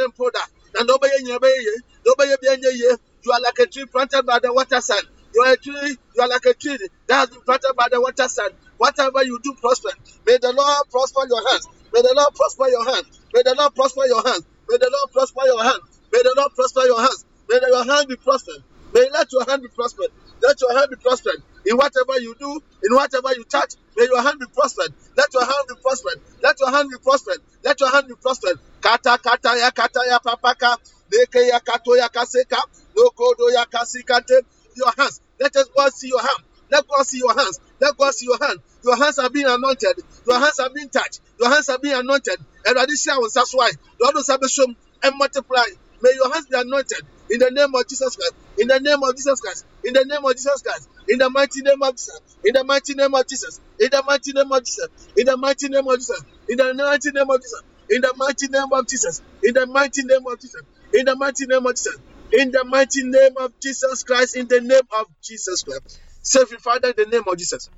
Na 0.74 0.82
nyina 0.82 1.38
bɛyɛ 1.40 1.58
yie. 1.66 1.76
Deɛ 2.04 2.12
ɔbɛyɛ 2.14 2.36
bi. 2.42 2.98
You 3.24 3.32
are 3.32 3.40
like 3.40 3.58
a 3.60 3.66
tree 3.66 3.86
planted 3.86 4.24
by 4.26 4.38
the 4.40 4.52
waterside. 4.52 5.04
You 5.34 5.42
are 5.44 5.52
a 5.54 5.56
tree, 5.58 5.96
you 6.16 6.22
are 6.22 6.28
like 6.28 6.46
a 6.46 6.54
tree 6.54 6.78
that 7.08 7.16
has 7.16 7.30
been 7.30 7.42
planted 7.46 7.74
by 7.76 7.88
the 7.90 8.00
waterside. 8.00 8.52
Whatever 8.78 9.24
you 9.24 9.38
do 9.42 9.54
prosper. 9.60 9.90
May 10.26 10.38
the 10.38 10.52
Lord 10.52 10.84
prosper 10.90 11.22
your 11.28 11.42
hands. 11.50 11.68
May 11.94 12.02
the 12.02 12.14
Lord 12.14 12.32
prosper 12.34 12.68
your 12.70 12.84
hands. 12.86 13.08
May 13.34 13.42
the 13.42 13.54
Lord 13.56 13.74
prosper 13.74 14.06
your 14.06 14.22
hands. 14.24 14.44
May 14.70 14.78
the 14.78 14.90
Lord 14.90 15.10
prosper 15.12 15.42
your 15.46 15.62
hands. 15.64 15.84
May 16.12 16.22
the 16.22 16.32
Lord 16.36 16.52
prosper 16.54 16.82
your 16.86 17.00
hands. 17.02 17.24
May 17.50 17.60
your 17.68 17.84
hand 17.84 18.08
be 18.08 18.16
prospered. 18.16 18.62
May 18.94 19.06
let 19.12 19.28
your 19.32 19.44
hand 19.46 19.62
be 19.62 19.70
prospered. 19.74 20.10
Let 20.42 20.56
your 20.60 20.74
hand 20.76 20.88
be 20.90 20.96
prospered. 21.02 21.40
In 21.66 21.76
whatever 21.78 22.18
you 22.20 22.34
do, 22.40 22.50
in 22.84 22.92
whatever 22.96 23.30
you 23.36 23.44
touch, 23.50 23.74
may 23.96 24.06
your 24.06 24.22
hand 24.22 24.38
be 24.40 24.46
prospered. 24.54 24.92
Let 25.16 25.28
your 25.34 25.44
hand 25.46 25.66
be 25.68 25.76
prospered. 25.82 26.18
Let 26.42 26.56
your 26.60 26.72
hand 26.72 26.90
be 26.90 26.98
prospered. 27.02 27.40
Let 27.64 27.80
your 27.80 27.90
hand 27.92 28.08
be 28.08 28.16
prospered. 28.22 28.58
Kata 28.84 29.16
kata 29.18 29.56
ya 29.56 29.70
kata 29.72 30.02
ya 30.10 30.18
papaka. 30.20 30.76
Neke 31.12 31.40
ya 31.48 31.60
kato 31.60 31.96
ya 31.96 32.08
kaseka. 32.08 32.60
Nokodo 32.96 33.50
ya 33.56 33.64
kasikate. 33.66 34.42
Your 34.76 34.92
hands. 34.98 35.20
Let 35.40 35.56
us 35.56 35.68
God 35.76 35.92
see 35.94 36.08
your 36.08 36.20
hand. 36.20 36.42
Let 36.70 36.84
God 36.88 37.06
see 37.06 37.18
your 37.18 37.34
hands. 37.34 37.60
Let 37.80 37.96
God 37.96 38.12
see 38.14 38.26
your 38.26 38.38
hand. 38.38 38.58
Your 38.84 38.96
hands 38.96 39.18
are 39.18 39.30
being 39.30 39.46
anointed. 39.48 39.96
Your 40.26 40.38
hands 40.40 40.58
are 40.60 40.70
being 40.74 40.90
touched. 40.90 41.20
Your 41.40 41.50
hands 41.50 41.68
are 41.70 41.78
being 41.82 41.94
anointed. 41.96 42.36
And 42.66 42.76
addition 42.78 43.14
was 43.18 43.32
that's 43.34 43.54
why. 43.54 43.70
Lord 44.02 44.14
will 44.16 44.22
salvation 44.24 44.76
and 45.04 45.14
multiply. 45.18 45.64
May 46.02 46.12
your 46.14 46.32
hands 46.32 46.46
be 46.50 46.58
anointed 46.58 47.02
in 47.30 47.38
the 47.40 47.50
name 47.52 47.72
of 47.74 47.88
Jesus 47.88 48.16
Christ. 48.16 48.34
In 48.58 48.68
the 48.68 48.80
name 48.80 49.00
of 49.02 49.16
Jesus 49.16 49.40
Christ. 49.40 49.64
In 49.84 49.94
the 49.94 50.04
name 50.04 50.24
of 50.24 50.32
Jesus 50.36 50.60
Christ. 50.62 50.88
In 51.08 51.18
the 51.18 51.30
mighty 51.30 51.62
name 51.62 51.82
of 51.82 51.92
Jesus. 51.96 52.20
In 52.44 52.52
the 52.54 52.64
mighty 52.64 52.94
name 52.94 53.14
of 53.14 53.24
Jesus. 53.28 53.60
In 53.80 53.88
the 53.90 54.02
mighty 54.04 54.32
name 54.34 54.52
of 54.52 54.64
Jesus. 54.64 54.88
In 55.16 55.26
the 55.26 55.36
mighty 55.38 55.68
name 55.68 55.88
of 55.88 55.96
Jesus. 55.96 56.22
In 56.48 56.56
the 56.58 56.74
mighty 56.74 57.10
name 57.12 57.30
of 57.30 57.38
Jesus. 57.40 57.62
In 57.90 58.02
the 58.02 58.14
mighty 58.16 58.48
name 58.48 58.72
of 58.72 58.88
Jesus. 58.88 59.22
In 59.42 59.54
the 59.54 59.66
mighty 59.66 60.02
name 60.04 60.26
of 60.26 60.40
Jesus. 60.40 60.62
In 60.94 61.06
the 61.06 61.16
mighty 61.16 61.46
name 61.46 61.66
of 61.66 61.74
Jesus. 61.74 61.98
In 62.32 62.50
the 62.52 62.64
mighty 62.64 63.04
name 63.04 63.34
of 63.40 63.52
Jesus 63.62 64.02
Christ. 64.04 64.36
In 64.36 64.48
the 64.48 64.60
name 64.60 64.88
of 64.98 65.06
Jesus 65.22 65.62
Christ. 65.64 65.82
Save 66.22 66.48
Father 66.60 66.88
in 66.90 66.94
the 66.98 67.06
name 67.06 67.24
of 67.28 67.38
Jesus. 67.38 67.70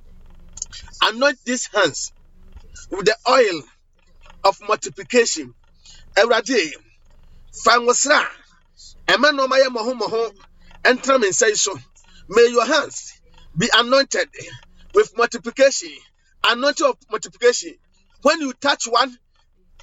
Anoint 1.04 1.38
these 1.46 1.68
hands 1.74 2.12
with 2.90 3.06
the 3.06 3.16
oil 3.30 3.62
of 4.44 4.56
multiplication. 4.68 5.54
Awurade, 6.18 6.72
fa 7.64 7.80
wo 7.80 7.92
sra 7.94 8.20
ɛma 9.08 9.30
nsa 11.28 11.56
so. 11.56 11.78
May 12.28 12.48
your 12.50 12.66
hands 12.66 13.12
be 13.58 13.68
anointed 13.74 14.28
with 14.94 15.12
multiplication, 15.16 15.90
anointing 16.48 16.86
of 16.86 16.96
multiplication. 17.10 17.74
When 18.22 18.40
you 18.40 18.52
touch 18.54 18.84
one, 18.88 19.16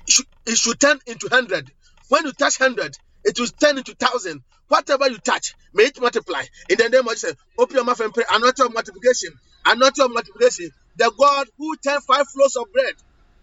should, 0.09 0.25
it 0.45 0.57
should 0.57 0.79
turn 0.79 0.99
into 1.07 1.27
hundred. 1.29 1.71
When 2.09 2.25
you 2.25 2.33
touch 2.33 2.57
hundred, 2.57 2.97
it 3.23 3.39
will 3.39 3.47
turn 3.61 3.77
into 3.77 3.95
thousand. 3.95 4.41
Whatever 4.69 5.09
you 5.09 5.19
touch, 5.19 5.55
may 5.73 5.85
it 5.85 6.01
multiply. 6.01 6.43
In 6.69 6.77
the 6.77 6.89
name 6.89 7.07
of 7.07 7.13
Jesus, 7.13 7.35
open 7.57 7.75
your 7.77 7.85
mouth 7.85 7.99
and 8.01 8.13
pray. 8.13 8.25
Anointing 8.31 8.65
of 8.65 8.73
multiplication, 8.73 9.31
anointing 9.65 10.05
of 10.05 10.11
multiplication. 10.11 10.71
The 10.97 11.11
God 11.19 11.47
who 11.57 11.75
turned 11.85 12.03
five 12.05 12.25
loaves 12.37 12.55
of 12.57 12.65
bread 12.73 12.93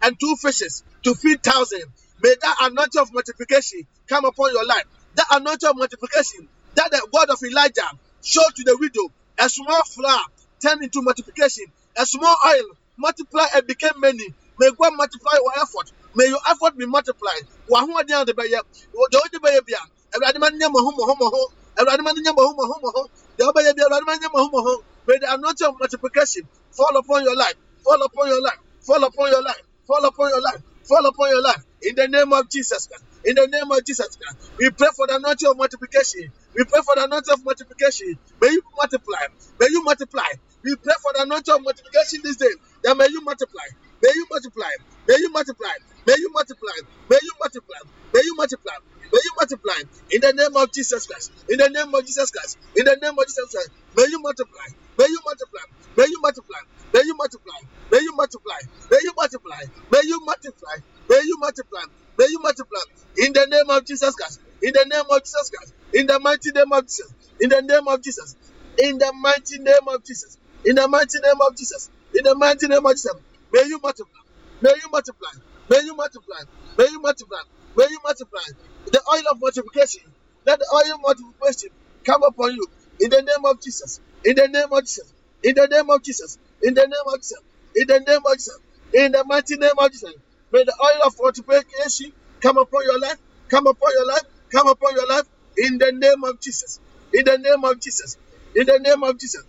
and 0.02 0.16
two 0.20 0.36
fishes 0.42 0.84
to 1.04 1.14
feed 1.14 1.42
thousand. 1.44 1.84
May 2.22 2.34
that 2.42 2.56
anointing 2.62 3.02
of 3.02 3.08
multiplication 3.12 3.82
come 4.08 4.24
upon 4.26 4.52
your 4.52 4.66
life. 4.66 4.84
That 5.16 5.26
anointing 5.32 5.68
of 5.70 5.76
multiplication 5.76 6.48
that 6.76 6.90
the 6.90 7.06
God 7.12 7.30
of 7.30 7.38
Elijah 7.44 7.90
showed 8.24 8.52
to 8.56 8.64
the 8.64 8.76
widow. 8.80 9.08
A 9.40 9.48
small 9.48 9.82
flour 9.94 10.22
turned 10.64 10.84
into 10.84 11.02
multiplication. 11.02 11.66
A 11.98 12.06
small 12.06 12.36
oil 12.46 12.64
multiply 12.98 13.46
and 13.56 13.66
became 13.66 13.98
many. 13.98 14.26
May 14.58 14.70
God 14.78 14.92
multiply 14.96 15.34
your 15.34 15.52
effort. 15.56 15.88
May 16.14 16.26
your 16.28 16.40
effort 16.50 16.74
be 16.78 16.86
multiplied. 16.86 17.44
W'ahoɔden 17.70 18.14
a 18.14 18.18
wode 18.26 18.34
bɛyɛ, 18.36 18.60
deɛ 18.60 19.20
wode 19.22 19.38
bɛyɛ 19.44 19.60
bia, 19.66 19.80
Awurade 20.14 20.38
ma 20.40 20.48
no 20.50 20.56
nyɛ 20.58 20.68
mmɔho 20.72 20.90
mmɔho 20.96 21.14
mmɔho. 21.20 21.42
Awurade 21.80 22.02
ma 22.04 22.12
no 22.12 22.20
nyɛ 22.22 22.32
mmɔho 22.34 22.52
mmɔho 22.56 22.76
mmɔho. 22.82 23.02
Deɛ 23.38 23.44
wobɛyɛ 23.48 23.72
bia, 23.76 23.84
Awurade 23.86 24.06
ma 24.06 24.14
no 24.14 24.20
nyɛ 24.20 24.30
mmɔho 24.34 24.48
mmɔho. 24.52 24.74
May 25.08 25.18
the 25.20 25.28
anointing 25.34 25.68
of 25.68 25.74
multiplication 25.80 26.44
fall 26.76 26.96
upon 26.98 27.24
your 27.24 27.36
life, 27.36 27.56
fall 27.84 28.02
upon 28.02 28.28
your 28.28 28.42
life, 28.42 28.60
fall 28.86 29.02
upon 29.04 29.30
your 29.32 29.42
life, 29.42 29.62
fall 29.86 30.04
upon 30.04 30.30
your 30.30 30.42
life, 30.42 30.62
fall 30.88 31.06
upon 31.06 31.30
your 31.30 31.42
life. 31.42 31.62
In 31.82 31.94
the 31.96 32.08
name 32.08 32.32
of 32.32 32.50
Jesus 32.50 32.86
Christ. 32.86 33.04
In 33.24 33.34
the 33.36 33.48
name 33.48 33.70
of 33.70 33.80
Jesus 33.86 34.08
Christ. 34.18 34.38
We 34.60 34.70
pray 34.78 34.88
for 34.96 35.06
the 35.08 35.16
anointing 35.16 35.48
of 35.50 35.56
multiplication. 35.58 36.28
We 36.56 36.64
pray 36.70 36.82
for 36.86 36.94
the 36.96 37.04
anointing 37.06 37.34
of 37.34 37.40
multiplication. 37.44 38.14
May 38.42 38.50
you 38.52 38.62
multiply. 38.78 39.24
May 39.60 39.68
you 39.70 39.82
multiply. 39.84 40.30
We 40.64 40.76
pray 40.82 40.94
for 41.02 41.12
the 41.16 41.22
anointing 41.24 41.54
of 41.54 41.62
multiplication 41.64 42.20
this 42.24 42.38
day. 42.38 42.54
That 42.84 42.96
may 42.98 43.08
you 43.10 43.22
multiply. 43.24 43.68
May 44.02 44.12
you 44.14 44.26
multiply. 44.30 44.72
May 45.08 45.16
you 45.18 45.30
multiply. 45.30 45.74
May 46.06 46.14
you 46.18 46.30
multiply. 46.32 46.76
May 47.10 47.18
you 47.22 47.32
multiply. 47.40 47.80
May 48.14 48.20
you 48.24 48.34
multiply. 48.36 48.76
May 49.12 49.20
you 49.24 49.32
multiply. 49.38 49.80
In 50.12 50.20
the 50.20 50.32
name 50.32 50.56
of 50.56 50.72
Jesus 50.72 51.06
Christ. 51.06 51.32
In 51.48 51.58
the 51.58 51.68
name 51.68 51.94
of 51.94 52.06
Jesus 52.06 52.30
Christ. 52.30 52.58
In 52.76 52.84
the 52.84 52.96
name 53.02 53.14
of 53.18 53.26
Jesus 53.26 53.48
Christ. 53.52 53.70
May 53.96 54.06
you 54.08 54.20
multiply. 54.22 54.68
May 54.98 55.06
you 55.08 55.20
multiply. 55.24 55.64
May 55.96 56.06
you 56.08 56.18
multiply. 56.22 56.62
May 56.92 57.02
you 57.04 57.14
multiply. 57.16 57.60
May 57.90 58.00
you 58.00 58.14
multiply. 58.16 58.60
May 58.90 59.00
you 59.02 59.12
multiply. 59.16 59.60
May 59.90 60.02
you 60.06 60.20
multiply. 60.24 60.76
May 61.08 61.20
you 61.24 61.36
multiply. 61.40 61.84
May 62.18 62.26
you 62.30 62.38
multiply. 62.40 62.84
In 63.18 63.32
the 63.32 63.46
name 63.50 63.70
of 63.70 63.84
Jesus 63.86 64.14
Christ. 64.14 64.40
In 64.62 64.72
the 64.72 64.84
name 64.88 65.08
of 65.10 65.20
Jesus 65.24 65.50
Christ. 65.50 65.74
In 65.94 66.06
the 66.06 66.18
mighty 66.20 66.50
name 66.52 66.72
of 66.72 66.84
Jesus. 66.86 67.12
In 67.40 67.48
the 67.50 67.62
name 67.62 67.88
of 67.88 68.02
Jesus. 68.02 68.36
In 68.78 68.98
the 68.98 69.12
mighty 69.20 69.58
name 69.58 69.88
of 69.88 70.04
Jesus. 70.04 70.38
In 70.64 70.76
the 70.76 70.88
mighty 70.88 71.18
name 71.20 71.40
of 71.40 71.56
Jesus. 71.56 71.90
In 72.14 72.24
the 72.24 72.34
mighty 72.36 72.66
name 72.68 72.86
of 72.86 72.92
Jesus. 72.92 73.14
May 73.52 73.64
you 73.66 73.80
multiply. 73.82 74.24
May 74.62 74.70
you 74.70 74.88
multiply. 74.92 75.34
May 75.70 75.80
you 75.84 75.96
multiply. 75.96 76.42
May 76.78 76.86
you 76.90 77.00
multiply. 77.02 77.42
May 77.76 77.86
you 77.90 77.98
multiply. 78.04 78.46
The 78.86 79.00
oil 79.12 79.24
of 79.32 79.38
multiplication. 79.40 80.02
Let 80.46 80.58
the 80.60 80.68
oil 80.74 80.94
of 80.94 81.00
multiplication 81.02 81.70
come 82.06 82.22
upon 82.24 82.52
you. 82.54 82.66
In 83.00 83.10
the 83.10 83.22
name 83.22 83.44
of 83.46 83.56
Jesus. 83.62 84.00
In 84.24 84.36
the 84.36 84.48
name 84.48 84.72
of 84.72 84.82
Jesus. 84.82 85.14
In 85.44 85.54
the 85.56 85.68
name 85.70 85.90
of 85.90 86.02
Jesus. 86.04 86.38
In 86.62 86.74
the 86.74 86.82
name 86.86 87.06
of 87.08 87.16
Jesus. 87.20 87.42
In 87.76 87.86
the 87.88 88.00
name 88.06 88.22
of 88.26 88.34
Jesus. 88.36 88.60
In 88.94 89.12
the 89.12 89.24
mighty 89.26 89.56
name 89.56 89.78
of 89.78 89.92
Jesus. 89.92 90.14
May 90.52 90.64
the 90.64 90.74
oil 90.82 91.00
of 91.08 91.14
multiplication 91.20 92.12
come 92.42 92.58
upon 92.58 92.82
your 92.84 93.00
life. 93.00 93.18
Come 93.50 93.66
upon 93.66 93.90
your 93.98 94.06
life. 94.08 94.26
Come 94.52 94.68
upon 94.68 94.94
your 94.96 95.08
life. 95.08 95.26
In 95.58 95.78
the 95.78 95.92
name 95.94 96.24
of 96.24 96.40
Jesus. 96.42 96.80
In 97.14 97.24
the 97.24 97.38
name 97.38 97.64
of 97.64 97.80
Jesus. 97.80 98.18
In 98.56 98.66
the 98.66 98.80
name 98.80 99.02
of 99.04 99.18
Jesus. 99.18 99.44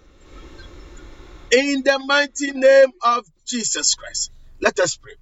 In 1.51 1.81
the 1.83 1.99
mighty 2.07 2.51
name 2.53 2.91
of 3.05 3.25
Jesus 3.51 3.95
Christ. 3.95 4.31
Let 4.61 4.79
us 4.79 4.97
pray. 4.97 5.13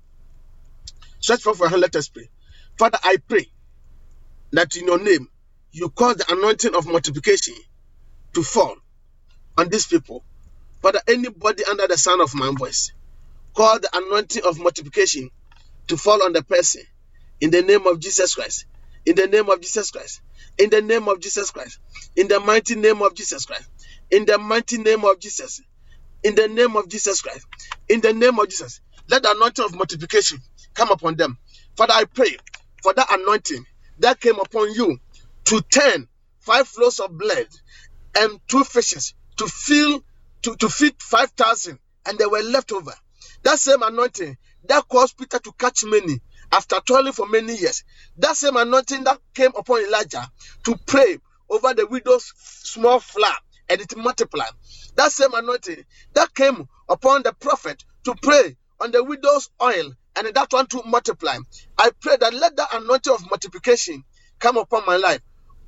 Stretch 1.22 1.44
forth 1.44 1.60
your 1.60 1.70
hand. 1.70 1.82
Let 1.82 1.96
us 1.98 2.10
pray. 2.10 2.30
Father, 2.80 3.00
I 3.04 3.18
pray 3.30 3.48
that 4.54 4.76
in 4.78 4.88
your 4.88 5.00
name 5.04 5.28
you 5.72 5.90
cause 5.92 6.18
the 6.18 6.32
anointing 6.34 6.76
of 6.76 6.88
multiplication 6.88 7.56
to 8.36 8.44
fall 8.44 8.76
on 9.58 9.70
these 9.70 9.88
people. 9.88 10.26
Father, 10.82 11.02
anybody 11.08 11.64
under 11.70 11.88
the 11.88 11.98
sound 11.98 12.22
of 12.22 12.36
my 12.36 12.52
voice, 12.58 12.92
call 13.56 13.80
the 13.80 13.90
anointing 13.94 14.44
of 14.46 14.60
multiplication 14.60 15.30
to 15.90 15.98
fall 15.98 16.24
on 16.24 16.34
the 16.34 16.44
person 16.44 16.84
in 17.42 17.52
the 17.52 17.62
name 17.64 17.88
of 17.88 18.00
Jesus 18.00 18.36
Christ. 18.36 18.66
In 19.06 19.16
the 19.16 19.28
name 19.28 19.50
of 19.50 19.62
Jesus 19.62 19.92
Christ. 19.92 20.22
In 20.58 20.70
the 20.72 20.82
name 20.82 21.08
of 21.10 21.22
Jesus 21.22 21.52
Christ. 21.52 21.80
In 22.16 22.28
the 22.28 22.40
mighty 22.40 22.76
name 22.76 23.02
of 23.04 23.16
Jesus 23.16 23.46
Christ. 23.46 23.70
In 24.12 24.26
the 24.26 24.38
mighty 24.40 24.80
name 24.80 25.06
of 25.06 25.20
Jesus. 25.20 25.62
In 26.24 26.36
the 26.36 26.48
name 26.48 26.76
of 26.76 26.90
Jesus 26.90 27.22
Christ. 27.22 27.46
In 27.90 28.02
the 28.02 28.14
name 28.14 28.40
of 28.40 28.50
Jesus. 28.50 28.82
Let 29.10 29.24
the 29.24 29.32
anointing 29.32 29.66
of 29.66 29.76
multiplication 29.76 30.40
come 30.76 30.92
upon 30.92 31.16
them. 31.16 31.38
Father, 31.78 31.94
I 31.96 32.06
pray 32.06 32.38
for 32.84 32.94
that 32.94 33.08
anointing 33.12 33.66
that 34.00 34.20
came 34.20 34.40
upon 34.40 34.74
you 34.74 35.00
to 35.46 35.62
turn 35.62 36.08
five 36.40 36.70
loaves 36.78 37.00
of 37.00 37.18
bread 37.18 37.48
and 38.18 38.40
two 38.48 38.64
fishes 38.64 39.14
to 39.38 39.48
fill 39.48 40.02
to, 40.44 40.56
to 40.58 40.70
feed 40.70 40.96
five 41.02 41.32
thousand, 41.32 41.80
and 42.06 42.18
they 42.18 42.26
were 42.26 42.42
left 42.42 42.72
over. 42.72 42.94
That 43.44 43.60
same 43.60 43.84
anointing 43.84 44.38
that 44.66 44.88
caused 44.90 45.18
Peter 45.18 45.40
to 45.40 45.52
catch 45.60 45.84
many 45.86 46.22
after 46.52 46.80
toiling 46.88 47.14
for 47.14 47.28
many 47.28 47.56
years. 47.56 47.84
That 48.18 48.36
same 48.36 48.58
anointing 48.58 49.04
that 49.06 49.20
came 49.36 49.52
upon 49.58 49.86
Elijah 49.86 50.28
to 50.66 50.76
pray 50.88 51.18
over 51.50 51.74
the 51.74 51.88
widow's 51.88 52.32
small 52.38 53.00
flour 53.00 53.36
and 53.70 53.82
it 53.82 53.98
multiplied. 53.98 54.52
That 54.98 55.12
same 55.12 55.34
anointing 55.34 55.86
that 56.16 56.34
came 56.36 56.68
upon 56.90 57.24
the 57.24 57.34
prophet 57.34 57.84
to 58.06 58.16
pray 58.24 58.58
on 58.82 58.92
the 58.92 59.04
widow's 59.04 59.50
oil 59.62 59.94
and 60.18 60.28
that 60.36 60.54
one 60.54 60.68
to 60.68 60.84
multiply. 60.86 61.38
I 61.78 61.92
pray 62.02 62.18
that 62.20 62.34
let 62.34 62.58
that 62.58 62.70
anointing 62.74 63.14
of 63.14 63.30
multiplication 63.30 64.04
come 64.40 64.58
upon 64.58 64.86
my 64.86 64.98
life. 64.98 65.22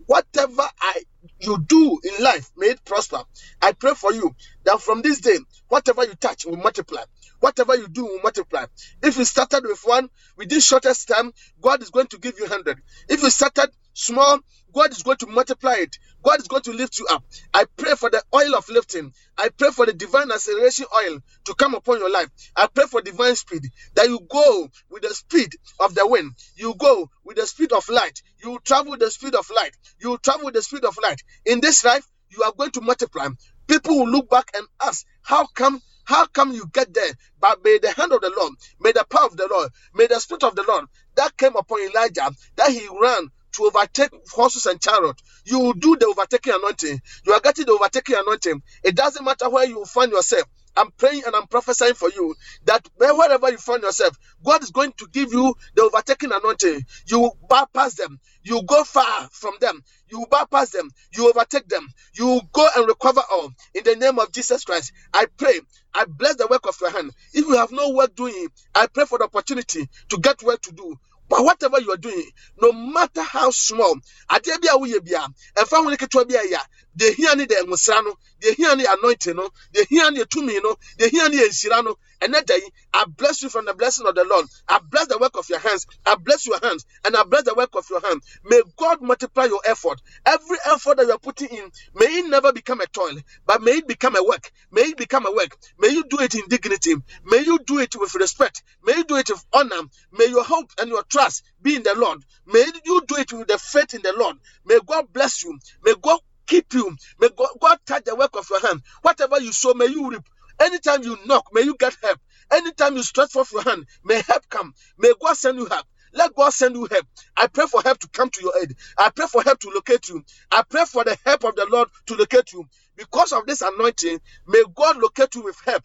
Whatever 0.08 0.64
I 0.82 1.04
you 1.40 1.60
do 1.68 2.00
in 2.04 2.24
life, 2.24 2.50
may 2.58 2.68
it 2.68 2.86
prosper. 2.86 3.24
I 3.62 3.74
pray 3.74 3.94
for 3.96 4.14
you 4.14 4.36
that 4.66 4.82
from 4.82 5.02
this 5.02 5.22
day, 5.22 5.38
whatever 5.70 6.04
you 6.06 6.16
touch 6.16 6.46
will 6.46 6.58
multiply. 6.58 7.04
Whatever 7.40 7.76
you 7.76 7.88
do 7.88 8.06
will 8.06 8.22
multiply. 8.24 8.66
If 9.04 9.18
you 9.18 9.26
started 9.26 9.64
with 9.66 9.82
one, 9.86 10.10
with 10.38 10.50
this 10.50 10.66
shortest 10.66 11.08
time, 11.08 11.32
God 11.62 11.82
is 11.84 11.92
going 11.92 12.08
to 12.08 12.20
give 12.20 12.40
you 12.40 12.48
hundred. 12.48 12.82
If 13.10 13.24
you 13.24 13.30
started 13.32 13.72
small, 13.94 14.40
God 14.74 14.92
is 14.92 15.04
going 15.04 15.18
to 15.20 15.28
multiply 15.28 15.76
it. 15.80 15.98
God 16.24 16.40
is 16.40 16.48
going 16.48 16.64
to 16.64 16.74
lift 16.74 17.00
you 17.00 17.08
up. 17.12 17.24
I 17.54 17.66
pray 17.78 17.94
for 17.96 18.10
the 18.10 18.24
oil 18.36 18.56
of 18.56 18.70
lifting. 18.70 19.14
I 19.38 19.50
pray 19.50 19.72
for 19.72 19.86
the 19.86 19.94
divine 19.94 20.32
acceleration 20.32 20.86
oil 20.98 21.20
to 21.46 21.56
come 21.56 21.76
upon 21.76 22.00
your 22.00 22.12
life. 22.12 22.30
I 22.56 22.68
pray 22.74 22.86
for 22.86 23.02
divine 23.02 23.36
speed 23.36 23.64
that 23.96 24.08
you 24.08 24.20
go 24.30 24.70
with 24.90 25.04
the 25.04 25.10
speed 25.14 25.52
of 25.80 25.96
the 25.96 26.08
wind. 26.08 26.34
You 26.56 26.76
go 26.78 27.10
with 27.26 27.38
the 27.38 27.48
speed 27.48 27.74
of 27.74 27.88
light. 27.90 28.22
You 28.44 28.60
travel 28.66 28.98
the 28.98 29.12
speed 29.12 29.36
of 29.36 29.50
light. 29.56 29.76
You 30.02 30.18
travel 30.20 30.46
with 30.46 30.56
the 30.56 30.64
speed 30.64 30.86
of 30.86 30.98
light. 31.04 31.22
In 31.46 31.62
this 31.62 31.86
life, 31.86 32.08
you 32.30 32.44
are 32.44 32.54
going 32.58 32.72
to 32.72 32.82
multiply. 32.82 33.30
People 33.68 34.00
will 34.00 34.10
look 34.10 34.30
back 34.30 34.52
and 34.56 34.68
ask, 34.84 35.06
How 35.24 35.48
come? 35.56 35.82
How 36.06 36.28
come 36.28 36.52
you 36.54 36.66
get 36.74 36.94
there? 36.94 37.14
But 37.40 37.64
may 37.64 37.80
the 37.80 37.92
hand 37.92 38.14
of 38.14 38.22
the 38.22 38.34
Lord, 38.38 38.54
may 38.82 38.92
the 38.92 39.06
power 39.10 39.28
of 39.28 39.38
the 39.38 39.48
Lord, 39.50 39.72
may 39.96 40.08
the 40.08 40.20
spirit 40.20 40.44
of 40.44 40.56
the 40.56 40.66
Lord 40.68 40.86
that 41.16 41.38
came 41.38 41.56
upon 41.56 41.82
Elijah, 41.82 42.32
that 42.58 42.72
he 42.72 42.88
ran 43.02 43.30
to 43.54 43.64
overtake 43.66 44.12
horses 44.32 44.66
and 44.66 44.82
chariot. 44.82 45.16
You 45.46 45.74
do 45.78 45.98
the 45.98 46.08
overtaking 46.08 46.54
anointing. 46.56 47.02
You 47.26 47.34
are 47.34 47.42
getting 47.42 47.66
the 47.66 47.74
overtaking 47.74 48.16
anointing. 48.20 48.62
It 48.84 48.96
doesn't 48.96 49.24
matter 49.26 49.50
where 49.50 49.66
you 49.68 49.86
find 49.86 50.12
yourself. 50.12 50.44
I'm 50.78 50.92
praying 50.92 51.24
and 51.26 51.36
I'm 51.36 51.48
prophesying 51.48 51.96
for 51.96 52.10
you 52.10 52.36
that 52.66 52.88
wherever 52.96 53.50
you 53.52 53.58
find 53.58 53.84
yourself, 53.84 54.18
God 54.44 54.64
is 54.64 54.72
going 54.72 54.94
to 54.98 55.08
give 55.12 55.34
you 55.34 55.54
the 55.76 55.84
overtaking 55.84 56.32
anointing. 56.34 56.86
You 57.08 57.32
bypass 57.50 57.96
them. 57.96 58.20
You 58.44 58.64
go 58.64 58.84
far 58.84 59.30
from 59.32 59.56
them. 59.62 59.84
You 60.10 60.26
bypass 60.32 60.72
them. 60.72 60.90
You 61.16 61.30
overtake 61.30 61.68
them. 61.68 61.88
You 62.16 62.42
go 62.54 62.68
and 62.76 62.88
recover 62.88 63.22
all. 63.32 63.52
In 63.74 63.84
the 63.84 63.96
name 63.96 64.20
of 64.20 64.32
Jesus 64.32 64.64
Christ, 64.64 64.94
I 65.14 65.28
pray. 65.38 65.60
I 65.94 66.06
bless 66.06 66.36
the 66.38 66.48
work 66.48 66.68
of 66.68 66.76
your 66.82 66.92
hand. 66.92 67.12
If 67.34 67.46
you 67.48 67.58
have 67.58 67.72
no 67.72 67.92
work 67.92 68.16
doing, 68.16 68.48
I 68.76 68.88
pray 68.88 69.06
for 69.06 69.18
the 69.20 69.26
opportunity 69.26 69.90
to 70.10 70.18
get 70.20 70.42
work 70.44 70.62
to 70.64 70.72
do. 70.74 70.96
But 71.32 71.46
whatever 71.46 71.82
you 71.82 71.94
are 71.94 71.98
doing, 71.98 72.32
no 72.62 72.74
matter 72.74 73.24
how 73.24 73.52
small, 73.52 73.98
adeɛ 74.32 74.62
bi 74.62 74.70
a 74.74 74.78
woyɛ 74.80 75.06
bia, 75.06 75.28
ɛmfa 75.58 75.78
ho 75.86 75.90
ne 75.90 75.98
ketewa 75.98 76.30
bi 76.30 76.36
a 76.36 76.44
ɛyɛ 76.44 76.56
a, 76.58 76.68
deɛ 76.98 77.16
ehia 77.16 77.36
ne 77.38 77.46
deɛ 77.46 77.64
nwosra 77.66 78.04
no, 78.04 78.18
deɛ 78.42 78.56
ehia 78.56 78.78
ne 78.78 78.86
anointing 78.86 79.36
no, 79.36 79.50
deɛ 79.74 79.86
ehia 79.88 80.12
ne 80.14 80.24
tumi 80.26 80.62
no, 80.64 80.76
deɛ 80.98 81.10
ehia 81.10 81.30
ne 81.30 81.38
nhyira 81.38 81.84
no, 81.84 81.98
ɛnɛ 82.22 82.46
da 82.46 82.56
I 82.94 83.06
bless 83.06 83.42
you 83.42 83.50
from 83.50 83.66
the 83.66 83.74
blessing 83.74 84.06
of 84.06 84.16
the 84.16 84.24
Lord. 84.24 84.46
I 84.68 84.80
bless 84.80 85.08
the 85.08 85.18
work 85.18 85.38
of 85.38 85.50
your 85.50 85.60
hands. 85.60 85.88
I 86.06 86.16
bless 86.16 86.46
your 86.46 86.60
hands 86.62 86.86
and 87.06 87.16
I 87.16 87.24
bless 87.24 87.44
the 87.44 87.54
work 87.54 87.70
of 87.76 87.90
your 87.90 88.02
hand. 88.02 88.22
May 88.44 88.62
God 88.78 89.02
multiply 89.02 89.46
your 89.46 89.62
effort. 89.66 90.02
Every 90.26 90.58
effort 90.66 90.98
that 90.98 91.06
you 91.08 91.12
are 91.14 91.20
putting 91.20 91.50
in, 91.50 91.72
may 91.96 92.06
it 92.06 92.28
never 92.30 92.52
become 92.54 92.82
a 92.82 92.88
toil, 92.88 93.16
but 93.46 93.62
may 93.62 93.72
it 93.72 93.88
become 93.88 94.16
a 94.16 94.24
work. 94.24 94.52
May 94.72 94.82
it 94.82 94.98
become 94.98 95.26
a 95.26 95.32
work. 95.32 95.58
May 95.80 95.90
you 95.90 96.04
do 96.10 96.20
it 96.20 96.36
in 96.36 96.48
dignity. 96.48 96.96
May 97.24 97.40
you 97.40 97.60
do 97.66 97.80
it 97.80 97.96
with 97.96 98.14
respect. 98.16 98.64
May 98.84 98.98
you 98.98 99.04
do 99.06 99.16
it 99.16 99.30
with 99.30 99.46
honor. 99.54 99.82
May 100.12 100.28
your 100.28 100.44
hope 100.44 100.72
and 100.80 100.90
your 100.90 101.04
trust 101.04 101.44
be 101.62 101.76
in 101.76 101.84
the 101.84 101.96
Lord. 101.96 102.24
May 102.46 102.66
you 102.86 103.02
do 103.08 103.16
it 103.16 103.32
with 103.34 103.48
the 103.48 103.58
faith 103.58 103.94
in 103.94 104.02
the 104.02 104.14
Lord. 104.18 104.38
May 104.66 104.80
God 104.86 105.12
bless 105.14 105.44
you. 105.44 105.58
May 105.84 105.94
God 106.02 106.20
keep 106.52 106.74
you. 106.76 106.96
May 107.22 107.30
God, 107.38 107.50
God 107.62 107.80
touch 107.88 108.06
the 108.06 108.16
work 108.18 108.38
of 108.38 108.48
your 108.52 108.62
hand. 108.62 108.84
Whatever 109.04 109.42
you 109.42 109.54
sow, 109.54 109.76
may 109.76 109.88
you 109.88 110.12
reap. 110.12 110.24
Anytime 110.62 111.04
you 111.04 111.18
knock, 111.28 111.48
may 111.54 111.64
you 111.64 111.78
get 111.80 111.98
help. 112.04 112.20
Anytime 112.52 112.98
you 112.98 113.04
stretch 113.04 113.32
forth 113.32 113.54
your 113.54 113.64
hand, 113.64 113.88
may 114.06 114.22
help 114.28 114.50
come. 114.50 114.76
May 115.00 115.14
God 115.22 115.36
send 115.38 115.60
you 115.60 115.68
help. 115.68 115.88
Let 116.14 116.36
God 116.36 116.52
send 116.54 116.76
you 116.76 116.88
help. 116.92 117.08
I 117.38 117.48
pray 117.48 117.68
for 117.68 117.84
help 117.84 118.00
to 118.00 118.10
come 118.10 118.32
to 118.32 118.44
your 118.44 118.54
aid. 118.64 118.76
I 119.00 119.12
pray 119.12 119.28
for 119.28 119.44
help 119.44 119.60
to 119.62 119.72
locate 119.72 120.10
you. 120.10 120.24
I 120.52 120.64
pray 120.70 120.86
for 120.86 121.06
the 121.06 121.18
help 121.26 121.46
of 121.46 121.56
the 121.58 121.68
Lord 121.72 121.90
to 122.08 122.16
locate 122.16 122.54
you. 122.54 122.66
Because 122.98 123.34
of 123.34 123.48
this 123.48 123.62
anointing, 123.64 124.22
may 124.48 124.64
God 124.76 124.98
locate 125.00 125.36
you 125.36 125.44
with 125.44 125.60
help. 125.66 125.84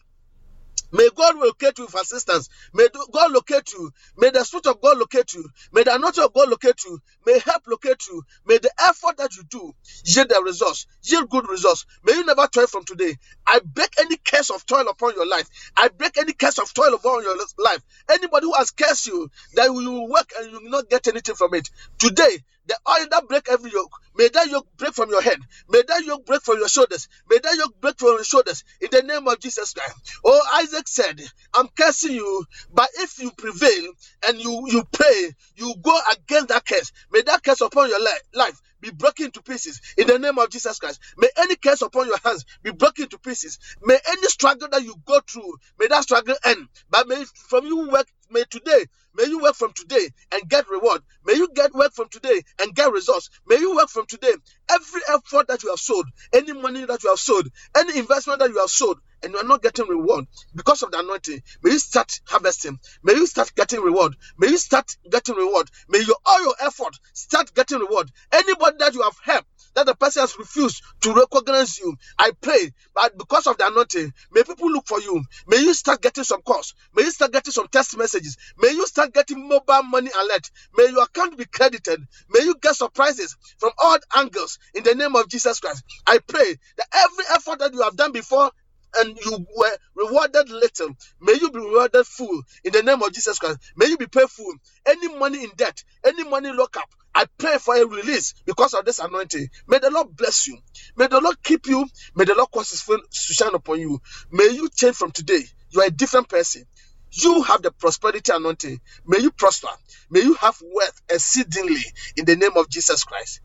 May 0.91 1.09
God 1.15 1.37
locate 1.37 1.77
you 1.79 1.85
with 1.85 1.95
assistance. 2.01 2.49
May 2.73 2.87
God 3.13 3.31
locate 3.31 3.73
you. 3.73 3.91
May 4.17 4.31
the 4.31 4.43
Spirit 4.45 4.67
of 4.67 4.81
God 4.81 4.97
locate 4.99 5.33
you. 5.35 5.47
May 5.73 5.83
the 5.83 5.95
anointing 5.95 6.23
of 6.23 6.33
God 6.33 6.49
locate 6.49 6.83
you. 6.85 6.99
May 7.25 7.39
help 7.39 7.63
locate 7.67 8.07
you. 8.09 8.23
May 8.45 8.59
the 8.59 8.71
effort 8.81 9.17
that 9.17 9.35
you 9.37 9.43
do 9.49 9.73
yield 10.05 10.29
the 10.29 10.41
results, 10.43 10.87
yield 11.03 11.29
good 11.29 11.49
results. 11.49 11.85
May 12.03 12.13
you 12.13 12.25
never 12.25 12.47
toil 12.47 12.67
from 12.67 12.85
today. 12.85 13.15
I 13.47 13.59
break 13.65 13.89
any 13.99 14.17
curse 14.17 14.49
of 14.51 14.65
toil 14.65 14.87
upon 14.89 15.15
your 15.15 15.27
life. 15.27 15.47
I 15.77 15.89
break 15.89 16.17
any 16.17 16.33
curse 16.33 16.59
of 16.59 16.73
toil 16.73 16.93
upon 16.95 17.23
your 17.23 17.37
life. 17.59 17.81
Anybody 18.09 18.47
who 18.47 18.53
has 18.55 18.71
cursed 18.71 19.07
you, 19.07 19.29
that 19.55 19.65
you 19.67 19.73
will 19.73 20.09
work 20.09 20.29
and 20.39 20.51
you 20.51 20.61
will 20.61 20.71
not 20.71 20.89
get 20.89 21.07
anything 21.07 21.35
from 21.35 21.53
it. 21.55 21.69
Today, 21.99 22.39
the 22.67 22.77
oil 22.89 23.07
that 23.11 23.27
break 23.29 23.49
every 23.49 23.71
yoke, 23.71 23.91
may 24.15 24.29
that 24.29 24.47
yoke 24.49 24.67
break 24.77 24.93
from 24.93 25.09
your 25.09 25.21
head. 25.21 25.39
May 25.69 25.83
that 25.87 26.03
yoke 26.05 26.25
break 26.25 26.41
from 26.43 26.59
your 26.59 26.69
shoulders. 26.69 27.07
May 27.29 27.39
that 27.39 27.55
yoke 27.57 27.79
break 27.81 27.99
from 27.99 28.09
your 28.09 28.23
shoulders 28.25 28.63
in 28.81 28.89
the 28.91 29.03
name 29.03 29.27
of 29.27 29.39
Jesus 29.39 29.73
Christ. 29.73 29.95
Oh, 30.25 30.41
Isaac 30.63 30.87
said, 30.87 31.21
I'm 31.55 31.67
cursing 31.69 32.13
you, 32.13 32.45
but 32.73 32.89
if 32.99 33.19
you 33.19 33.31
prevail 33.31 33.91
and 34.27 34.39
you, 34.39 34.63
you 34.67 34.83
pray, 34.91 35.31
you 35.55 35.75
go 35.81 35.97
against 36.11 36.49
that 36.49 36.65
curse. 36.65 36.91
May 37.11 37.21
that 37.23 37.43
curse 37.43 37.61
upon 37.61 37.89
your 37.89 37.99
li- 37.99 38.21
life 38.35 38.59
be 38.81 38.91
broken 38.91 39.31
to 39.31 39.41
pieces 39.41 39.81
in 39.97 40.07
the 40.07 40.19
name 40.19 40.37
of 40.39 40.49
Jesus 40.49 40.79
Christ. 40.79 40.99
May 41.17 41.29
any 41.37 41.55
curse 41.55 41.81
upon 41.81 42.07
your 42.07 42.19
hands 42.23 42.45
be 42.63 42.71
broken 42.71 43.09
to 43.09 43.19
pieces. 43.19 43.59
May 43.83 43.97
any 44.09 44.23
struggle 44.27 44.69
that 44.71 44.83
you 44.83 44.95
go 45.05 45.19
through, 45.29 45.55
may 45.79 45.87
that 45.87 46.03
struggle 46.03 46.35
end. 46.45 46.67
But 46.89 47.07
may 47.07 47.23
from 47.49 47.65
you 47.65 47.89
work, 47.89 48.07
may 48.31 48.43
today, 48.49 48.85
may 49.17 49.25
you 49.25 49.41
work 49.41 49.55
from 49.55 49.73
today 49.73 50.09
and 50.31 50.49
get 50.49 50.69
reward. 50.69 51.01
May 51.25 51.33
you 51.33 51.49
get 51.53 51.73
work 51.73 51.93
from 51.93 52.09
today 52.09 52.41
and 52.61 52.75
get 52.75 52.91
results. 52.91 53.29
May 53.47 53.57
you 53.57 53.75
work 53.75 53.89
from 53.89 54.05
today. 54.05 54.33
Every 54.69 55.01
effort 55.09 55.47
that 55.47 55.63
you 55.63 55.69
have 55.69 55.79
sold, 55.79 56.05
any 56.33 56.53
money 56.53 56.85
that 56.85 57.03
you 57.03 57.09
have 57.09 57.19
sold, 57.19 57.47
any 57.75 57.97
investment 57.99 58.39
that 58.39 58.49
you 58.49 58.59
have 58.59 58.69
sold, 58.69 58.99
and 59.23 59.33
you 59.33 59.39
are 59.39 59.43
not 59.45 59.61
getting 59.61 59.87
reward 59.87 60.25
because 60.55 60.83
of 60.83 60.91
the 60.91 60.99
anointing. 60.99 61.41
May 61.63 61.71
you 61.71 61.79
start 61.79 62.19
harvesting. 62.25 62.79
May 63.03 63.13
you 63.13 63.25
start 63.27 63.53
getting 63.55 63.81
reward. 63.81 64.15
May 64.37 64.47
you 64.49 64.57
start 64.57 64.95
getting 65.09 65.35
reward. 65.35 65.69
May 65.89 65.99
your 65.99 66.15
all 66.25 66.43
your 66.43 66.55
effort 66.61 66.95
start 67.13 67.53
getting 67.53 67.79
reward. 67.79 68.11
Anybody 68.31 68.77
that 68.79 68.93
you 68.93 69.01
have 69.03 69.17
helped, 69.23 69.47
that 69.75 69.85
the 69.85 69.95
person 69.95 70.21
has 70.21 70.37
refused 70.37 70.81
to 71.01 71.13
recognize 71.13 71.79
you, 71.79 71.95
I 72.17 72.31
pray, 72.41 72.71
but 72.93 73.17
because 73.17 73.47
of 73.47 73.57
the 73.57 73.67
anointing, 73.67 74.13
may 74.31 74.43
people 74.43 74.71
look 74.71 74.87
for 74.87 74.99
you. 75.01 75.23
May 75.47 75.57
you 75.57 75.73
start 75.73 76.01
getting 76.01 76.23
some 76.23 76.41
calls. 76.41 76.73
May 76.95 77.03
you 77.03 77.11
start 77.11 77.31
getting 77.31 77.51
some 77.53 77.67
text 77.67 77.97
messages. 77.97 78.37
May 78.57 78.69
you 78.69 78.87
start 78.87 79.06
getting 79.09 79.47
mobile 79.47 79.83
money 79.83 80.11
alert. 80.21 80.49
May 80.77 80.89
your 80.91 81.03
account 81.03 81.37
be 81.37 81.45
credited. 81.45 82.01
May 82.29 82.41
you 82.43 82.55
get 82.61 82.75
surprises 82.75 83.35
from 83.59 83.71
all 83.79 83.97
angles 84.15 84.59
in 84.73 84.83
the 84.83 84.95
name 84.95 85.15
of 85.15 85.29
Jesus 85.29 85.59
Christ. 85.59 85.83
I 86.07 86.19
pray 86.27 86.55
that 86.77 86.87
every 86.93 87.25
effort 87.35 87.59
that 87.59 87.73
you 87.73 87.83
have 87.83 87.97
done 87.97 88.11
before 88.13 88.51
and 88.97 89.17
you 89.25 89.45
were 89.57 89.77
rewarded 89.95 90.49
little, 90.49 90.89
may 91.21 91.33
you 91.33 91.51
be 91.51 91.59
rewarded 91.59 92.05
full 92.07 92.41
in 92.63 92.73
the 92.73 92.83
name 92.83 93.03
of 93.03 93.13
Jesus 93.13 93.39
Christ. 93.39 93.59
May 93.77 93.87
you 93.87 93.97
be 93.97 94.07
paid 94.07 94.29
full. 94.29 94.53
Any 94.87 95.15
money 95.17 95.43
in 95.43 95.51
debt, 95.57 95.83
any 96.05 96.23
money 96.25 96.51
lock 96.53 96.77
up, 96.77 96.89
I 97.15 97.25
pray 97.37 97.57
for 97.59 97.75
a 97.75 97.85
release 97.87 98.33
because 98.45 98.73
of 98.73 98.85
this 98.85 98.99
anointing. 98.99 99.49
May 99.67 99.79
the 99.79 99.91
Lord 99.91 100.15
bless 100.15 100.47
you. 100.47 100.57
May 100.97 101.07
the 101.07 101.21
Lord 101.21 101.37
keep 101.43 101.67
you. 101.67 101.87
May 102.15 102.25
the 102.25 102.35
Lord 102.35 102.51
cause 102.51 102.71
his 102.71 102.81
face 102.81 102.99
to 103.27 103.33
shine 103.33 103.55
upon 103.55 103.81
you. 103.81 104.01
May 104.31 104.49
you 104.51 104.69
change 104.75 104.95
from 104.97 105.11
today. 105.11 105.43
You 105.71 105.81
are 105.81 105.87
a 105.87 105.91
different 105.91 106.29
person. 106.29 106.65
You 107.11 107.43
have 107.43 107.61
the 107.61 107.71
prosperity 107.71 108.31
anointing. 108.33 108.79
May 109.05 109.19
you 109.19 109.31
prosper. 109.31 109.69
May 110.09 110.21
you 110.21 110.35
have 110.35 110.57
wealth 110.61 111.01
exceedingly 111.09 111.81
in 112.15 112.25
the 112.25 112.35
name 112.35 112.55
of 112.55 112.69
Jesus 112.69 113.03
Christ. 113.03 113.41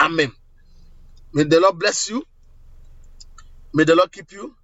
Amen. 0.00 0.32
May 1.32 1.44
the 1.44 1.60
Lord 1.60 1.78
bless 1.78 2.08
you. 2.10 2.24
May 3.74 3.84
the 3.84 3.96
Lord 3.96 4.12
keep 4.12 4.32
you. 4.32 4.54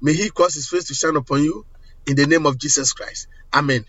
May 0.00 0.12
He 0.12 0.30
cause 0.30 0.54
His 0.54 0.68
face 0.68 0.84
to 0.84 0.94
shine 0.94 1.16
upon 1.16 1.42
you 1.42 1.66
in 2.06 2.16
the 2.16 2.26
name 2.26 2.46
of 2.46 2.58
Jesus 2.58 2.92
Christ. 2.92 3.28
Amen. 3.52 3.84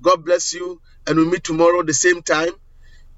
God 0.00 0.24
bless 0.24 0.52
you. 0.54 0.80
And 1.06 1.18
we 1.18 1.24
meet 1.24 1.44
tomorrow 1.44 1.82
the 1.82 1.94
same 1.94 2.22
time. 2.22 2.50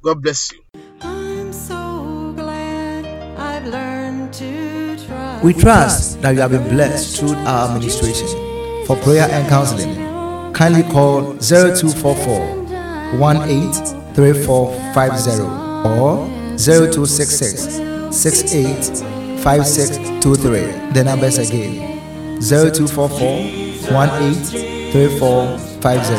God 0.03 0.23
bless 0.23 0.53
you. 0.53 0.63
I'm 1.01 1.53
so 1.53 2.33
glad 2.37 3.07
I've 3.39 3.67
learned 3.67 4.33
to 4.35 4.97
trust. 5.07 5.45
We 5.45 5.55
trust 5.55 6.23
that 6.23 6.33
you 6.35 6.41
have 6.41 6.51
been 6.51 6.69
blessed 6.69 7.19
through 7.19 7.35
our 7.35 7.69
administration. 7.69 8.29
For 8.87 8.97
prayer 8.97 9.29
and 9.31 9.49
counseling, 9.49 10.08
kindly 10.59 10.83
call 10.91 11.35
0244 11.39 12.67
183450 13.21 15.31
or 15.87 16.27
0266 16.59 17.79
685623. 18.11 20.93
The 20.95 21.05
numbers 21.05 21.39
again 21.39 22.01
0244 22.41 23.93
183450 23.95 26.15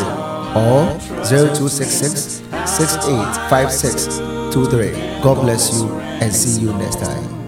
or 0.56 0.96
0266 1.26 2.42
685623. 2.66 5.22
God 5.22 5.42
bless 5.42 5.74
you 5.74 5.90
and 6.00 6.34
see 6.34 6.62
you 6.62 6.72
next 6.76 7.00
time. 7.00 7.39